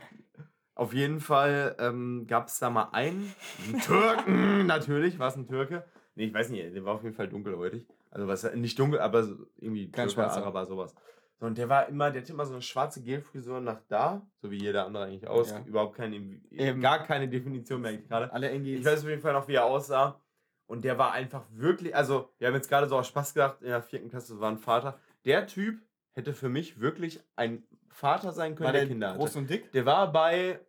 [0.76, 3.34] auf jeden Fall ähm, gab es da mal einen,
[3.66, 5.86] einen Türken, natürlich, war es ein Türke.
[6.16, 7.88] Nee, ich weiß nicht, der war auf jeden Fall dunkelhäutig.
[8.12, 9.22] Also was nicht dunkel, aber
[9.58, 10.42] irgendwie Kein Türke, Schwarzer.
[10.42, 10.94] Araber, sowas.
[11.40, 14.50] So, und der war immer, der hatte immer so eine schwarze Gelfrisur nach da, so
[14.50, 15.52] wie jeder andere eigentlich aus.
[15.52, 15.64] Ja.
[15.66, 16.82] Überhaupt keine, Eben.
[16.82, 18.34] gar keine Definition merke ich gerade.
[18.34, 18.80] Alle Engis.
[18.80, 20.20] Ich weiß auf jeden Fall noch, wie er aussah.
[20.66, 23.68] Und der war einfach wirklich, also wir haben jetzt gerade so aus Spaß gedacht, in
[23.68, 25.00] der vierten Klasse war ein Vater.
[25.26, 25.80] Der Typ
[26.14, 29.20] hätte für mich wirklich ein Vater sein können, war der, der Kinder hatte.
[29.20, 29.72] groß und dick?
[29.72, 30.60] Der war bei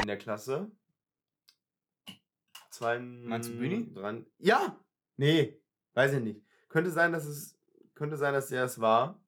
[0.00, 0.70] in der Klasse.
[2.70, 3.92] Zwei, Meinst du Bühni?
[3.92, 4.26] Dran.
[4.38, 4.76] Ja!
[5.16, 5.60] Nee,
[5.92, 6.42] weiß ich nicht.
[6.68, 7.56] Könnte sein, dass es
[7.94, 9.20] könnte sein, dass der es war.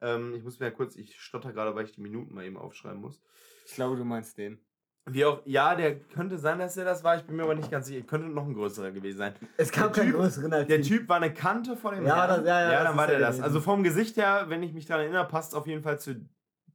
[0.00, 2.56] Ähm, ich muss mir ja kurz, ich stotter gerade, weil ich die Minuten mal eben
[2.56, 3.20] aufschreiben muss.
[3.66, 4.58] Ich glaube, du meinst den.
[5.06, 7.16] Wie auch, ja, der könnte sein, dass er das war.
[7.16, 8.02] Ich bin mir aber nicht ganz sicher.
[8.06, 9.34] Könnte noch ein größerer gewesen sein.
[9.56, 12.60] Es gab keinen größeren als Der Typ war eine Kante vor dem Ja, das- ja,
[12.60, 13.28] ja, das dann war der er das.
[13.30, 13.44] gewesen.
[13.44, 16.14] Also vom Gesicht her, wenn ich mich daran erinnere, passt auf jeden Fall zu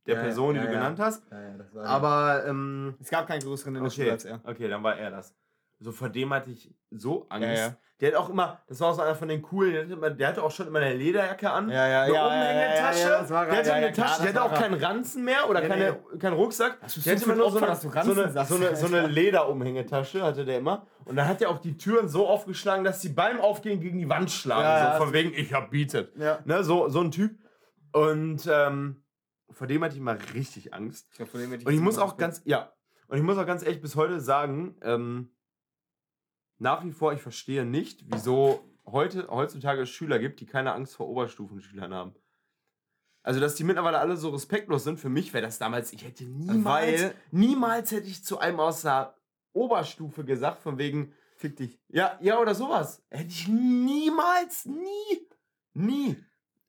[0.05, 0.77] der Ja, Person, die ja, du ja.
[0.77, 1.23] genannt hast.
[1.31, 4.25] Ja, ja, das war Aber, ähm, Es gab keinen größeren in der okay, Schule als
[4.25, 4.41] er.
[4.43, 5.33] okay, dann war er das.
[5.80, 7.47] So vor dem hatte ich so Angst.
[7.47, 7.78] Ja, ja.
[7.99, 10.09] Der hat auch immer, das war auch so einer von den coolen, der hatte, immer,
[10.11, 11.69] der hatte auch schon immer eine Lederjacke an.
[11.69, 12.99] Ja, ja, eine ja, Umhängetasche.
[12.99, 15.25] ja, ja, war der er, hatte ja, eine ja, Tasche, der hatte auch keinen Ranzen
[15.25, 16.80] mehr oder Nee, keine, keinen Rucksack.
[16.80, 20.59] Der hatte immer nur so eine, so eine, so eine, so eine Lederumhängetasche hatte der
[20.59, 20.86] immer.
[21.05, 24.09] Und dann hat er auch die Türen so aufgeschlagen, dass sie beim Aufgehen gegen die
[24.09, 24.63] Wand schlagen.
[24.63, 26.15] Ja, so ja, von wegen, ich hab bietet.
[26.17, 26.39] Ja.
[26.45, 27.39] Ne, so, so ein Typ.
[27.93, 29.03] Und ähm,
[29.49, 31.07] vor dem hatte ich mal richtig Angst.
[31.11, 32.71] Ich glaub, vor dem hätte Und ich muss auch ganz, ja,
[33.07, 35.32] und ich muss auch ganz ehrlich bis heute sagen, ähm,
[36.59, 40.95] nach wie vor, ich verstehe nicht, wieso heute, heutzutage es Schüler gibt, die keine Angst
[40.95, 42.15] vor Oberstufenschülern haben.
[43.23, 46.23] Also, dass die mittlerweile alle so respektlos sind, für mich wäre das damals, ich hätte
[46.23, 49.15] niemals, Weil- niemals hätte ich zu einem aus der
[49.53, 51.79] Oberstufe gesagt, von wegen, Fick dich.
[51.89, 53.03] ja, ja oder sowas.
[53.09, 55.27] Hätte ich niemals, nie,
[55.73, 56.15] nie.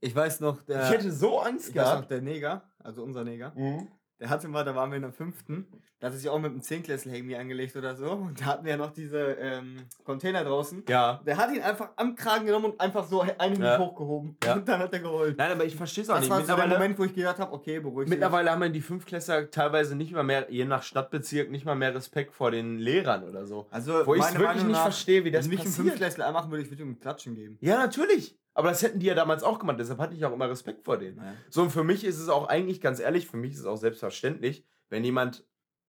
[0.00, 0.84] Ich weiß noch, der.
[0.84, 2.10] Ich hätte so Angst ich weiß noch, gehabt.
[2.10, 3.88] der Neger, also unser Neger, Mhm.
[4.20, 5.66] Der hatte mal, da waren wir in der fünften,
[6.00, 8.10] da hatte sich auch mit einem Zehnklässler irgendwie angelegt oder so.
[8.12, 10.84] Und da hatten wir ja noch diese ähm, Container draußen.
[10.88, 11.20] Ja.
[11.26, 13.78] Der hat ihn einfach am Kragen genommen und einfach so einen Ja.
[13.78, 14.36] hochgehoben.
[14.44, 14.54] Ja.
[14.54, 15.36] Und dann hat er geholt.
[15.36, 16.30] Nein, aber ich verstehe es auch Das nicht.
[16.30, 18.10] war so der Moment, wo ich gedacht habe, okay, beruhig dich.
[18.10, 22.32] Mittlerweile haben die Fünftklässler teilweise nicht mal mehr, je nach Stadtbezirk, nicht mal mehr Respekt
[22.32, 23.66] vor den Lehrern oder so.
[23.70, 25.86] Also, Wo ich es wirklich Meinung nicht verstehe, wie das Wenn mich ein passiert.
[25.86, 27.58] Fünftklässler anmachen würde, ich würde ihm ein Klatschen geben.
[27.60, 28.38] Ja, natürlich.
[28.58, 30.98] Aber das hätten die ja damals auch gemacht, deshalb hatte ich auch immer Respekt vor
[30.98, 31.18] denen.
[31.18, 31.32] Ja.
[31.48, 33.76] So, und für mich ist es auch eigentlich, ganz ehrlich, für mich ist es auch
[33.76, 35.44] selbstverständlich, wenn jemand,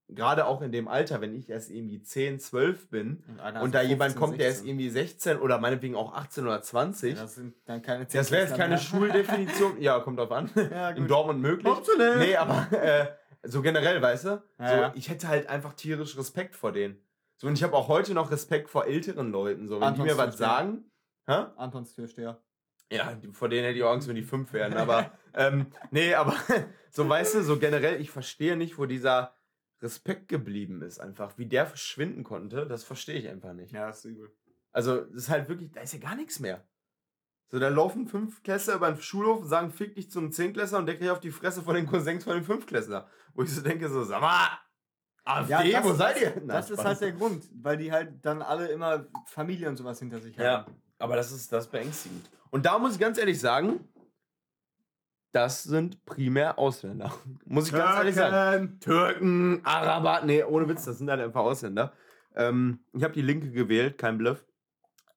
[0.07, 3.80] gerade auch in dem Alter, wenn ich erst irgendwie 10, 12 bin Und, und da
[3.80, 4.70] 15, jemand kommt, der ist 16.
[4.70, 8.43] irgendwie 16 oder meinetwegen auch 18 oder 20, Ja, das sind dann keine das wäre
[8.43, 10.70] jetzt keine Zehnklässler Schuldefinition, ja, kommt drauf an, mehr.
[10.72, 11.07] Ja, in.
[11.07, 11.74] Dortmund möglich.
[12.20, 13.07] Nee, aber äh,
[13.41, 14.43] so generell, weißt du?
[14.59, 14.91] So.
[14.93, 17.01] Ich hätte halt einfach tierisch Respekt vor denen.
[17.38, 19.67] So, und ich habe auch heute noch Respekt vor älteren Leuten.
[19.67, 20.91] So, wenn die mir was Antons sagen.
[21.26, 21.45] Hä?
[21.55, 22.39] Antons Türsteher.
[22.91, 24.73] Ja, vor denen hätte ich auch Angst, wenn die fünf wären.
[24.73, 26.35] Aber, ähm, nee, aber
[26.91, 29.35] so, weißt du, so generell, ich verstehe nicht, wo dieser
[29.81, 31.37] Respekt geblieben ist, einfach.
[31.37, 33.71] Wie der verschwinden konnte, das verstehe ich einfach nicht.
[33.71, 34.31] Ja, ist übel.
[34.71, 36.67] Also, das ist halt wirklich, da ist ja gar nichts mehr.
[37.47, 40.97] So, da laufen fünf Klässler über den Schulhof, sagen, fick dich zum Zehnklässler und der
[40.97, 43.07] kriegt auf die Fresse von den Cousins von den Fünfklässler.
[43.33, 44.49] Wo ich so denke, so, sag mal,
[45.23, 46.31] AfD, das wo seid ihr?
[46.31, 49.77] Das, Nein, das ist halt der Grund, weil die halt dann alle immer Familie und
[49.77, 50.75] sowas hinter sich Ja, haben.
[50.99, 52.29] Aber das ist, das ist beängstigend.
[52.51, 53.79] Und da muss ich ganz ehrlich sagen,
[55.31, 57.13] das sind primär Ausländer.
[57.45, 58.79] Muss ich ganz ehrlich sagen.
[58.79, 61.93] Türken, Araber, nee, ohne Witz, das sind halt einfach Ausländer.
[62.35, 64.43] Ähm, ich habe die Linke gewählt, kein Bluff.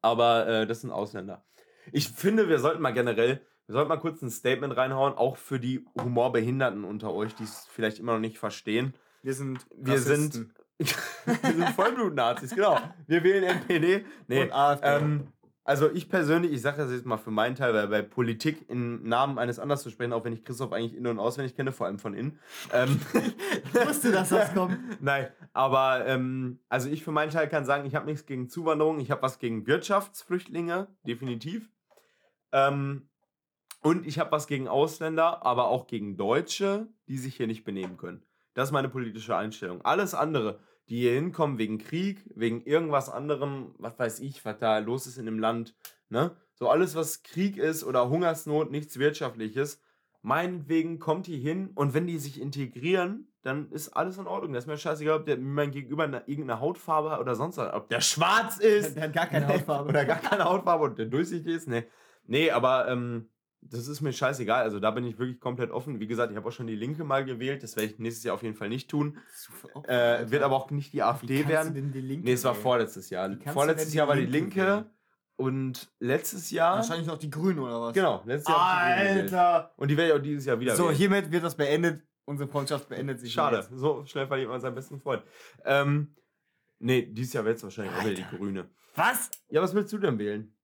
[0.02, 1.44] Aber äh, das sind Ausländer.
[1.92, 5.58] Ich finde, wir sollten mal generell, wir sollten mal kurz ein Statement reinhauen, auch für
[5.58, 8.92] die Humorbehinderten unter euch, die es vielleicht immer noch nicht verstehen.
[9.22, 10.30] Wir sind Wir Rassisten.
[10.30, 10.54] sind,
[11.24, 12.78] wir sind Vollblut-Nazis, genau.
[13.06, 14.04] Wir wählen NPD.
[14.28, 14.86] Nee, und AfD.
[14.88, 15.28] ähm,
[15.64, 19.08] also ich persönlich, ich sage das jetzt mal für meinen Teil, weil bei Politik im
[19.08, 21.86] Namen eines anderen zu sprechen, auch wenn ich Christoph eigentlich in- und auswendig kenne, vor
[21.86, 22.38] allem von innen.
[22.72, 23.00] Ähm,
[23.64, 24.76] ich wusste, dass das kommt.
[25.00, 28.98] Nein, aber ähm, also ich für meinen Teil kann sagen, ich habe nichts gegen Zuwanderung,
[28.98, 31.70] ich habe was gegen Wirtschaftsflüchtlinge, definitiv.
[32.50, 33.08] Ähm,
[33.82, 37.96] und ich habe was gegen Ausländer, aber auch gegen Deutsche, die sich hier nicht benehmen
[37.96, 38.22] können.
[38.54, 39.80] Das ist meine politische Einstellung.
[39.82, 44.78] Alles andere, die hier hinkommen wegen Krieg, wegen irgendwas anderem, was weiß ich, was da
[44.78, 45.74] los ist in dem Land,
[46.08, 46.36] ne?
[46.54, 49.80] So alles, was Krieg ist oder Hungersnot, nichts Wirtschaftliches,
[50.22, 54.52] meinetwegen kommt die hin und wenn die sich integrieren, dann ist alles in Ordnung.
[54.52, 57.72] Das ist mir scheißegal, ob der mein Gegenüber eine, irgendeine Hautfarbe hat oder sonst was.
[57.74, 59.88] Ob der schwarz ist Der hat gar keine Hautfarbe.
[59.88, 61.68] oder gar keine Hautfarbe und der durchsichtig ist.
[61.68, 61.84] Nee,
[62.26, 63.28] nee aber ähm,
[63.62, 64.62] das ist mir scheißegal.
[64.62, 66.00] Also da bin ich wirklich komplett offen.
[66.00, 67.62] Wie gesagt, ich habe auch schon die Linke mal gewählt.
[67.62, 69.18] Das werde ich nächstes Jahr auf jeden Fall nicht tun.
[69.84, 71.92] Äh, wird aber auch nicht die AfD werden.
[72.22, 73.28] Nee, es war vorletztes Jahr.
[73.28, 74.90] Du Vorletztes Jahr war die Linke Linke wählen?
[75.36, 76.76] und letztes Jahr.
[76.76, 77.94] Wahrscheinlich noch die Grünen oder was?
[77.94, 78.96] Genau, letztes Jahr.
[79.04, 79.18] ich die.
[79.20, 79.72] Alter!
[79.76, 80.96] Und die werde ich auch dieses Jahr wieder So, wählen.
[80.96, 82.02] hiermit wird das beendet.
[82.24, 83.32] Unsere Freundschaft beendet sich.
[83.32, 83.70] Schade, jetzt.
[83.72, 85.22] so schnell verliert man seinen besten Freund.
[85.64, 86.14] Ähm,
[86.78, 88.70] nee, dieses Jahr wird es wahrscheinlich auch wieder die Grüne.
[88.94, 89.30] Was?
[89.48, 90.54] Ja, was willst du denn wählen?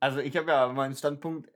[0.00, 1.50] Also, ich habe ja meinen Standpunkt.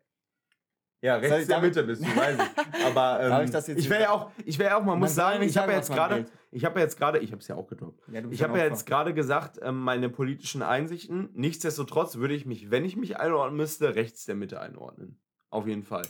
[1.02, 2.84] Ja, Soll ich rechts der Mitte bist du, weiß ich.
[2.84, 5.16] Aber ähm, ich das jetzt ich wäre ja auch, ich wäre ja auch, man muss
[5.16, 7.56] ja sagen, ich habe sagen, jetzt gerade, ich habe jetzt gerade, ich habe es ja
[7.56, 8.02] auch gedroppt.
[8.12, 11.30] Ja, Ich habe ja jetzt gerade gesagt, ähm, meine politischen Einsichten.
[11.32, 15.18] Nichtsdestotrotz würde ich mich, wenn ich mich einordnen müsste, rechts der Mitte einordnen.
[15.48, 16.06] Auf jeden Fall.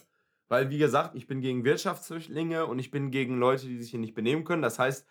[0.49, 4.01] Weil, wie gesagt, ich bin gegen Wirtschaftsflüchtlinge und ich bin gegen Leute, die sich hier
[4.01, 4.62] nicht benehmen können.
[4.62, 5.07] Das heißt,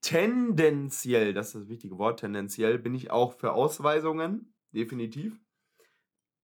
[0.00, 5.38] tendenziell, das ist das wichtige Wort, tendenziell bin ich auch für Ausweisungen, definitiv.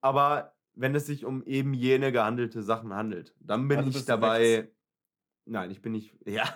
[0.01, 4.39] Aber wenn es sich um eben jene gehandelte Sachen handelt, dann bin Also ich dabei.
[4.59, 4.72] rechts?
[5.49, 6.14] Nein, ich bin nicht.
[6.27, 6.55] Ja,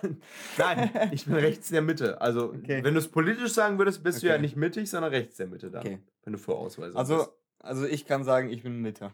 [0.57, 2.19] nein, ich bin rechts der Mitte.
[2.21, 2.83] Also, Okay.
[2.83, 4.41] wenn du es politisch sagen würdest, bist du ja Okay.
[4.41, 5.81] nicht mittig, sondern rechts der Mitte dann.
[5.85, 5.99] Okay.
[6.23, 7.29] Wenn du vor Ausweisung Also, bist.
[7.59, 9.11] also ich kann sagen, ich bin Mitte.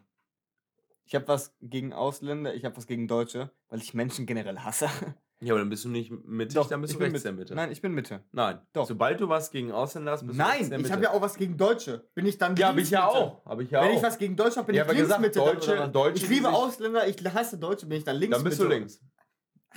[1.06, 4.90] Ich habe was gegen Ausländer, ich habe was gegen Deutsche, weil ich Menschen generell hasse.
[5.40, 7.26] Ja, aber dann bist du nicht mittig, Doch, dann bist ich du bin rechts mit-
[7.26, 7.54] der Mitte.
[7.56, 8.24] Nein, ich bin Mitte.
[8.32, 8.60] Nein.
[8.74, 8.88] Doch.
[8.88, 11.36] Sobald du was gegen Ausländer hast, bist du rechts Nein, ich habe ja auch was
[11.36, 12.10] gegen Deutsche.
[12.16, 13.46] Bin ich dann Ja, habe ich ja auch.
[13.46, 13.98] Habe ich ja Wenn auch.
[13.98, 15.40] ich was gegen Deutsche habe, bin Ja, ich links gesagt, Mitte.
[15.40, 15.90] Deutsche-?
[15.90, 18.76] Deutsche, ich liebe Ausländer, ich hasse Deutsche, bin ich dann links dann bist du Mitte.
[18.78, 19.00] links.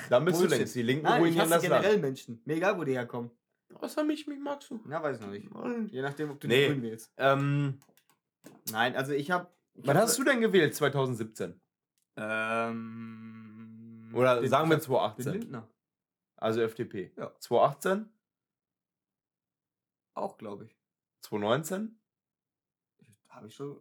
[0.08, 0.58] Dann bist du Bullshit.
[0.60, 0.72] links.
[0.72, 1.82] Die Linken Nein, ich ruinieren hasse das Land.
[1.82, 2.42] generell Menschen.
[2.46, 3.30] Mir egal, wo die herkommen.
[3.74, 4.80] Außer mich, mich magst du.
[4.86, 5.92] Na, weiß ich noch nicht.
[5.92, 6.68] Je nachdem, ob du Nee.
[6.68, 7.12] die Grün wählst.
[7.18, 7.80] Ähm,
[8.72, 9.48] Nein, also ich habe...
[9.74, 10.74] wann hast du denn gewählt?
[10.74, 11.60] 2017?
[12.16, 13.29] Ähm...
[14.14, 15.32] Oder den- sagen wir Den 2018?
[15.32, 15.68] Lindner.
[16.36, 17.12] Also FDP.
[17.16, 17.32] Ja.
[17.38, 18.08] 2018?
[20.14, 20.76] Auch, glaube ich.
[21.22, 22.00] 2019?
[23.28, 23.80] Habe ich schon...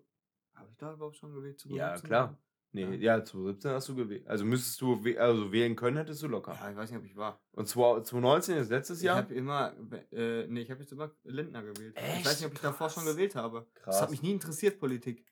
[0.55, 1.59] Habe ich da überhaupt schon gewählt?
[1.59, 2.07] zu Ja, 17?
[2.09, 2.37] klar.
[2.71, 4.27] Nee, ja, 2017 hast du gewählt.
[4.27, 6.53] Also müsstest du wäh- also wählen können, hättest du locker.
[6.53, 7.41] Ja, ich weiß nicht, ob ich war.
[7.53, 9.17] Und 2019 ist letztes Ich Jahr?
[9.17, 9.73] habe immer,
[10.11, 11.95] äh, nee, ich habe jetzt immer Lindner gewählt.
[11.97, 12.25] Ich Echt?
[12.27, 13.13] weiß nicht, ob ich davor schon Krass.
[13.15, 13.65] gewählt habe.
[13.73, 14.01] Das Krass.
[14.03, 15.25] hat mich nie interessiert, Politik.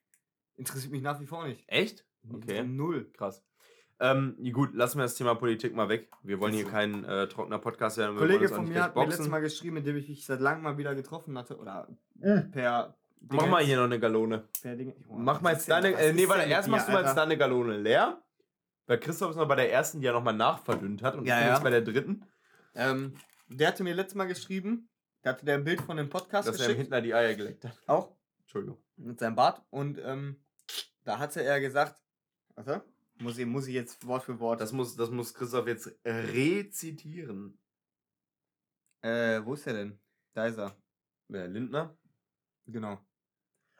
[0.55, 1.63] Interessiert mich nach wie vor nicht.
[1.67, 2.07] Echt?
[2.33, 2.63] Okay.
[2.63, 3.11] Null.
[3.11, 3.43] Krass.
[3.99, 6.09] Ähm, gut, lassen wir das Thema Politik mal weg.
[6.21, 6.71] Wir wollen hier So.
[6.71, 8.11] kein äh, trockener Podcast werden.
[8.11, 9.09] Ein wir Kollege von mir hat mir boxen.
[9.09, 11.57] letztes Mal geschrieben, mit dem ich mich seit langem mal wieder getroffen hatte.
[11.57, 11.87] Oder
[12.51, 12.95] per.
[13.29, 14.47] Mach mal hier noch eine Galone.
[14.61, 14.95] Per Dinge.
[15.09, 15.93] Mach mal jetzt deine.
[15.93, 18.21] Äh, nee, warte, erst machst du mal jetzt deine Galone leer.
[18.85, 21.15] Weil Christoph ist noch bei der ersten, die ja nochmal nachverdünnt hat.
[21.15, 21.53] Und Ja, ich bin ja.
[21.55, 22.25] jetzt bei der dritten,
[22.75, 23.15] Ähm,
[23.49, 24.87] der hatte mir letztes Mal geschrieben,
[25.23, 26.81] der hatte der ein Bild von dem Podcast dass er ihm geschickt.
[26.83, 27.77] Hitler die Eier geleckt hat.
[27.87, 28.77] Auch Entschuldigung.
[28.95, 29.61] mit seinem Bart.
[29.71, 30.37] Und ähm,
[31.03, 31.99] da hatte er gesagt.
[32.55, 32.83] Warte.
[33.19, 34.61] Muss ich, muss ich jetzt Wort für Wort.
[34.61, 37.57] Das muss, das muss Christoph jetzt rezitieren.
[39.01, 39.99] äh, wo ist er denn?
[40.33, 40.75] Da ist er.
[41.27, 41.97] Wer, Lindner?
[42.67, 42.99] Genau.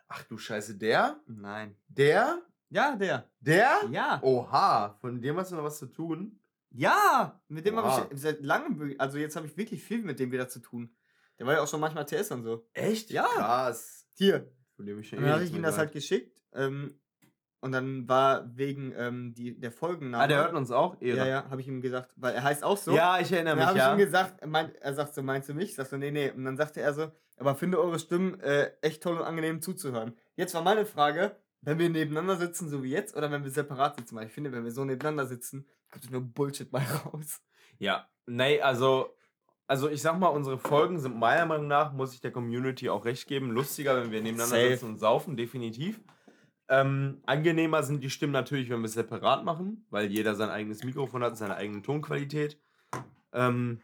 [0.07, 1.19] Ach du Scheiße, der?
[1.27, 1.75] Nein.
[1.88, 2.41] Der?
[2.69, 3.29] Ja, der.
[3.39, 3.83] Der?
[3.91, 4.19] Ja.
[4.23, 6.39] Oha, von dem hast du noch was zu tun?
[6.71, 10.31] Ja, mit dem habe ich seit langem, also jetzt habe ich wirklich viel mit dem
[10.31, 10.93] wieder zu tun.
[11.39, 12.67] Der war ja auch schon manchmal TS und so.
[12.73, 13.09] Echt?
[13.11, 13.25] Ja.
[13.25, 14.07] Krass.
[14.13, 14.51] Hier.
[14.75, 16.41] Von dem ich schon Und dann habe ich ihm das halt geschickt.
[16.53, 16.99] Ähm,
[17.59, 20.23] und dann war wegen ähm, die, der Folgenname.
[20.23, 21.01] Ah, der hört uns auch?
[21.01, 21.17] Ehre.
[21.17, 22.91] Ja, ja, habe ich ihm gesagt, weil er heißt auch so.
[22.91, 23.93] Ja, ich erinnere Dann mich, habe ich ja.
[23.93, 25.75] ihm gesagt, er, meint, er sagt so, meinst du mich?
[25.75, 26.29] Sagst du, nee, nee.
[26.29, 30.15] Und dann sagte er so, aber finde eure Stimmen äh, echt toll und angenehm zuzuhören.
[30.35, 33.97] Jetzt war meine Frage, wenn wir nebeneinander sitzen, so wie jetzt, oder wenn wir separat
[33.97, 34.15] sitzen?
[34.15, 37.41] Weil ich finde, wenn wir so nebeneinander sitzen, kommt nur Bullshit mal raus.
[37.79, 39.15] Ja, nee, also,
[39.67, 43.05] also ich sag mal, unsere Folgen sind meiner Meinung nach, muss ich der Community auch
[43.05, 44.69] recht geben, lustiger, wenn wir nebeneinander Safe.
[44.69, 45.99] sitzen und saufen, definitiv.
[46.70, 50.84] Ähm, angenehmer sind die Stimmen natürlich, wenn wir es separat machen, weil jeder sein eigenes
[50.84, 52.59] Mikrofon hat, seine eigene Tonqualität.
[53.32, 53.80] Ähm,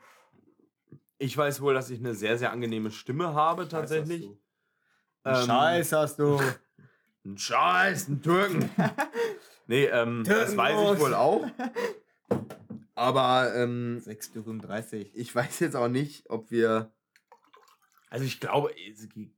[1.17, 4.29] ich weiß wohl, dass ich eine sehr, sehr angenehme Stimme habe, tatsächlich.
[5.25, 6.39] Ähm, Scheiß hast du.
[7.25, 8.69] Ein Scheiß, ein Türken.
[9.67, 11.45] nee, ähm, das weiß ich wohl auch.
[12.95, 16.91] Aber ähm, 6,30 ich weiß jetzt auch nicht, ob wir.
[18.13, 18.71] Also ich glaube,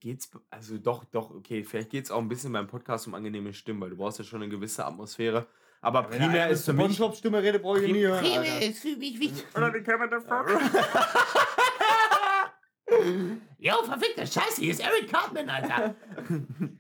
[0.01, 0.29] geht's.
[0.49, 3.79] Also doch, doch, okay, vielleicht geht es auch ein bisschen beim Podcast um angenehme Stimmen,
[3.79, 5.47] weil du brauchst ja schon eine gewisse Atmosphäre.
[5.79, 7.01] Aber primär ist für mich.
[7.15, 8.25] Stimme rede, brauche ich nie hören.
[8.25, 8.61] Alter.
[8.61, 9.45] ist für mich wichtig.
[9.55, 10.25] Oder wie kann man das
[13.59, 15.95] Yo, verfickte Scheiße, hier ist Eric Cartman, Alter.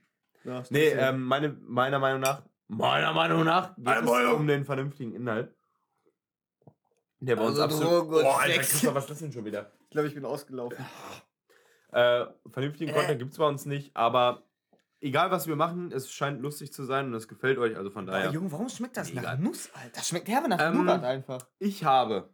[0.69, 2.43] Nee, ähm, meine, meiner Meinung nach.
[2.67, 4.35] Meiner Meinung nach geht Meine es Meinung.
[4.35, 5.55] um den vernünftigen Inhalt.
[7.19, 8.11] Der bei uns Also absolut.
[8.11, 8.57] Drogen Boah, Alter.
[8.59, 9.71] Christoph, was ist das denn schon wieder?
[9.85, 10.77] ich glaube, ich bin ausgelaufen.
[11.95, 14.43] Äh, vernünftigen Content gibt es bei uns nicht, aber
[14.99, 18.05] egal was wir machen, es scheint lustig zu sein und es gefällt euch, also von
[18.05, 18.31] daher.
[18.31, 19.37] Junge, warum schmeckt das nach Egal.
[19.39, 19.91] Nuss, Alter?
[19.93, 21.47] Das schmeckt herbe nach Ähm, Nougat einfach.
[21.57, 22.33] Ich habe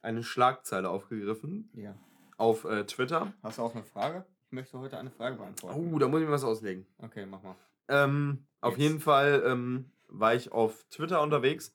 [0.00, 1.94] eine Schlagzeile aufgegriffen Ja.
[2.38, 3.34] auf äh, Twitter.
[3.42, 4.24] Hast du auch eine Frage?
[4.46, 5.92] Ich möchte heute eine Frage beantworten.
[5.94, 6.86] Oh, da muss ich mir was auslegen.
[6.96, 7.56] Okay, mach mal.
[7.88, 8.82] Ähm, auf Jetzt.
[8.82, 11.74] jeden Fall ähm, war ich auf Twitter unterwegs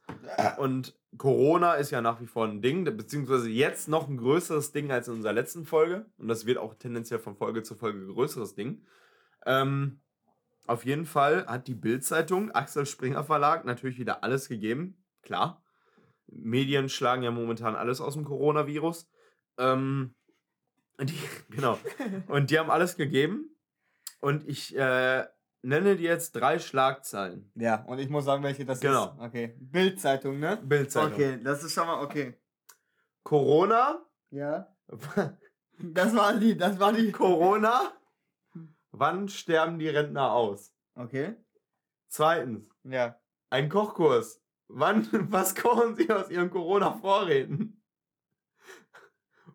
[0.57, 4.91] und Corona ist ja nach wie vor ein Ding, beziehungsweise jetzt noch ein größeres Ding
[4.91, 8.07] als in unserer letzten Folge und das wird auch tendenziell von Folge zu Folge ein
[8.07, 8.85] größeres Ding.
[9.45, 10.01] Ähm,
[10.67, 15.63] auf jeden Fall hat die Bild-Zeitung, Axel Springer Verlag, natürlich wieder alles gegeben, klar.
[16.27, 19.09] Medien schlagen ja momentan alles aus dem Coronavirus.
[19.57, 20.15] Ähm,
[20.97, 21.19] und die,
[21.49, 21.79] genau.
[22.27, 23.55] Und die haben alles gegeben.
[24.19, 25.25] Und ich äh,
[25.62, 27.51] nenne dir jetzt drei Schlagzeilen.
[27.55, 29.14] Ja, und ich muss sagen, welche das Genau.
[29.14, 29.20] ist.
[29.20, 29.55] Okay.
[29.60, 30.57] Bildzeitung, ne?
[30.64, 31.14] Bildzeitung.
[31.14, 32.38] Okay, das ist schon mal okay.
[33.24, 34.05] Corona.
[34.32, 34.76] Ja.
[35.82, 37.10] Das war die, das war die.
[37.14, 37.93] Corona.
[38.91, 40.74] Wann sterben die Rentner aus?
[40.93, 41.38] Okay.
[42.10, 43.18] Zweitens, Ja.
[43.49, 44.41] ein Kochkurs.
[44.68, 47.82] Wann, was kochen sie aus ihren Corona-Vorräten?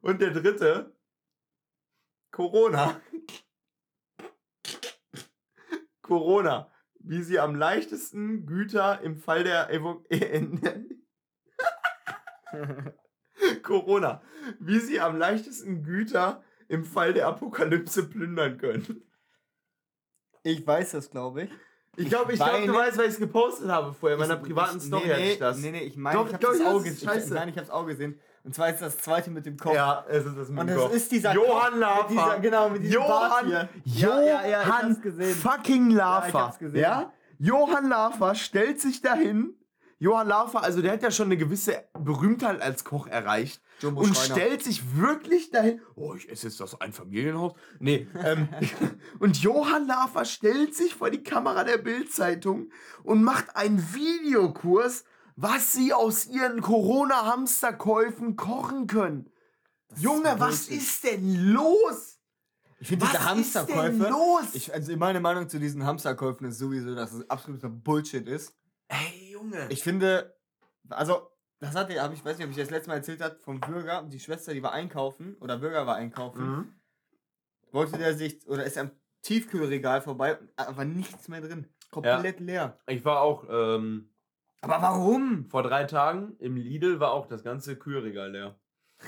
[0.01, 0.97] Und der dritte,
[2.31, 2.99] Corona.
[6.05, 6.71] Corona.
[7.01, 10.05] Wie sie am leichtesten Güter im Fall der Evo
[13.63, 14.23] Corona.
[14.61, 19.03] Wie sie am leichtesten Güter im Fall der Apokalypse plündern können.
[20.43, 21.51] Ich weiß das, glaube ich.
[21.97, 24.17] Ich glaube, ich glaub, du weißt, weil ich es gepostet habe vorher.
[24.17, 25.59] In meiner Ich- privaten ich- Story nee, hatte ich das.
[25.59, 26.85] Nee, nee, ich meine, Doch, ich habe ich Auge hab's.
[26.85, 27.09] gesehen.
[27.09, 27.27] Scheiße.
[27.29, 28.21] Ich, nein, ich habe das Auge gesehen.
[28.45, 29.75] Und zwar ist das zweite mit dem Kopf.
[29.75, 30.95] Ja, es ist das mit Und dem das Kopf.
[30.95, 34.09] ist dieser Johann Kopf dieser, genau, mit diesem Bart Johann, hier.
[34.09, 36.29] Ja, ja, ja, ich Johann fucking Ja, Lafer.
[36.29, 36.81] ich hab's gesehen.
[36.81, 37.13] Ja?
[37.39, 39.55] Johann Lafer stellt sich dahin.
[39.99, 43.63] Johann Lafer, also der hat ja schon eine gewisse Berühmtheit als Koch erreicht.
[43.81, 44.35] Jumbo und Schreiner.
[44.35, 45.81] stellt sich wirklich dahin.
[45.95, 47.55] Oh, ich esse jetzt das Einfamilienhaus.
[47.79, 48.49] Nee, ähm,
[49.21, 52.71] und Johann Lafer stellt sich vor die Kamera der Bildzeitung
[53.05, 55.05] und macht einen Videokurs,
[55.37, 59.31] was sie aus ihren Corona-Hamsterkäufen kochen können.
[59.97, 60.83] Junge, was Bullshit.
[60.83, 62.19] ist denn los?
[62.81, 64.11] Ich finde Was diese ist denn Hamsterkäufe.
[64.11, 64.55] los?
[64.55, 68.55] Ich, also meine Meinung zu diesen Hamsterkäufen ist sowieso, dass es absoluter Bullshit ist.
[68.89, 69.67] Ey, Junge.
[69.71, 70.37] Ich finde,
[70.91, 71.31] also,
[71.61, 74.03] das hatte hab ich weiß nicht, ob ich das letzte Mal erzählt habe, vom Bürger,
[74.03, 76.75] die Schwester, die war einkaufen, oder Bürger war einkaufen, Mhm.
[77.73, 78.91] wollte der sich, oder ist am
[79.23, 81.67] Tiefkühlregal vorbei, aber nichts mehr drin.
[81.91, 82.79] Komplett leer.
[82.87, 84.11] Ich war auch ähm,
[84.65, 85.47] Aber warum?
[85.51, 88.59] vor drei Tagen im Lidl war auch das ganze Kühlregal leer.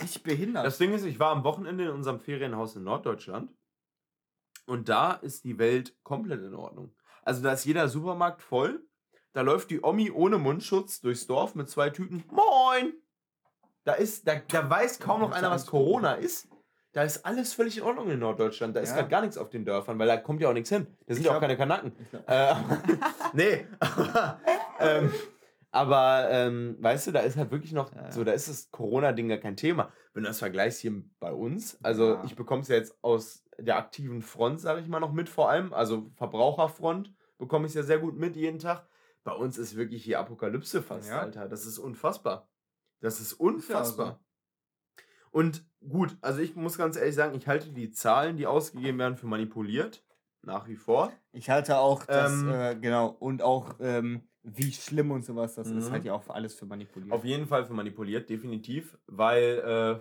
[0.00, 0.66] Richtig behindert.
[0.66, 3.50] Das Ding ist, ich war am Wochenende in unserem Ferienhaus in Norddeutschland
[4.66, 6.94] und da ist die Welt komplett in Ordnung.
[7.22, 8.84] Also da ist jeder Supermarkt voll.
[9.32, 12.24] Da läuft die Omi ohne Mundschutz durchs Dorf mit zwei Tüten.
[12.30, 12.94] Moin!
[13.84, 16.48] Da ist, da, da weiß kaum noch einer, was Corona ist.
[16.92, 18.74] Da ist alles völlig in Ordnung in Norddeutschland.
[18.74, 18.96] Da ist Ja.
[18.96, 20.86] gerade gar nichts auf den Dörfern, weil da kommt ja auch nichts hin.
[21.07, 21.92] Da sind Ich ja auch glaub- keine Kanaken.
[22.26, 22.54] Äh,
[23.34, 23.66] nee,
[24.80, 25.12] ähm,
[25.76, 28.12] aber ähm, weißt du, da ist halt wirklich noch, Ja, ja.
[28.12, 29.92] so, da ist das Corona-Ding ja kein Thema.
[30.14, 32.24] Wenn du das vergleichst hier bei uns, also Ja.
[32.24, 35.48] ich bekomme es ja jetzt aus der aktiven Front, sage ich mal, noch mit vor
[35.50, 38.88] allem, also Verbraucherfront bekomme ich es ja sehr gut mit jeden Tag.
[39.24, 41.10] Bei uns ist wirklich hier Apokalypse fast.
[41.12, 41.48] Alter.
[41.48, 42.48] Das ist unfassbar.
[43.00, 44.20] Das ist unfassbar.
[45.30, 49.16] Und gut, also ich muss ganz ehrlich sagen, ich halte die Zahlen, die ausgegeben werden,
[49.16, 50.02] für manipuliert.
[50.42, 51.12] Nach wie vor.
[51.32, 55.68] Ich halte auch das, Ähm, äh, genau, und auch, ähm, wie schlimm und sowas das
[55.68, 55.92] ist, Mhm.
[55.92, 57.12] halt ja auch alles für manipuliert.
[57.12, 58.97] Auf jeden Fall für manipuliert, definitiv.
[59.07, 59.59] Weil,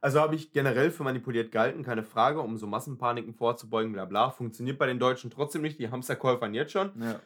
[0.00, 4.30] also habe ich generell für manipuliert gehalten, keine Frage, um so Massenpaniken vorzubeugen, bla bla.
[4.30, 6.92] Funktioniert bei den Deutschen trotzdem nicht, die Hamsterkäufern jetzt schon.
[7.02, 7.20] Ja.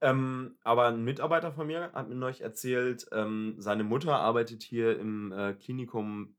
[0.00, 4.98] Ähm, aber ein Mitarbeiter von mir hat mir neulich erzählt, ähm, seine Mutter arbeitet hier
[4.98, 6.34] im äh, Klinikum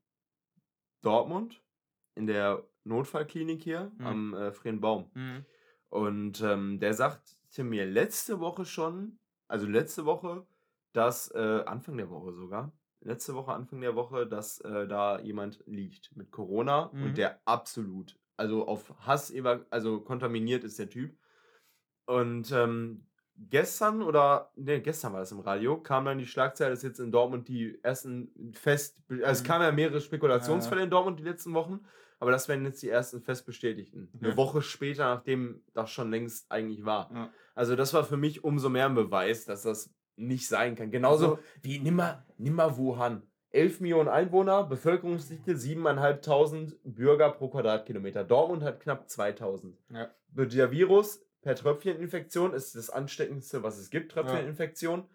[1.01, 1.61] Dortmund,
[2.15, 4.05] in der Notfallklinik hier Mhm.
[4.05, 5.09] am äh, Friedensbaum.
[5.13, 5.45] Mhm.
[5.89, 9.17] Und ähm, der sagte mir letzte Woche schon,
[9.47, 10.45] also letzte Woche,
[10.93, 12.71] dass, äh, Anfang der Woche sogar,
[13.01, 17.03] letzte Woche, Anfang der Woche, dass äh, da jemand liegt mit Corona Mhm.
[17.03, 19.33] und der absolut, also auf Hass,
[19.69, 21.17] also kontaminiert ist der Typ.
[22.05, 26.83] Und ähm, gestern oder, ne, gestern war das im Radio, kam dann die Schlagzeile, dass
[26.83, 29.47] jetzt in Dortmund die ersten fest, also es Mhm.
[29.47, 31.81] kamen ja mehrere Spekulationsfälle in Dortmund die letzten Wochen,
[32.19, 34.09] aber das werden jetzt die ersten fest bestätigten.
[34.21, 34.37] Eine.
[34.37, 37.11] Woche später, nachdem das schon längst eigentlich war.
[37.13, 37.29] Ja.
[37.55, 40.91] Also das war für mich umso mehr ein Beweis, dass das nicht sein kann.
[40.91, 43.23] Genauso Also- wie nimmer, nimmer Wuhan.
[43.51, 48.23] 11 Millionen Einwohner, Bevölkerungsdichte 7.500 Bürger pro Quadratkilometer.
[48.23, 49.77] Dortmund hat knapp 2000.
[49.89, 50.09] Ja.
[50.33, 55.05] Der Virus per Tröpfcheninfektion ist das ansteckendste, was es gibt, Tröpfcheninfektion.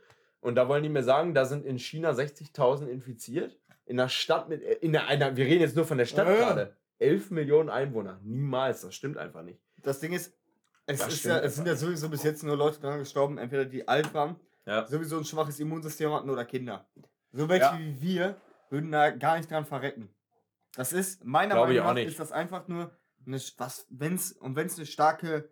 [0.41, 3.59] Und da wollen die mir sagen, da sind in China 60.000 infiziert.
[3.85, 6.33] In der Stadt mit, in der, einer, wir reden jetzt nur von der Stadt Ja,
[6.35, 6.39] ja.
[6.49, 6.77] gerade.
[6.99, 8.21] 11 Millionen Einwohner.
[8.23, 9.61] Niemals, das stimmt einfach nicht.
[9.83, 10.35] Das Ding ist,
[10.91, 13.87] es, ist ja, es sind ja sowieso bis jetzt nur Leute dran gestorben, entweder die
[13.87, 14.37] alt waren,
[14.67, 14.87] Ja.
[14.87, 16.89] sowieso ein schwaches Immunsystem hatten oder Kinder.
[17.33, 17.79] So welche Ja.
[17.79, 18.37] wie wir
[18.71, 20.09] würden da gar nicht dran verrecken.
[20.75, 22.91] Das ist, meiner Glaube Meinung nach, ist das einfach nur
[23.27, 25.51] eine, was, wenn's, und wenn es eine starke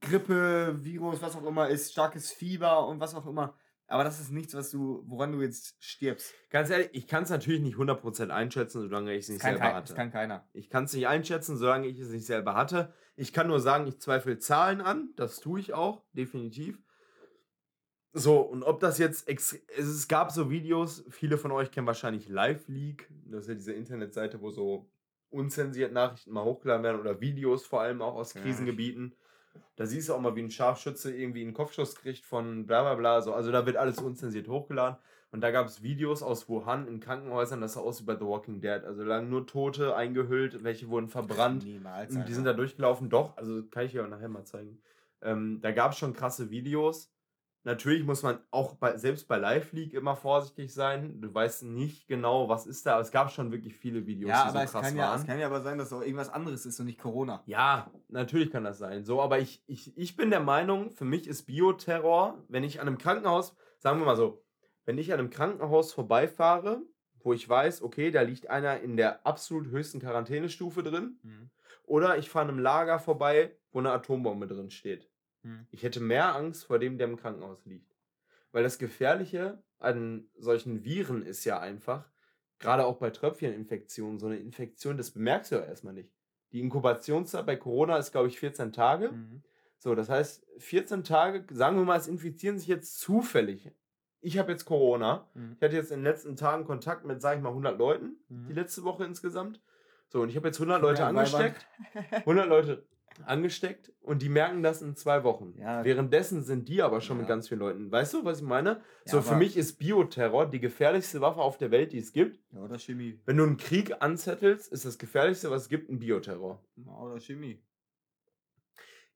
[0.00, 3.54] Grippe, Virus, was auch immer ist, starkes Fieber und was auch immer,
[3.86, 6.32] aber das ist nichts, was du, woran du jetzt stirbst.
[6.50, 9.74] Ganz ehrlich, ich kann es natürlich nicht 100% einschätzen, solange ich es nicht selber kein,
[9.74, 9.88] hatte.
[9.88, 10.48] das kann keiner.
[10.52, 12.92] Ich kann es nicht einschätzen, solange ich es nicht selber hatte.
[13.16, 15.10] Ich kann nur sagen, ich zweifle Zahlen an.
[15.16, 16.78] Das tue ich auch, definitiv.
[18.12, 19.28] So, und ob das jetzt.
[19.28, 23.10] Es, gab so Videos, viele von euch kennen wahrscheinlich Live Leak.
[23.26, 24.88] Das ist ja diese Internetseite, wo so
[25.30, 28.34] unzensiert Nachrichten mal hochgeladen werden oder Videos vor allem auch aus
[29.10, 29.16] Ja.
[29.76, 32.94] Da siehst du auch mal, wie ein Scharfschütze irgendwie einen Kopfschuss kriegt von bla bla
[32.94, 33.22] bla.
[33.22, 34.98] So, also da wird alles unzensiert hochgeladen.
[35.32, 38.24] Und da gab es Videos aus Wuhan in Krankenhäusern, das sah aus wie bei The
[38.24, 38.84] Walking Dead.
[38.84, 41.64] Also lagen nur Tote eingehüllt, welche wurden verbrannt.
[41.64, 42.14] Niemals.
[42.14, 44.80] Und die sind da durchgelaufen, doch, also kann ich dir auch nachher mal zeigen.
[45.22, 47.12] Ähm, da gab es schon krasse Videos.
[47.66, 51.22] Natürlich muss man auch bei, selbst bei Live League immer vorsichtig sein.
[51.22, 54.42] Du weißt nicht genau, was ist da, aber es gab schon wirklich viele Videos, ja,
[54.42, 55.20] die aber so es krass kann ja, waren.
[55.20, 57.42] es kann ja aber sein, dass auch irgendwas anderes ist und nicht Corona.
[57.46, 59.06] Ja, natürlich kann das sein.
[59.06, 62.86] So, aber ich, ich, ich bin der Meinung, für mich ist Bioterror, wenn ich an
[62.86, 64.44] einem Krankenhaus, sagen wir mal so,
[64.84, 66.82] wenn ich an einem Krankenhaus vorbeifahre,
[67.20, 71.18] wo ich weiß, okay, da liegt einer in der absolut höchsten Quarantänestufe drin,
[71.84, 75.10] oder ich fahre an einem Lager vorbei, wo eine Atombombe drin steht.
[75.44, 75.66] Hm.
[75.70, 77.94] Ich hätte mehr Angst vor dem, der im Krankenhaus liegt.
[78.52, 82.08] Weil das Gefährliche an solchen Viren ist ja einfach,
[82.58, 86.10] gerade auch bei Tröpfcheninfektionen, so eine Infektion, das bemerkst du ja erstmal nicht.
[86.52, 89.10] Die Inkubationszeit bei Corona ist, glaube ich, 14 Tage.
[89.12, 89.42] Mhm.
[89.78, 93.70] So, das heißt, 14 Tage, sagen wir mal, es infizieren sich jetzt zufällig.
[94.20, 95.28] Ich habe jetzt Corona.
[95.34, 95.56] Mhm.
[95.56, 98.46] Ich hatte jetzt in den letzten Tagen Kontakt mit, sag ich mal, 100 Leuten, Mhm.
[98.48, 99.60] die letzte Woche insgesamt.
[100.08, 101.66] So, und ich habe jetzt 100 Leute Ja, angesteckt.
[102.24, 102.86] 100 Leute
[103.26, 105.54] angesteckt und die merken das in zwei Wochen.
[105.58, 105.84] Ja.
[105.84, 107.28] Währenddessen sind die aber schon mit Ja.
[107.34, 107.90] ganz vielen Leuten.
[107.92, 108.80] Weißt du, was ich meine?
[109.06, 112.38] Ja, so, für mich ist Bioterror die gefährlichste Waffe auf der Welt, die es gibt.
[112.52, 113.20] Ja, oder Chemie.
[113.24, 116.62] Wenn du einen Krieg anzettelst, ist das gefährlichste, was es gibt, ein Bioterror.
[116.76, 117.62] Ja, Oder Chemie.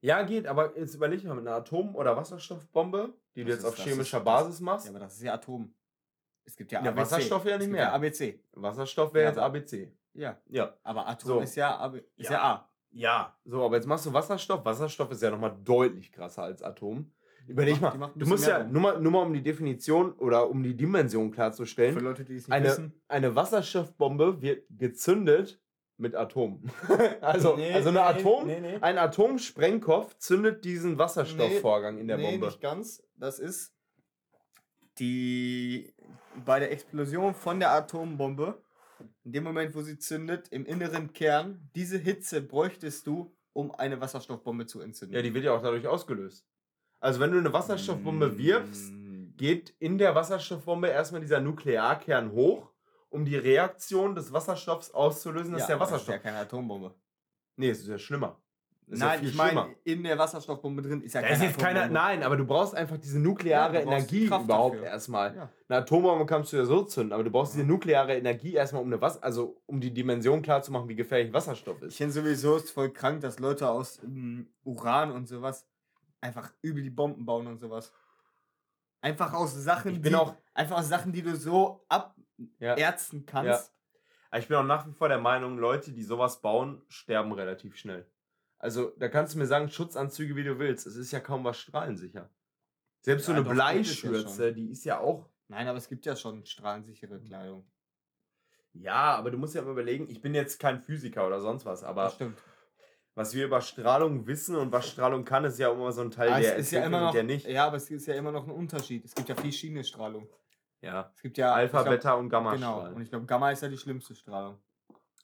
[0.01, 3.65] Ja, geht, aber jetzt überleg mal mit einer Atom- oder Wasserstoffbombe, die du Das jetzt
[3.73, 4.85] ist- auf chemischer ist- Basis machst.
[4.85, 5.73] Ja, aber das ist ja Atom.
[6.45, 7.01] Es gibt ja Ja, ABC.
[7.01, 7.81] Wasserstoff ja nicht mehr.
[7.81, 8.41] Ja ABC.
[8.53, 9.91] Wasserstoff wäre jetzt ABC.
[10.13, 10.41] Ja.
[10.47, 10.73] Ja.
[10.83, 11.39] Aber Atom So.
[11.41, 12.41] ist ja, AB, ist ja.
[12.41, 12.68] A.
[12.91, 14.65] Ja, so, aber jetzt machst du Wasserstoff.
[14.65, 17.11] Wasserstoff ist ja nochmal deutlich krasser als Atom.
[17.47, 20.75] Überleg mal, du musst ja, nur mal, nur mal um die Definition oder um die
[20.75, 23.01] Dimension klarzustellen, Für Leute, die es nicht eine, wissen.
[23.07, 25.59] eine Wasserstoffbombe wird gezündet
[25.97, 26.63] mit Atom.
[27.21, 28.77] also, Nee, also eine Atom, nee, nee.
[28.81, 32.47] ein Atomsprengkopf zündet diesen Wasserstoffvorgang in der nee, Bombe.
[32.47, 33.03] nicht ganz.
[33.15, 33.73] Das ist
[34.99, 35.93] die
[36.45, 38.61] bei der Explosion von der Atombombe,
[39.23, 43.99] in dem Moment, wo sie zündet, im inneren Kern, diese Hitze bräuchtest du, um eine
[43.99, 45.15] Wasserstoffbombe zu entzünden.
[45.15, 46.45] Ja, die wird ja auch dadurch ausgelöst.
[46.99, 48.37] Also wenn du eine Wasserstoffbombe Mm.
[48.37, 48.93] wirfst,
[49.37, 52.71] geht in der Wasserstoffbombe erstmal dieser Nuklearkern hoch,
[53.09, 55.53] um die Reaktion des Wasserstoffs auszulösen.
[55.53, 56.07] Das ist der Wasserstoff.
[56.07, 56.93] Das ist ja keine Atombombe.
[57.55, 58.41] Nee, es ist ja schlimmer.
[58.89, 61.43] Ist ja Nein, viel ich meine, in der Wasserstoffbombe drin ist ja Da keine ist
[61.51, 61.93] jetzt keine, Atombombe.
[61.99, 64.87] nein, aber du brauchst einfach diese nukleare Ja, Energie Kraft überhaupt dafür.
[64.87, 65.35] erstmal.
[65.35, 65.49] Ja.
[65.67, 67.57] Eine Atombombe kannst du ja so zünden, aber du brauchst Ja.
[67.61, 70.95] diese nukleare Energie erstmal, um eine Was also um die Dimension klar zu machen, wie
[70.95, 71.97] gefährlich Wasserstoff Ich ist.
[71.97, 75.67] finde sowieso ist voll krank, dass Leute aus ähm, Uran und sowas
[76.19, 77.93] einfach übel die Bomben bauen und sowas.
[79.01, 81.85] Einfach aus Sachen, Ich bin die, auch- einfach aus Sachen, die du so
[82.59, 82.73] Ja.
[82.73, 83.71] aberzen kannst.
[84.37, 88.05] Ich bin auch nach wie vor der Meinung, Leute, die sowas bauen, sterben relativ schnell.
[88.59, 90.85] Also, da kannst du mir sagen, Schutzanzüge, wie du willst.
[90.85, 92.29] Es ist ja kaum was strahlensicher.
[93.01, 94.55] Selbst so Ja, eine doch, ja Bleischürze, schon.
[94.55, 95.29] die ist ja auch.
[95.47, 97.65] Nein, aber es gibt ja schon strahlensichere Kleidung.
[98.73, 101.83] Ja, aber du musst ja immer überlegen, ich bin jetzt kein Physiker oder sonst was,
[101.83, 102.13] aber
[103.15, 106.29] was wir über Strahlung wissen und was Strahlung kann, ist ja immer so ein Teil,
[106.29, 107.47] Aber der es ist ja immer noch, der nicht.
[107.47, 109.03] ja, aber es ist ja immer noch ein Unterschied.
[109.05, 110.29] Es gibt ja verschiedene Strahlung.
[110.81, 111.11] Ja.
[111.15, 112.87] Es gibt ja Alpha, glaub- Beta und Gamma Genau.
[112.93, 114.61] Und ich glaube, Gamma ist ja die schlimmste Strahlung.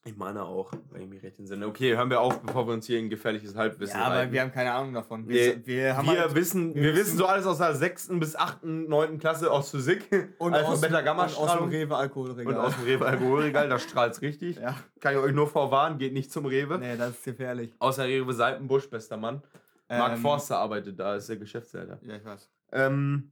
[0.08, 1.66] Ich meine auch, wenn ich mich recht entsinne.
[1.66, 4.32] Okay, hören wir auf, bevor wir uns hier in gefährliches Halbwissen Ja, aber reiten.
[4.34, 5.26] wir haben keine Ahnung davon.
[5.26, 8.10] Nee, Wir, wir wir halt wissen, wir wir, wissen so alles aus der 6.
[8.20, 9.18] bis 8., 9.
[9.18, 10.08] Klasse aus Physik.
[10.38, 11.70] und Alpha, aus, Beta, Gamma und aus dem.
[11.70, 12.54] Rewe Alkoholregal.
[12.54, 14.58] Und aus dem Rewe Alkoholregal, da strahlt's richtig.
[14.58, 14.76] ja.
[15.00, 16.78] Kann ich euch nur vorwarnen, geht nicht zum Rewe.
[16.78, 17.74] Nee, das ist gefährlich.
[17.80, 19.42] Außer Rewe Seitenbusch, bester Mann.
[19.90, 22.00] Ähm, Forster arbeitet da, ist der Geschäftsleiter.
[22.04, 22.48] Ja, ich weiß.
[22.74, 23.32] Ähm,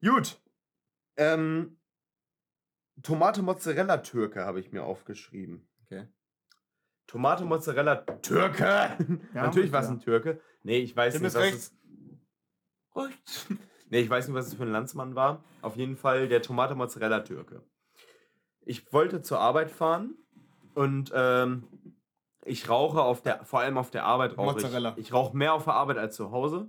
[0.00, 0.40] gut.
[1.16, 1.77] Ähm,
[3.02, 5.68] Tomate Mozzarella Türke habe ich mir aufgeschrieben.
[5.84, 6.08] Okay.
[7.06, 8.96] Tomate Mozzarella Türke.
[9.32, 10.40] Natürlich war es ein Türke.
[10.62, 11.74] Nee, ich weiß Tim nicht, was es.
[13.90, 15.42] Nee, ich weiß nicht, was es für ein Landsmann war.
[15.62, 17.62] Auf jeden Fall der Tomate Mozzarella Türke.
[18.60, 20.14] Ich wollte zur Arbeit fahren
[20.74, 21.64] und ähm,
[22.44, 24.92] ich rauche auf der, vor allem auf der Arbeit rauche Mozzarella.
[24.96, 25.06] ich.
[25.06, 26.68] Ich rauche mehr auf der Arbeit als zu Hause.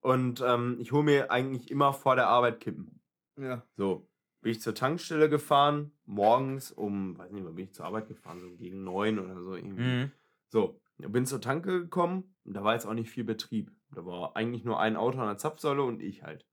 [0.00, 3.00] Und ähm, ich hole mir eigentlich immer vor der Arbeit Kippen.
[3.38, 3.62] Ja.
[3.76, 4.08] So,
[4.46, 8.38] bin ich zur Tankstelle gefahren, morgens um, weiß nicht, wann bin ich zur Arbeit gefahren,
[8.38, 9.82] so gegen neun oder so irgendwie.
[9.82, 10.12] Mhm.
[10.46, 13.72] So, bin zur Tanke gekommen und da war jetzt auch nicht viel Betrieb.
[13.92, 16.46] Da war eigentlich nur ein Auto an der Zapfsäule und ich halt.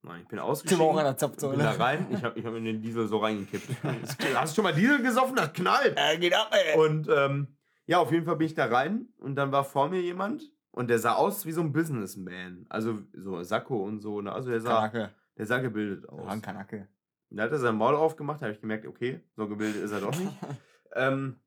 [0.00, 0.82] Nein, ich bin ausgestiegen.
[0.82, 1.78] auch an der bin da Zapfsäule.
[1.78, 2.06] rein.
[2.12, 3.76] Ich habe ich hab in den Diesel so reingekippt.
[4.34, 5.36] Hast du schon mal Diesel gesoffen?
[5.36, 5.98] Das knallt.
[5.98, 6.78] Äh, geht ab, ey.
[6.78, 7.48] Und ähm,
[7.84, 10.88] ja, auf jeden Fall bin ich da rein und dann war vor mir jemand und
[10.88, 12.64] der sah aus wie so ein Businessman.
[12.70, 14.22] Also so Sakko und so.
[14.22, 14.32] Ne?
[14.32, 15.10] Also der sah, Kanake.
[15.36, 16.24] der sah gebildet aus.
[16.24, 16.88] Ja, ein Kanake.
[17.30, 20.00] Da hat er sein Maul aufgemacht, da habe ich gemerkt, okay, so gebildet ist er
[20.00, 20.32] doch nicht.
[20.94, 21.40] ähm,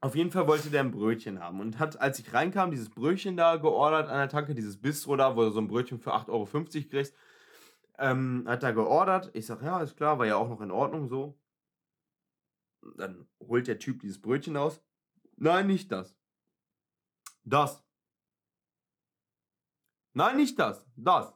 [0.00, 3.36] auf jeden Fall wollte der ein Brötchen haben und hat, als ich reinkam, dieses Brötchen
[3.36, 6.28] da geordert an der Tanke, dieses Bistro da, wo du so ein Brötchen für 8,50
[6.28, 6.46] Euro
[6.90, 7.14] kriegst,
[7.98, 9.30] ähm, hat er geordert.
[9.32, 11.38] Ich sag, ja, ist klar, war ja auch noch in Ordnung so.
[12.96, 14.82] Dann holt der Typ dieses Brötchen aus.
[15.36, 16.16] Nein, nicht das.
[17.44, 17.84] Das.
[20.14, 20.84] Nein, nicht das.
[20.96, 21.32] Das.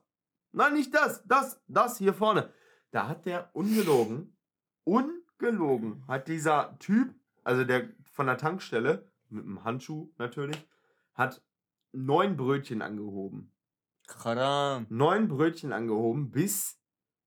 [0.51, 1.22] Nein, nicht das.
[1.24, 1.62] Das.
[1.68, 2.53] Das hier vorne.
[2.91, 4.37] Da hat der ungelogen,
[4.84, 7.14] ungelogen, hat dieser Typ,
[7.45, 10.57] also der von der Tankstelle, mit einem Handschuh natürlich,
[11.14, 11.43] hat
[11.93, 13.53] neun Brötchen angehoben.
[14.07, 14.87] Kradam.
[14.89, 16.80] Neun Brötchen angehoben, bis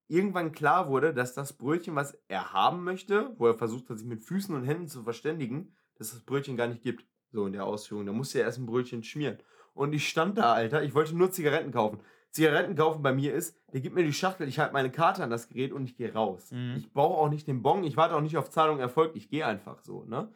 [0.08, 4.08] irgendwann klar wurde, dass das Brötchen, was er haben möchte, wo er versucht hat, sich
[4.08, 7.06] mit Füßen und Händen zu verständigen, dass das Brötchen gar nicht gibt.
[7.32, 8.08] So in der Ausführung.
[8.08, 9.38] Da musste er erst ein Brötchen schmieren.
[9.74, 10.82] Und ich stand da, Alter.
[10.84, 12.00] Ich wollte nur Zigaretten kaufen.
[12.32, 15.30] Zigaretten kaufen bei mir ist, der gibt mir die Schachtel, ich halte meine Karte an
[15.30, 16.52] das Gerät und ich gehe raus.
[16.52, 16.76] Mhm.
[16.78, 19.46] Ich brauche auch nicht den Bon, ich warte auch nicht auf Zahlung Erfolg, ich gehe
[19.46, 20.32] einfach so, ne?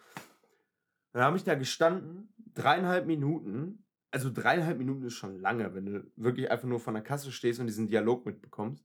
[1.12, 3.86] Dann habe ich da gestanden, dreieinhalb Minuten.
[4.10, 7.60] Also dreieinhalb Minuten ist schon lange, wenn du wirklich einfach nur von der Kasse stehst
[7.60, 8.84] und diesen Dialog mitbekommst.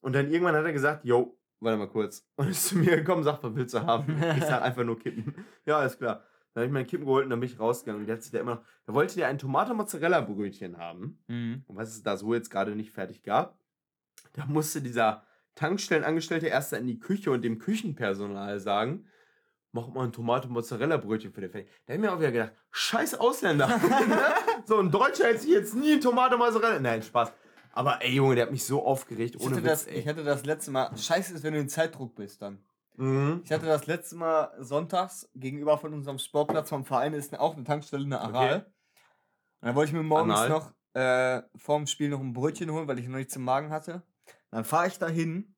[0.00, 2.26] Und dann irgendwann hat er gesagt, yo, warte mal kurz.
[2.36, 4.22] Und ist zu mir gekommen, sagt, was willst du haben?
[4.36, 5.34] Ich sag einfach nur Kippen.
[5.64, 6.22] Ja, alles klar.
[6.54, 8.02] Dann habe ich meinen Kippen geholt und dann bin ich rausgegangen.
[8.02, 11.18] Und jetzt der immer noch, da wollte der ein Tomate-Mozzarella-Brötchen haben.
[11.28, 11.64] Mhm.
[11.66, 13.58] Und was es da so jetzt gerade nicht fertig gab,
[14.34, 15.24] da musste dieser
[15.54, 19.06] Tankstellenangestellte erst in die Küche und dem Küchenpersonal sagen,
[19.72, 21.70] mach mal ein Tomate-Mozzarella-Brötchen für den fertig.
[21.86, 23.80] Da habe ich mir auch wieder gedacht, scheiß Ausländer.
[24.66, 26.80] so ein Deutscher hätte sich jetzt nie ein Tomate-Mozzarella...
[26.80, 27.32] Nein, Spaß.
[27.72, 29.36] Aber ey, Junge, der hat mich so aufgeregt.
[29.36, 31.68] Ich Ohne hatte, Witz, das, ich hatte das letzte Mal, scheiße ist, wenn du in
[31.68, 32.58] Zeitdruck bist dann.
[32.96, 33.42] Mhm.
[33.44, 37.64] Ich hatte das letzte Mal sonntags gegenüber von unserem Sportplatz vom Verein ist auch eine
[37.64, 38.56] Tankstelle, eine Aral.
[38.56, 38.66] Okay.
[39.60, 40.48] Und dann wollte ich mir morgens Anal.
[40.48, 44.02] noch äh, vorm Spiel noch ein Brötchen holen, weil ich noch nichts im Magen hatte.
[44.50, 45.54] Dann fahre ich da hin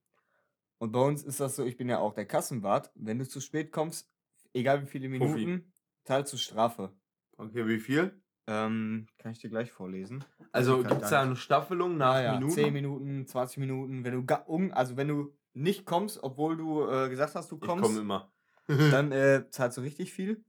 [0.78, 2.92] und bei uns ist das so, ich bin ja auch der Kassenwart.
[2.94, 4.10] Wenn du zu spät kommst,
[4.52, 5.08] egal wie viele.
[5.08, 5.72] Minuten,
[6.04, 6.92] zahlst du Strafe.
[7.36, 8.20] Okay, wie viel?
[8.46, 10.24] Ähm, kann ich dir gleich vorlesen.
[10.52, 12.52] Also gibt es da eine Staffelung nach Ah ja, Minuten?
[12.52, 14.04] 10 Minuten, 20 Minuten.
[14.04, 17.82] Wenn du, also wenn du nicht kommst, obwohl du äh, gesagt hast, du Ich kommst,
[17.82, 18.32] komme immer.
[18.90, 20.44] dann äh, zahlst du richtig viel.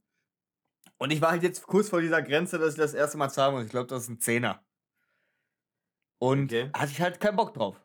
[0.98, 3.54] Und ich war halt jetzt kurz vor dieser Grenze, dass ich das erste Mal zahlen
[3.54, 3.64] muss.
[3.64, 4.64] Ich glaube, das ist ein Zehner.
[6.18, 6.70] Und Okay.
[6.74, 7.84] hatte ich halt keinen Bock drauf.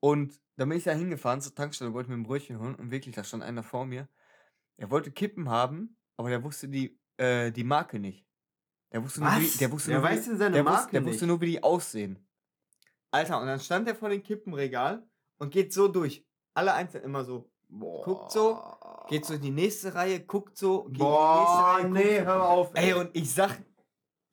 [0.00, 3.14] Und dann bin ich da hingefahren zur Tankstelle, wollte mir ein Brötchen holen und wirklich,
[3.14, 4.08] da stand einer vor mir.
[4.76, 8.26] Er wollte Kippen haben, aber der wusste die, äh, die Marke nicht.
[8.92, 9.56] Der wusste nur, wie, Was?
[9.58, 11.46] der wusste Der nur, wie, weiß denn seine der Marke wusste, der wusste nur, wie
[11.46, 12.26] die aussehen.
[13.10, 15.06] Alter, und dann stand er vor dem Kippenregal
[15.38, 16.24] und geht so durch.
[16.54, 17.50] Alle einzeln immer so.
[17.68, 18.04] Boah.
[18.04, 18.58] Guckt so,
[19.08, 22.24] Geht so in die nächste Reihe, guckt so, geht Boah, in die nächste nee, Reihe.
[22.24, 22.70] guckt hör auf.
[22.74, 23.58] Ey, und ich sag.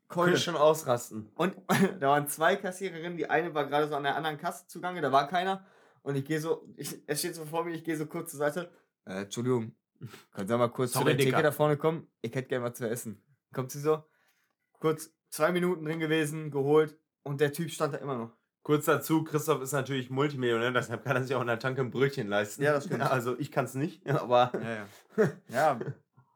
[0.07, 1.31] Könnte schon ausrasten.
[1.35, 1.55] Und
[1.99, 5.11] da waren zwei Kassiererinnen, die eine war gerade so an der anderen Kasse zugange, da
[5.11, 5.65] war keiner.
[6.03, 8.37] Und ich gehe so, ich, er steht so vor mir, ich gehe so kurz zur
[8.37, 8.71] Seite.
[9.05, 9.75] Äh, Entschuldigung,
[10.31, 11.43] können Sie mal kurz Sorry, zu der Theke Dicker.
[11.43, 12.07] da vorne kommen?
[12.21, 13.23] Ich hätte gerne was zu essen.
[13.53, 14.03] Kommt sie so,
[14.73, 18.31] kurz zwei Minuten drin gewesen, geholt und der Typ stand da immer noch.
[18.65, 21.91] Kurz dazu, Christoph ist natürlich Multimillionär, deshalb kann er sich auch in der Tanke ein
[21.91, 22.63] Brötchen leisten.
[22.63, 23.03] Ja, das stimmt.
[23.11, 24.87] Also ich kann es nicht, aber Ja,
[25.23, 25.29] ja.
[25.49, 25.79] ja,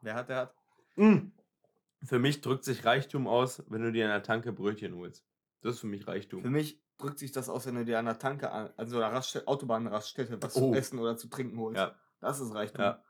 [0.00, 0.54] wer hat, der hat.
[0.94, 1.32] Mm.
[2.04, 5.26] für mich drückt sich Reichtum aus, wenn du dir in der Tanke Brötchen holst.
[5.62, 6.42] Das ist für mich Für Reichtum.
[6.52, 9.48] mich drückt sich das aus, wenn du dir an der Tanke, an, also der Raststätte,
[9.48, 10.70] Autobahnraststätte was Oh.
[10.72, 11.78] zu essen oder zu trinken holst.
[11.80, 11.96] Ja.
[12.20, 12.82] Das ist Reichtum.
[12.84, 13.02] Ja.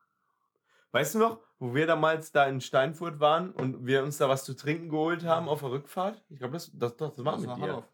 [0.92, 4.44] Weißt du noch, wo wir damals da in Steinfurt waren und wir uns da was
[4.44, 6.24] zu trinken geholt haben auf der Rückfahrt?
[6.30, 7.62] Ich glaube, das, das, das war Das mit war dir.
[7.64, 7.88] Hannover.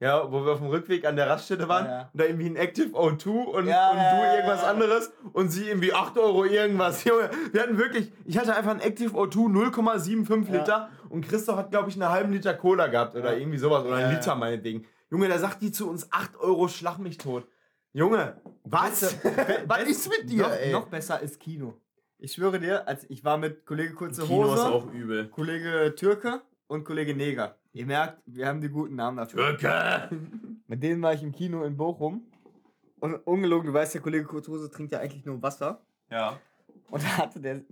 [0.00, 2.10] Ja, wo wir auf dem Rückweg an der Raststätte waren Ja, ja.
[2.12, 5.92] und da irgendwie ein Active O2 und, Ja, und du irgendwas anderes und sie irgendwie
[5.92, 7.04] 8 Euro irgendwas.
[7.04, 10.58] Junge, wir hatten wirklich, ich hatte einfach ein Active O2 0,75 Ja.
[10.58, 13.96] Liter und Christoph hat, glaube ich, einen halben Liter Cola gehabt oder irgendwie sowas oder
[13.96, 14.14] einen.
[14.14, 14.86] Liter meinetwegen.
[15.10, 17.46] Junge, da sagt die zu uns 8 Euro, schlag mich tot.
[17.92, 19.16] Junge, was?
[19.66, 20.72] Was ist mit dir, noch, ey?
[20.72, 21.74] noch besser ist Kino.
[22.16, 25.28] Ich schwöre dir, als ich war mit Kollege Kurze Kino Hose, ist auch übel.
[25.28, 26.40] Kollege Türke
[26.72, 27.56] und Kollege Neger.
[27.72, 29.58] Ihr merkt, wir haben die guten Namen dafür.
[29.58, 30.08] Türke!
[30.66, 32.26] Mit denen war ich im Kino in Bochum.
[32.98, 35.82] Und ungelogen, du weißt ja, Kollege Kurze Hose trinkt ja eigentlich nur Wasser.
[36.10, 36.40] Ja.
[36.90, 37.60] Und da hatte der.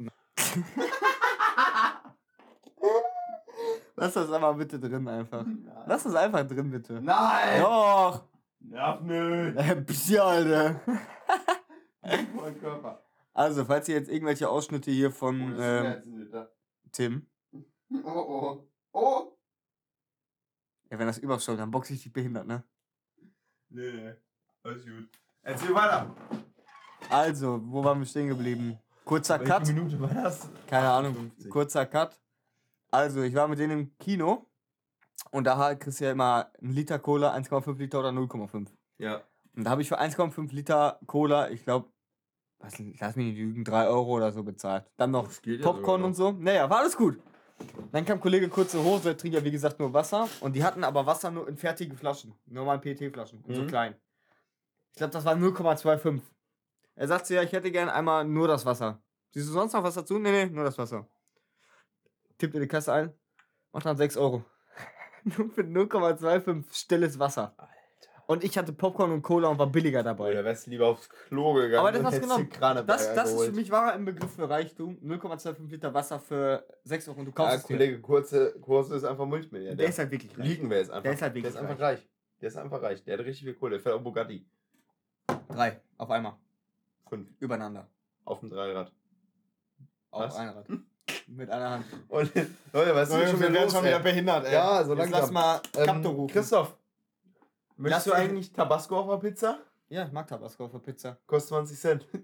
[3.97, 5.45] Lass das aber bitte drin einfach.
[5.87, 7.01] Lass das einfach drin, bitte.
[7.01, 7.61] Nein!
[7.61, 8.25] Doch!
[8.61, 9.55] Nerv nö!
[9.57, 10.81] Äh, Psst, Alter.
[12.03, 13.03] Mein Körper.
[13.33, 16.47] Also, falls ihr jetzt irgendwelche Ausschnitte hier Oh, von ist ähm.
[16.93, 17.27] Tim.
[18.05, 18.70] Oh, oh.
[18.93, 19.37] Oh!
[20.91, 22.65] Ja, wenn das überschaut, dann boxe ich dich behindert, ne?
[23.69, 24.15] Nee, nee.
[24.63, 25.09] Alles gut.
[25.43, 26.15] Erzähl weiter.
[27.09, 28.79] Also, wo waren wir stehen geblieben?
[29.05, 29.61] Kurzer Cut.
[29.61, 30.49] Welche Minute war das?
[30.67, 31.15] Keine Ahnung.
[31.15, 31.51] 50.
[31.51, 32.21] Kurzer Cut.
[32.91, 34.47] Also, ich war mit denen im Kino.
[35.31, 38.69] Und da kriegst du ja immer einen Liter Cola, 1,5 Liter oder 0,5.
[38.99, 39.23] Ja.
[39.55, 41.91] Und da habe ich für 1,5 Liter Cola, ich glaube,
[42.61, 44.91] lass mich nicht lügen, 3 Euro oder so bezahlt.
[44.97, 46.33] Dann noch ja Popcorn sogar und so.
[46.33, 47.21] Naja, war alles gut.
[47.93, 50.29] Dann kam Kollege kurze Hose, trinkt ja wie gesagt nur Wasser.
[50.41, 52.35] Und die hatten aber Wasser nur in fertigen Flaschen.
[52.47, 53.43] Normalen PET-Flaschen.
[53.49, 53.67] So Mhm.
[53.67, 53.95] klein.
[54.93, 56.23] Ich glaube, das war 0,25.
[56.95, 59.03] Er sagt so, ja, ich hätte gern einmal nur das Wasser.
[59.31, 60.19] Siehst du sonst noch was dazu?
[60.19, 61.07] Nee, nee, nur das Wasser.
[62.39, 63.13] Tippt in die Kasse ein,
[63.73, 64.45] macht dann 6 Euro.
[65.25, 67.55] nur für 0,25 stilles Wasser.
[67.57, 67.73] Alter.
[68.31, 70.31] Und ich hatte Popcorn und Cola und war billiger dabei.
[70.31, 71.75] Oder wärst du lieber aufs Klo gegangen?
[71.81, 72.87] Aber das und hast genommen.
[72.87, 74.97] Das, das ist für mich wahrer im Begriff für Reichtum.
[75.03, 77.77] 0,25 Liter Wasser für 6 Euro und du kaufst Ja, es dir.
[77.77, 79.79] Kollege Kurze, Kurse ist einfach Multimilliardär.
[79.79, 80.47] Der ist halt wirklich reich.
[80.47, 81.03] Liegen wir jetzt einfach.
[81.03, 82.09] Der ist halt Der wirklich ist einfach reich.
[82.41, 83.03] Der ist einfach reich.
[83.03, 83.71] Der hat richtig viel Kohle.
[83.73, 84.47] Der fährt auf Bugatti.
[85.49, 86.35] Drei, auf einmal.
[87.09, 87.31] Fünf.
[87.41, 87.89] Übereinander.
[88.25, 88.93] Auf dem Dreirad.
[90.13, 90.37] Auf Was?
[90.37, 90.67] ein Rad.
[91.27, 91.85] Mit einer Hand.
[92.07, 92.33] Und
[92.73, 94.53] Leute, denn schon wir werden schon wieder behindert, ey.
[94.53, 95.21] Ja, so Jetzt langsam.
[95.21, 96.33] Lass mal Kapto Ähm, rufen.
[96.33, 96.77] Christoph,
[97.81, 99.59] möchtest du eigentlich Tabasco auf der Pizza?
[99.89, 101.19] Ja, ich mag Tabasco auf der Pizza.
[101.27, 102.09] Kostet 20 Cent.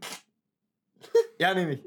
[1.39, 1.85] Ja, nehme ich.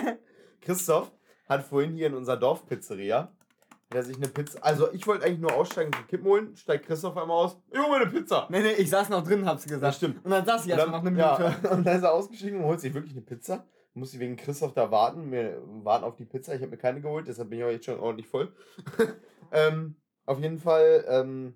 [0.62, 1.12] Christoph
[1.46, 3.30] hat vorhin hier in unserer Dorfpizzeria
[3.90, 4.62] hat er sich eine Pizza.
[4.62, 6.56] Also ich wollte eigentlich nur aussteigen und Kippen holen.
[6.56, 7.58] Steigt Christoph einmal aus.
[7.70, 8.46] Ich hol mir eine Pizza.
[8.50, 9.82] Nee, nee, ich saß noch drin, hab's gesagt.
[9.82, 10.24] Das stimmt.
[10.24, 11.68] Und dann saß ich Und erst noch eine ja, Minute.
[11.70, 13.64] und dann ist er ausgestiegen und holt sich wirklich eine Pizza.
[13.94, 15.32] Muss ich wegen Christoph da warten.
[15.32, 16.54] Wir warten auf die Pizza.
[16.54, 18.52] Ich habe mir keine geholt, deshalb bin ich auch jetzt schon ordentlich voll.
[19.52, 19.96] ähm,
[20.26, 21.54] auf jeden Fall ähm,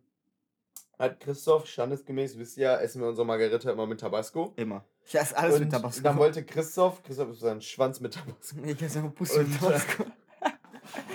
[0.98, 4.52] hat Christoph, standesgemäß, wisst ihr ja, essen wir unsere Margarita immer mit Tabasco.
[4.56, 4.84] Immer.
[5.04, 6.02] Ich esse alles und mit Tabasco.
[6.02, 8.56] dann wollte Christoph, Christoph ist sein Schwanz mit Tabasco.
[8.64, 10.04] ich esse einfach Pussy mit Tabasco.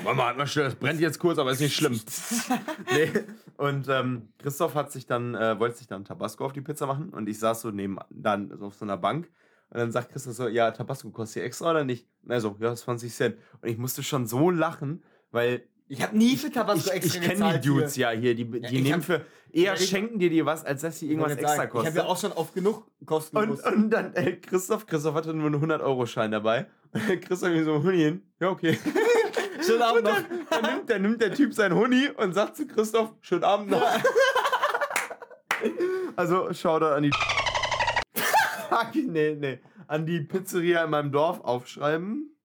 [0.03, 1.99] Mama, hat mal schnell, das brennt jetzt kurz, aber ist nicht schlimm.
[2.91, 3.11] nee.
[3.57, 7.09] Und ähm, Christoph hat sich dann, äh, wollte sich dann Tabasco auf die Pizza machen
[7.09, 9.29] und ich saß so neben dann so auf so einer Bank
[9.69, 12.07] und dann sagt Christoph so, ja, Tabasco kostet hier extra oder nicht?
[12.23, 13.37] Und er so, ja, 20 Cent.
[13.61, 17.27] Und ich musste schon so lachen, weil Ich habe nie für Tabasco ich, extra ich
[17.27, 18.11] kenne die gezahlt Dudes hier.
[18.11, 20.65] ja hier, die, die ich nehmen hab- für, eher Ja, ich- schenken dir dir was,
[20.65, 21.93] als dass sie irgendwas extra sagen, kostet.
[21.93, 23.61] Ich habe ja auch schon oft genug kostenlos.
[23.63, 26.67] Und, und dann, ey, Christoph, Christoph hatte nur einen 100-Euro-Schein dabei.
[26.91, 28.21] Und Christoph mir so, Huni hin.
[28.39, 28.77] Ja, okay.
[29.65, 30.17] Schönen Abend noch.
[30.49, 33.81] Dann nimmt, dann nimmt der Typ sein Huni und sagt zu Christoph, schönen Abend noch.
[36.15, 37.11] Also, schau da an die.
[38.69, 39.59] Fuck, nee, nee.
[39.87, 42.35] An die Pizzeria in meinem Dorf aufschreiben.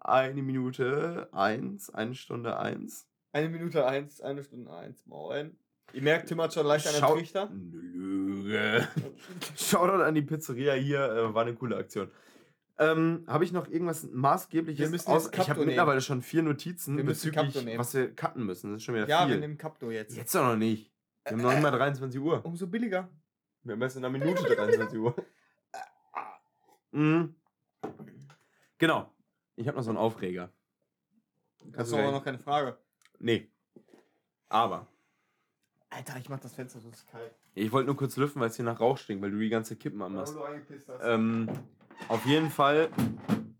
[0.00, 3.06] Eine Minute eins, eine Stunde eins.
[3.32, 5.04] Eine Minute eins, eine Stunde eins.
[5.06, 5.56] Moin.
[5.92, 7.50] Ihr merkt, Tim hat schon leicht einen Schau- Trichter.
[7.52, 8.86] Lüge.
[9.56, 12.10] Shoutout an die Pizzeria hier, äh, war eine coole Aktion.
[12.78, 15.06] Ähm, habe ich noch irgendwas maßgebliches?
[15.06, 15.30] Aus?
[15.32, 18.70] Ich habe mittlerweile schon vier Notizen Wir bezüglich, was wir cutten müssen.
[18.72, 19.34] Das ist schon wieder Ja, viel.
[19.34, 20.16] wir nehmen Kapto jetzt.
[20.16, 20.90] Jetzt doch noch nicht.
[21.24, 22.42] Wir haben noch nicht mal 23 Uhr.
[22.44, 23.10] Umso billiger.
[23.64, 25.14] Wir haben erst in einer Minute 23 Uhr.
[26.92, 27.34] Mhm.
[28.78, 29.12] Genau.
[29.60, 30.50] Ich habe noch so einen Aufreger.
[31.66, 32.78] Das ist du aber noch keine Frage.
[33.18, 33.52] Nee.
[34.48, 34.86] Aber.
[35.90, 37.34] Alter, ich mach das Fenster, so ist kalt.
[37.54, 39.76] Ich wollte nur kurz lüften, weil es hier nach Rauch stinkt, weil du die ganze
[39.76, 40.34] Kippen anmachst.
[40.34, 40.88] hast.
[41.02, 41.50] Ähm,
[42.08, 42.88] auf jeden Fall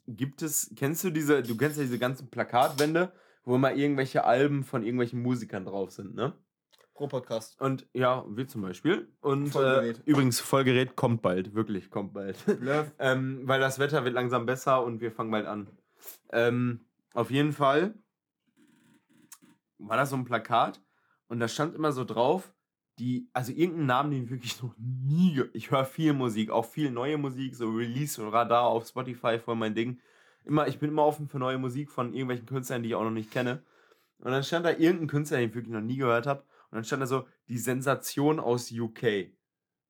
[0.06, 3.12] gibt es, kennst du diese, du kennst ja diese ganzen Plakatwände,
[3.44, 6.32] wo immer irgendwelche Alben von irgendwelchen Musikern drauf sind, ne?
[6.94, 7.60] Pro Podcast.
[7.60, 9.12] Und ja, wir zum Beispiel.
[9.20, 10.02] Und äh, Vollgerät.
[10.06, 12.38] übrigens, Vollgerät kommt bald, wirklich kommt bald.
[12.98, 15.68] Ähm, weil das Wetter wird langsam besser und wir fangen bald an.
[16.32, 16.80] Ähm,
[17.14, 17.94] auf jeden Fall
[19.78, 20.80] war das so ein Plakat
[21.28, 22.52] und da stand immer so drauf,
[22.98, 26.90] die, also irgendeinen Namen, den ich wirklich noch nie, ich höre viel Musik, auch viel
[26.90, 29.98] neue Musik, so Release und Radar auf Spotify, voll mein Ding.
[30.44, 33.10] Immer, ich bin immer offen für neue Musik von irgendwelchen Künstlern, die ich auch noch
[33.10, 33.62] nicht kenne.
[34.18, 36.42] Und dann stand da irgendein Künstler, den ich wirklich noch nie gehört habe.
[36.70, 39.30] Und dann stand da so, die Sensation aus UK.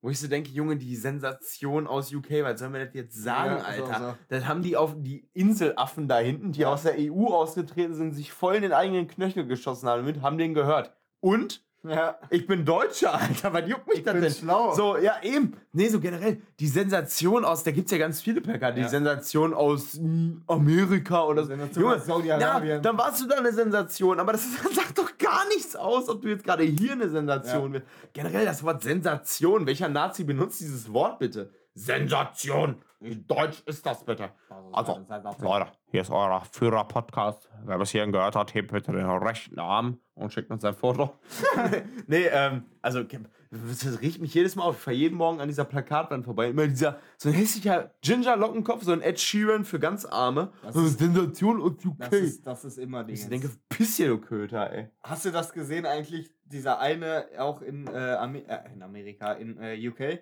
[0.03, 3.51] Wo ich so denke, Junge, die Sensation aus UK, was sollen wir das jetzt sagen,
[3.57, 3.99] Ja, so, Alter?
[3.99, 4.17] so.
[4.29, 6.73] Das haben die auf die Inselaffen da hinten, die Ja.
[6.73, 10.39] aus der EU ausgetreten sind, sich voll in den eigenen Knöchel geschossen haben damit, haben
[10.39, 10.91] den gehört.
[11.19, 12.15] Und Ja.
[12.29, 14.31] ich bin Deutscher, Alter, was juckt mich Ich das bin denn?
[14.31, 14.75] schlau.
[14.75, 15.53] So, ja, eben.
[15.73, 16.39] Nee, so generell.
[16.59, 18.75] Die Sensation aus, da gibt es ja ganz viele Plakate.
[18.75, 18.87] Die Ja.
[18.87, 19.99] Sensation aus
[20.47, 21.53] Amerika oder so.
[21.53, 22.69] Junge, aus Saudi-Arabien.
[22.75, 24.19] Ja, dann warst du da eine Sensation.
[24.19, 24.43] Aber das
[24.75, 27.79] sagt doch gar nichts aus, ob du jetzt gerade hier eine Sensation Ja.
[27.79, 27.85] bist.
[28.13, 29.65] Generell das Wort Sensation.
[29.65, 31.49] Welcher Nazi benutzt dieses Wort bitte?
[31.73, 32.81] Sensation.
[32.99, 34.29] Wie deutsch ist das bitte?
[34.73, 35.03] Also,
[35.39, 37.49] Leute, hier ist euer Führer-Podcast.
[37.65, 41.17] Wer bis hierhin gehört hat, hebt bitte den rechten Arm und schickt uns ein Foto.
[42.07, 43.01] nee, ähm, also,
[43.49, 44.75] das riecht mich jedes Mal auf.
[44.77, 46.49] Ich fahre jeden Morgen an dieser Plakatwand vorbei.
[46.49, 50.51] Immer dieser, so ein hässlicher Ginger-Lockenkopf, so ein Ed Sheeran für ganz Arme.
[50.61, 51.97] Das So, ist- Sensation und UK.
[51.97, 53.15] Das ist, das ist immer Ding.
[53.15, 54.89] ich denke, piss dir, du Köter, ey.
[55.01, 56.29] Hast du das gesehen eigentlich?
[56.45, 60.19] Dieser eine auch in, äh, Amer äh, in Amerika, in äh, UK,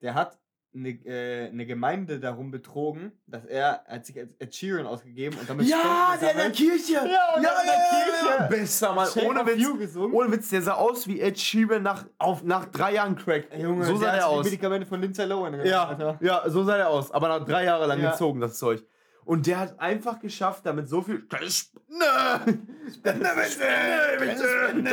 [0.00, 0.38] der hat
[0.76, 5.48] eine, äh, eine Gemeinde darum betrogen, dass er hat sich als Ed Sheeran ausgegeben und
[5.48, 6.50] damit Ja, der in der.
[6.50, 6.92] Kirche.
[6.92, 8.48] Ja, ja, der ja, ja, Kirche.
[8.50, 9.08] Besser, Mann.
[9.08, 9.96] Shape Ohne Witz.
[9.96, 13.48] Ohne Witz, der sah aus wie Ed Sheeran nach, auf, nach drei Jahren Crack.
[13.56, 14.44] Junge, so sah der der hat sich die aus.
[14.44, 17.10] Medikamente von Lindsay Lohan Ja, ja, so sah der aus.
[17.10, 18.10] Aber nach drei Jahre lang Ja.
[18.12, 18.84] gezogen, das Zeug.
[19.26, 21.26] Und der hat einfach geschafft, damit so viel.
[21.26, 22.60] Spende!
[22.94, 23.24] Spende!
[23.24, 23.48] Das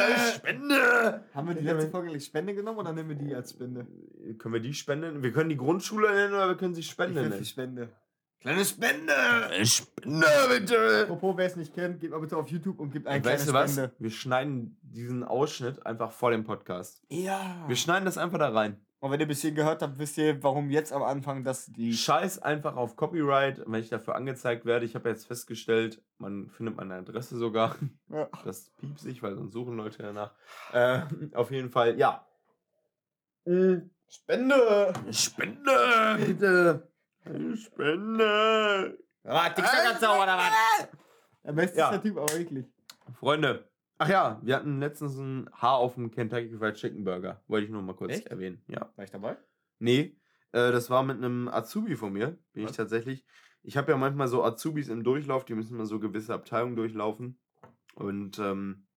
[0.10, 1.24] ist Spende!
[1.36, 3.86] Haben wir die letzte Folge nicht Spende genommen oder nehmen wir die als Spende?
[4.40, 5.22] Können wir die spenden?
[5.22, 7.46] Wir können die Grundschule nennen oder wir können sie Ich Spende für nennen.
[7.46, 7.90] Spende.
[8.42, 9.14] Kleine Spende!
[9.66, 11.04] Spende, bitte!
[11.04, 13.52] Apropos, wer es nicht kennt, geht mal bitte auf YouTube und gibt eine Weißt du
[13.52, 13.74] kleine was?
[13.74, 13.96] Spende.
[14.00, 17.04] Wir schneiden diesen Ausschnitt einfach vor dem Podcast.
[17.08, 17.64] Ja.
[17.68, 18.84] Wir schneiden das einfach da rein.
[19.04, 21.92] Und wenn ihr bis hierhin gehört habt, wisst ihr, warum jetzt am Anfang das die.
[21.92, 24.86] Scheiß einfach auf Copyright, wenn ich dafür angezeigt werde.
[24.86, 27.76] Ich habe jetzt festgestellt, man findet meine Adresse sogar.
[28.08, 28.30] Ja.
[28.46, 30.32] Das piepst sich, weil sonst suchen Leute danach.
[30.72, 31.02] Äh,
[31.34, 32.26] auf jeden Fall, ja.
[33.44, 34.94] Mm, Spende!
[35.12, 36.18] Spende!
[36.26, 36.88] Bitte!
[37.58, 38.98] Spende!
[39.26, 40.88] Ah, Dicksacker oder was?
[41.44, 41.86] Der beste Ja.
[41.88, 42.66] ist der Typ, aber wirklich.
[43.20, 43.68] Freunde.
[43.98, 47.42] Ach ja, wir hatten letztens ein Haar auf dem Kentucky Fried Chicken Burger.
[47.48, 48.28] Wollte ich nur mal kurz Echt?
[48.28, 48.62] erwähnen.
[48.68, 48.92] Ja.
[48.96, 49.38] War ich dabei?
[49.80, 50.18] Nee,
[50.52, 52.38] äh, das war mit einem Azubi von mir.
[52.54, 52.78] Bin ich Was?
[52.78, 53.26] tatsächlich.
[53.62, 57.40] Ich habe ja manchmal so Azubis im Durchlauf, die müssen mal so gewisse Abteilungen durchlaufen.
[57.96, 58.88] Und ähm,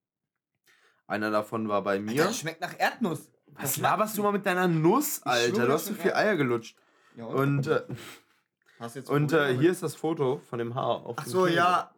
[1.07, 2.25] einer davon war bei mir.
[2.25, 3.33] Das schmeckt nach Erdnuss.
[3.53, 5.67] Was laberst du mal mit deiner Nuss, Alter?
[5.67, 6.77] Du hast so schmeckt viel Eier gelutscht.
[7.17, 7.83] Ja, Und, äh,
[8.79, 11.07] du jetzt und äh, hier ist das Foto von dem Haar.
[11.07, 11.95] Auf Ach dem so, ja.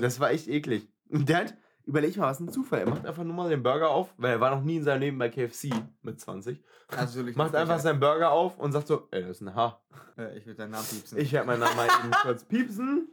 [0.00, 0.88] Das war echt eklig.
[1.08, 1.54] Und der hat,
[1.86, 2.80] überleg mal, was ein Zufall.
[2.80, 5.00] Er macht einfach nur mal den Burger auf, weil er war noch nie in seinem
[5.00, 5.70] Leben bei KFC
[6.02, 6.62] mit 20.
[6.90, 7.36] Natürlich.
[7.36, 9.84] Macht einfach seinen Burger auf und sagt so, ey, das ist ein Haar.
[10.16, 11.18] Äh, ich würde deinen Namen piepsen.
[11.18, 13.08] Ich werde meinen Namen mal eben kurz piepsen.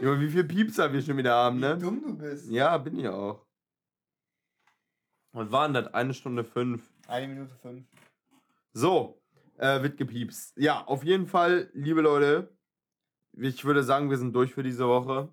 [0.00, 1.76] Junge, wie viel Piepser wir schon wieder haben, ne?
[1.76, 2.50] dumm du bist.
[2.50, 3.44] Ja, bin ich auch.
[5.32, 5.92] Was waren das?
[5.92, 6.90] Eine Stunde fünf.
[7.06, 7.86] Eine Minute fünf.
[8.72, 9.20] So,
[9.58, 10.56] äh, wird gepiepst.
[10.56, 12.56] Ja, auf jeden Fall, liebe Leute,
[13.32, 15.28] ich würde sagen, wir sind durch für diese Woche.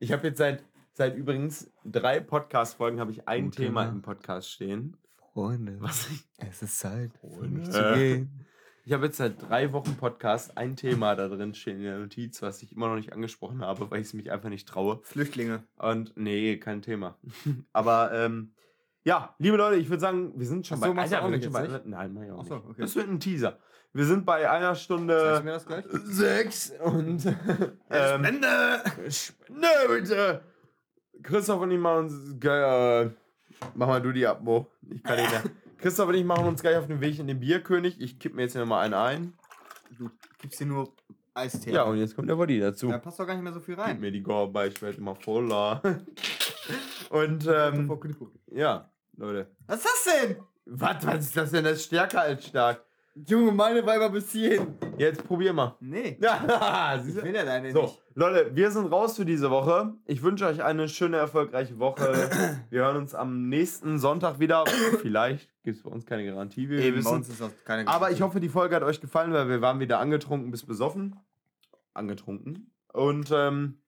[0.00, 0.64] Ich habe jetzt seit,
[0.98, 3.94] seit übrigens drei Podcast-Folgen habe ich ein Gute Thema Nacht.
[3.94, 4.96] im Podcast stehen.
[5.32, 7.60] Freunde, Was ich, es ist Zeit für Freunde.
[7.60, 8.44] mich zu gehen.
[8.84, 12.42] ich habe jetzt seit drei Wochen Podcast ein Thema da drin stehen in der Notiz,
[12.42, 14.98] was ich immer noch nicht angesprochen habe, weil ich es mich einfach nicht traue.
[15.04, 15.62] Flüchtlinge.
[15.76, 17.16] Und nee, kein Thema.
[17.72, 18.54] Aber ähm,
[19.04, 20.94] ja, liebe Leute, ich würde sagen, wir sind schon Ach so, bei.
[20.94, 22.54] machst du wir auch sind nicht schon jetzt bei nein, mach ich auch Ach so,
[22.56, 22.64] nicht.
[22.70, 22.80] okay.
[22.82, 23.60] Das wird ein Teaser.
[23.92, 25.84] Wir sind bei einer Stunde mir das gleich?
[25.90, 27.24] sechs und
[27.90, 28.82] ähm, Spende!
[29.08, 30.42] Spende bitte.
[31.22, 32.44] Christoph und ich machen uns.
[32.44, 33.10] Äh,
[33.74, 34.66] mach mal du die ab, Mo.
[34.90, 35.42] Ich kann nicht mehr.
[35.78, 38.00] Christoph und ich machen uns gleich auf den Weg in den Bierkönig.
[38.00, 39.32] Ich kipp mir jetzt hier nochmal einen ein.
[39.96, 40.10] Du
[40.40, 40.92] gibst dir nur
[41.34, 41.72] Eistee.
[41.72, 42.88] Ja, und jetzt kommt der Body dazu.
[42.88, 44.00] Da passt doch gar nicht mehr so viel Gib rein.
[44.00, 45.80] mir die Gorba, ich werde immer voller.
[47.10, 47.90] Und ähm,
[48.50, 49.48] ja, Leute.
[49.66, 50.36] Was ist das denn?
[50.66, 51.64] Was, was ist das denn?
[51.64, 52.84] Das ist stärker als stark.
[53.26, 54.74] Junge, meine Weiber bis hierhin.
[54.96, 55.76] Jetzt probier mal.
[55.80, 56.18] Nee.
[56.22, 57.22] Ja, Ich siehst du?
[57.22, 58.02] will ja deine So, nicht.
[58.14, 59.94] Leute, wir sind raus für diese Woche.
[60.06, 62.30] Ich wünsche euch eine schöne, erfolgreiche Woche.
[62.70, 64.64] Wir hören uns am nächsten Sonntag wieder.
[65.02, 67.14] Vielleicht gibt es bei uns keine Garantie, wie wir Eben, bei wissen.
[67.16, 69.78] uns ist das keine Aber ich hoffe, die Folge hat euch gefallen, weil wir waren
[69.80, 71.16] wieder angetrunken bis besoffen.
[71.94, 72.72] Angetrunken.
[72.92, 73.80] Und ähm,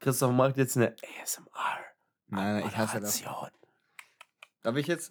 [0.00, 1.46] Christoph macht jetzt eine ASMR.
[2.28, 3.22] Nein, nein, ich hasse das.
[4.62, 5.10] Darf ich jetzt?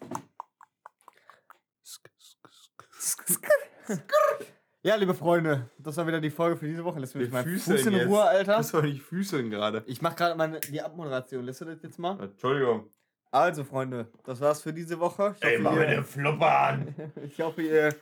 [4.82, 7.00] Ja, liebe Freunde, das war wieder die Folge für diese Woche.
[7.00, 8.08] Lässt mich füßeln Fuß in jetzt.
[8.08, 8.58] Ruhe, Alter.
[8.58, 9.84] Das war nicht Füßeln gerade.
[9.88, 11.44] Ich mach gerade meine die Abmoderation.
[11.44, 12.18] Lässt du das jetzt mal?
[12.22, 12.90] Entschuldigung.
[13.32, 15.36] Also, Freunde, das war's für diese Woche.
[15.38, 16.96] Ich Ey, mach hoffe, mir den Flupper an.
[16.98, 17.94] ihr, ich hoffe, ihr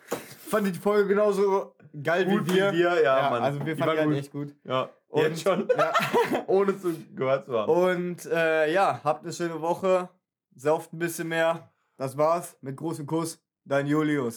[0.48, 2.72] fandet die Folge genauso geil Gut wie wir.
[2.72, 3.42] wie wir, ja, Mann.
[3.44, 4.56] Also wir fanden die halt echt gut.
[4.64, 5.68] Ja, Und- jetzt schon.
[5.78, 5.92] Ja.
[6.48, 7.70] Ohne zu gehört zu haben.
[7.72, 10.10] Und äh, ja, habt eine schöne Woche.
[10.56, 11.74] Sauft ein bisschen mehr.
[11.98, 12.56] Das war's.
[12.62, 13.44] Mit großem Kuss.
[13.66, 14.36] Dein Julius.